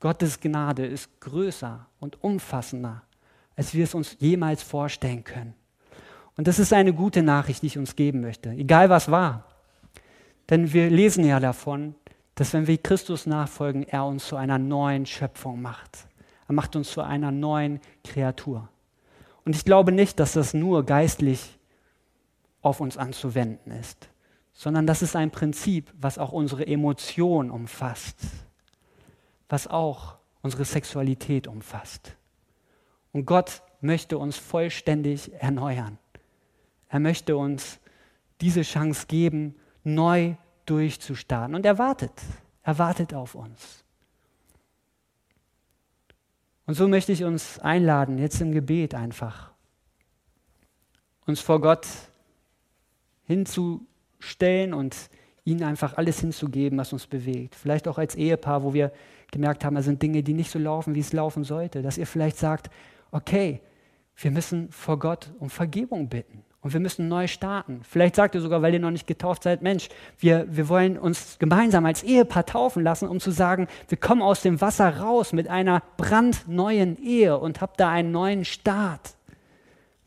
Gottes 0.00 0.40
Gnade 0.40 0.86
ist 0.86 1.20
größer 1.20 1.86
und 2.00 2.22
umfassender, 2.24 3.02
als 3.54 3.74
wir 3.74 3.84
es 3.84 3.94
uns 3.94 4.16
jemals 4.18 4.62
vorstellen 4.62 5.24
können. 5.24 5.54
Und 6.36 6.48
das 6.48 6.58
ist 6.58 6.72
eine 6.72 6.94
gute 6.94 7.22
Nachricht, 7.22 7.62
die 7.62 7.66
ich 7.66 7.78
uns 7.78 7.96
geben 7.96 8.20
möchte, 8.22 8.50
egal 8.50 8.88
was 8.88 9.10
war. 9.10 9.44
Denn 10.48 10.72
wir 10.72 10.88
lesen 10.88 11.24
ja 11.24 11.38
davon, 11.38 11.94
dass 12.34 12.54
wenn 12.54 12.66
wir 12.66 12.78
Christus 12.78 13.26
nachfolgen, 13.26 13.82
er 13.82 14.06
uns 14.06 14.26
zu 14.26 14.36
einer 14.36 14.58
neuen 14.58 15.04
Schöpfung 15.04 15.60
macht. 15.60 16.06
Er 16.50 16.52
macht 16.52 16.76
uns 16.76 16.90
zu 16.90 17.00
einer 17.00 17.30
neuen 17.30 17.80
Kreatur. 18.04 18.68
Und 19.46 19.56
ich 19.56 19.64
glaube 19.64 19.92
nicht, 19.92 20.20
dass 20.20 20.34
das 20.34 20.52
nur 20.52 20.84
geistlich 20.84 21.58
auf 22.60 22.80
uns 22.80 22.98
anzuwenden 22.98 23.72
ist, 23.72 24.10
sondern 24.52 24.86
das 24.86 25.00
ist 25.00 25.16
ein 25.16 25.30
Prinzip, 25.30 25.90
was 25.98 26.18
auch 26.18 26.32
unsere 26.32 26.66
Emotionen 26.66 27.50
umfasst 27.50 28.18
was 29.50 29.66
auch 29.66 30.16
unsere 30.42 30.64
Sexualität 30.64 31.46
umfasst. 31.46 32.16
Und 33.12 33.26
Gott 33.26 33.62
möchte 33.82 34.16
uns 34.16 34.38
vollständig 34.38 35.34
erneuern. 35.34 35.98
Er 36.88 37.00
möchte 37.00 37.36
uns 37.36 37.78
diese 38.40 38.62
Chance 38.62 39.06
geben, 39.06 39.56
neu 39.84 40.36
durchzustarten. 40.66 41.54
Und 41.54 41.66
er 41.66 41.78
wartet. 41.78 42.12
Er 42.62 42.78
wartet 42.78 43.12
auf 43.12 43.34
uns. 43.34 43.79
Und 46.70 46.76
so 46.76 46.86
möchte 46.86 47.10
ich 47.10 47.24
uns 47.24 47.58
einladen, 47.58 48.16
jetzt 48.18 48.40
im 48.40 48.52
Gebet 48.52 48.94
einfach, 48.94 49.50
uns 51.26 51.40
vor 51.40 51.60
Gott 51.60 51.88
hinzustellen 53.24 54.72
und 54.72 54.96
ihm 55.42 55.64
einfach 55.64 55.96
alles 55.96 56.20
hinzugeben, 56.20 56.78
was 56.78 56.92
uns 56.92 57.08
bewegt. 57.08 57.56
Vielleicht 57.56 57.88
auch 57.88 57.98
als 57.98 58.14
Ehepaar, 58.14 58.62
wo 58.62 58.72
wir 58.72 58.92
gemerkt 59.32 59.64
haben, 59.64 59.74
da 59.74 59.82
sind 59.82 60.00
Dinge, 60.00 60.22
die 60.22 60.32
nicht 60.32 60.52
so 60.52 60.60
laufen, 60.60 60.94
wie 60.94 61.00
es 61.00 61.12
laufen 61.12 61.42
sollte. 61.42 61.82
Dass 61.82 61.98
ihr 61.98 62.06
vielleicht 62.06 62.36
sagt, 62.36 62.70
okay, 63.10 63.62
wir 64.14 64.30
müssen 64.30 64.70
vor 64.70 64.96
Gott 64.96 65.32
um 65.40 65.50
Vergebung 65.50 66.08
bitten 66.08 66.44
und 66.62 66.72
wir 66.74 66.80
müssen 66.80 67.08
neu 67.08 67.26
starten. 67.26 67.80
Vielleicht 67.88 68.16
sagt 68.16 68.34
ihr 68.34 68.40
sogar, 68.40 68.60
weil 68.60 68.74
ihr 68.74 68.80
noch 68.80 68.90
nicht 68.90 69.06
getauft 69.06 69.44
seid, 69.44 69.62
Mensch, 69.62 69.88
wir, 70.18 70.46
wir 70.48 70.68
wollen 70.68 70.98
uns 70.98 71.38
gemeinsam 71.38 71.86
als 71.86 72.02
Ehepaar 72.02 72.44
taufen 72.44 72.82
lassen, 72.82 73.08
um 73.08 73.18
zu 73.18 73.30
sagen, 73.30 73.66
wir 73.88 73.98
kommen 73.98 74.20
aus 74.20 74.42
dem 74.42 74.60
Wasser 74.60 74.98
raus 74.98 75.32
mit 75.32 75.48
einer 75.48 75.82
brandneuen 75.96 77.02
Ehe 77.02 77.38
und 77.38 77.60
habt 77.60 77.80
da 77.80 77.88
einen 77.90 78.12
neuen 78.12 78.44
Start. 78.44 79.14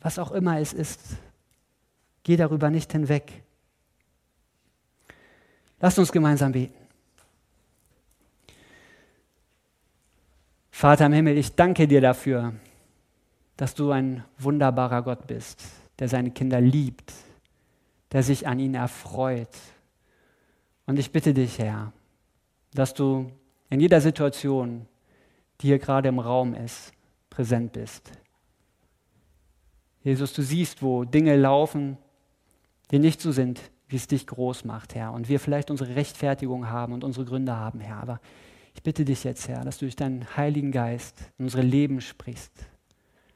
Was 0.01 0.19
auch 0.19 0.31
immer 0.31 0.59
es 0.59 0.73
ist. 0.73 0.99
Geh 2.23 2.37
darüber 2.37 2.69
nicht 2.69 2.91
hinweg. 2.91 3.43
Lasst 5.79 5.97
uns 5.97 6.11
gemeinsam 6.11 6.51
beten. 6.51 6.75
Vater 10.71 11.05
im 11.05 11.13
Himmel, 11.13 11.37
ich 11.37 11.55
danke 11.55 11.87
dir 11.87 12.01
dafür, 12.01 12.53
dass 13.57 13.73
du 13.73 13.91
ein 13.91 14.23
wunderbarer 14.37 15.01
Gott 15.01 15.27
bist, 15.27 15.63
der 15.99 16.07
seine 16.07 16.31
Kinder 16.31 16.59
liebt, 16.59 17.13
der 18.11 18.23
sich 18.23 18.47
an 18.47 18.59
ihnen 18.59 18.75
erfreut. 18.75 19.55
Und 20.85 20.99
ich 20.99 21.11
bitte 21.11 21.33
dich, 21.33 21.59
Herr, 21.59 21.93
dass 22.73 22.93
du 22.93 23.31
in 23.69 23.79
jeder 23.79 24.01
Situation, 24.01 24.85
die 25.61 25.67
hier 25.67 25.79
gerade 25.79 26.09
im 26.09 26.19
Raum 26.19 26.53
ist, 26.53 26.91
präsent 27.29 27.73
bist. 27.73 28.11
Jesus, 30.03 30.33
du 30.33 30.41
siehst, 30.41 30.81
wo 30.81 31.05
Dinge 31.05 31.35
laufen, 31.35 31.97
die 32.91 32.99
nicht 32.99 33.21
so 33.21 33.31
sind, 33.31 33.61
wie 33.87 33.95
es 33.95 34.07
dich 34.07 34.27
groß 34.27 34.65
macht, 34.65 34.95
Herr. 34.95 35.13
Und 35.13 35.29
wir 35.29 35.39
vielleicht 35.39 35.71
unsere 35.71 35.95
Rechtfertigung 35.95 36.69
haben 36.69 36.93
und 36.93 37.03
unsere 37.03 37.25
Gründe 37.25 37.55
haben, 37.55 37.79
Herr. 37.79 37.97
Aber 37.97 38.19
ich 38.75 38.83
bitte 38.83 39.05
dich 39.05 39.23
jetzt, 39.23 39.47
Herr, 39.47 39.63
dass 39.63 39.77
du 39.77 39.85
durch 39.85 39.95
deinen 39.95 40.35
Heiligen 40.35 40.71
Geist 40.71 41.31
in 41.37 41.45
unsere 41.45 41.63
Leben 41.63 42.01
sprichst, 42.01 42.51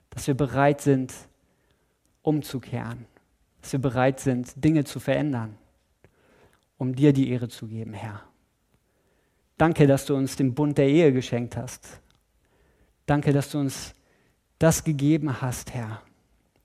dass 0.10 0.28
wir 0.28 0.34
bereit 0.34 0.82
sind, 0.82 1.14
umzukehren, 2.28 3.06
dass 3.62 3.72
wir 3.72 3.80
bereit 3.80 4.20
sind, 4.20 4.64
Dinge 4.64 4.84
zu 4.84 5.00
verändern 5.00 5.58
um 6.78 6.96
dir 6.96 7.14
die 7.14 7.30
Ehre 7.30 7.50
zu 7.50 7.68
geben, 7.68 7.94
Herr. 7.94 8.22
Danke, 9.58 9.88
dass 9.88 10.06
du 10.06 10.16
uns 10.16 10.36
den 10.36 10.54
Bund 10.54 10.78
der 10.78 10.88
Ehe 10.88 11.12
geschenkt 11.12 11.58
hast. 11.58 12.00
Danke, 13.06 13.34
dass 13.34 13.50
du 13.50 13.60
uns 13.60 13.96
das 14.60 14.84
gegeben 14.84 15.42
hast, 15.42 15.74
Herr, 15.74 16.02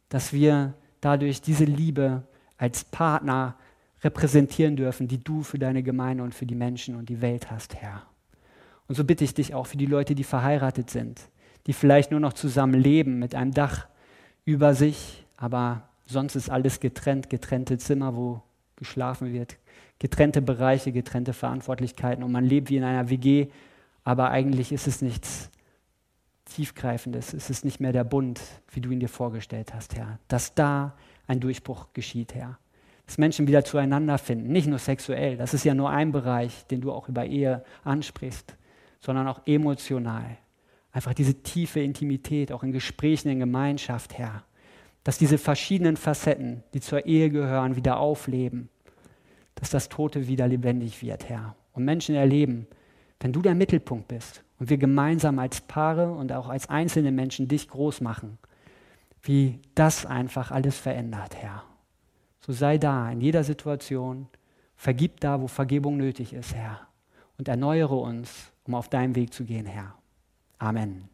dass 0.09 0.33
wir 0.33 0.75
dadurch 1.01 1.41
diese 1.41 1.65
Liebe 1.65 2.23
als 2.59 2.85
Partner 2.85 3.57
repräsentieren 4.03 4.77
dürfen, 4.77 5.09
die 5.09 5.23
du 5.23 5.43
für 5.43 5.59
deine 5.59 5.83
Gemeinde 5.83 6.23
und 6.23 6.35
für 6.35 6.47
die 6.47 6.55
Menschen 6.55 6.97
und 6.97 7.09
die 7.09 7.21
Welt 7.23 7.51
hast, 7.51 7.75
Herr. 7.77 8.03
Und 8.89 8.97
so 8.97 9.05
bitte 9.05 9.25
ich 9.25 9.35
dich 9.35 9.55
auch 9.55 9.67
für 9.67 9.77
die 9.77 9.87
Leute, 9.87 10.15
die 10.15 10.25
verheiratet 10.25 10.91
sind, 10.91 11.21
die 11.67 11.73
vielleicht 11.73 12.11
nur 12.11 12.21
noch 12.21 12.33
zusammen 12.33 12.79
leben 12.79 13.19
mit 13.19 13.35
einem 13.35 13.53
Dach 13.53 13.87
über 14.45 14.75
sich, 14.75 15.22
aber 15.43 15.83
sonst 16.07 16.37
ist 16.37 16.51
alles 16.51 16.79
getrennt, 16.79 17.29
getrennte 17.29 17.77
Zimmer, 17.77 18.15
wo 18.15 18.43
geschlafen 18.77 19.33
wird, 19.33 19.57
getrennte 19.99 20.41
Bereiche, 20.41 20.93
getrennte 20.93 21.33
Verantwortlichkeiten 21.33 22.23
und 22.23 22.31
man 22.31 22.45
lebt 22.45 22.71
wie 22.71 22.77
in 22.77 22.85
einer 22.85 23.11
WG, 23.11 23.49
aber 24.05 24.31
eigentlich 24.31 24.71
ist 24.71 24.87
es 24.87 25.03
nichts 25.03 25.51
Tiefgreifendes, 26.45 27.35
es 27.35 27.51
ist 27.51 27.65
nicht 27.65 27.81
mehr 27.81 27.93
der 27.93 28.05
Bund, 28.05 28.41
wie 28.71 28.81
du 28.81 28.91
ihn 28.91 29.01
dir 29.01 29.09
vorgestellt 29.09 29.75
hast, 29.75 29.97
Herr. 29.97 30.21
Dass 30.29 30.55
da 30.55 30.95
ein 31.27 31.41
Durchbruch 31.41 31.89
geschieht, 31.93 32.35
Herr. 32.35 32.59
Dass 33.07 33.19
Menschen 33.19 33.49
wieder 33.49 33.65
zueinander 33.65 34.19
finden, 34.19 34.53
nicht 34.53 34.69
nur 34.69 34.79
sexuell, 34.79 35.37
das 35.37 35.55
ist 35.55 35.65
ja 35.65 35.75
nur 35.75 35.91
ein 35.91 36.13
Bereich, 36.13 36.67
den 36.69 36.81
du 36.81 36.93
auch 36.93 37.09
über 37.09 37.25
Ehe 37.25 37.65
ansprichst, 37.83 38.57
sondern 39.01 39.27
auch 39.27 39.41
emotional. 39.47 40.37
Einfach 40.93 41.15
diese 41.15 41.43
tiefe 41.43 41.81
Intimität, 41.81 42.53
auch 42.53 42.63
in 42.63 42.71
Gesprächen, 42.71 43.29
in 43.29 43.41
Gemeinschaft, 43.41 44.19
Herr. 44.19 44.45
Dass 45.05 45.19
diese 45.19 45.39
verschiedenen 45.39 45.97
Facetten, 45.97 46.63
die 46.75 46.81
zur 46.81 47.07
Ehe 47.07 47.31
gehören, 47.31 47.77
wieder 47.77 47.99
aufleben 47.99 48.69
dass 49.63 49.71
das 49.71 49.89
Tote 49.89 50.27
wieder 50.27 50.49
lebendig 50.49 51.03
wird, 51.03 51.29
Herr. 51.29 51.55
Und 51.73 51.85
Menschen 51.85 52.15
erleben, 52.15 52.67
wenn 53.21 53.33
du 53.33 53.43
der 53.43 53.55
Mittelpunkt 53.55 54.09
bist 54.09 54.43
und 54.59 54.71
wir 54.71 54.79
gemeinsam 54.79 55.39
als 55.39 55.61
Paare 55.61 56.11
und 56.11 56.33
auch 56.33 56.49
als 56.49 56.69
einzelne 56.69 57.13
Menschen 57.13 57.49
dich 57.49 57.69
groß 57.69 58.01
machen, 58.01 58.39
wie 59.23 59.61
das 59.75 60.05
einfach 60.05 60.51
alles 60.51 60.79
verändert, 60.79 61.37
Herr. 61.37 61.63
So 62.41 62.53
sei 62.53 62.77
da 62.79 63.11
in 63.11 63.21
jeder 63.21 63.45
Situation, 63.45 64.27
vergib 64.75 65.21
da, 65.21 65.41
wo 65.41 65.47
Vergebung 65.47 65.97
nötig 65.97 66.33
ist, 66.33 66.55
Herr. 66.55 66.81
Und 67.39 67.47
erneuere 67.47 67.95
uns, 67.95 68.53
um 68.65 68.75
auf 68.75 68.89
deinem 68.89 69.15
Weg 69.15 69.33
zu 69.33 69.45
gehen, 69.45 69.67
Herr. 69.67 69.95
Amen. 70.59 71.12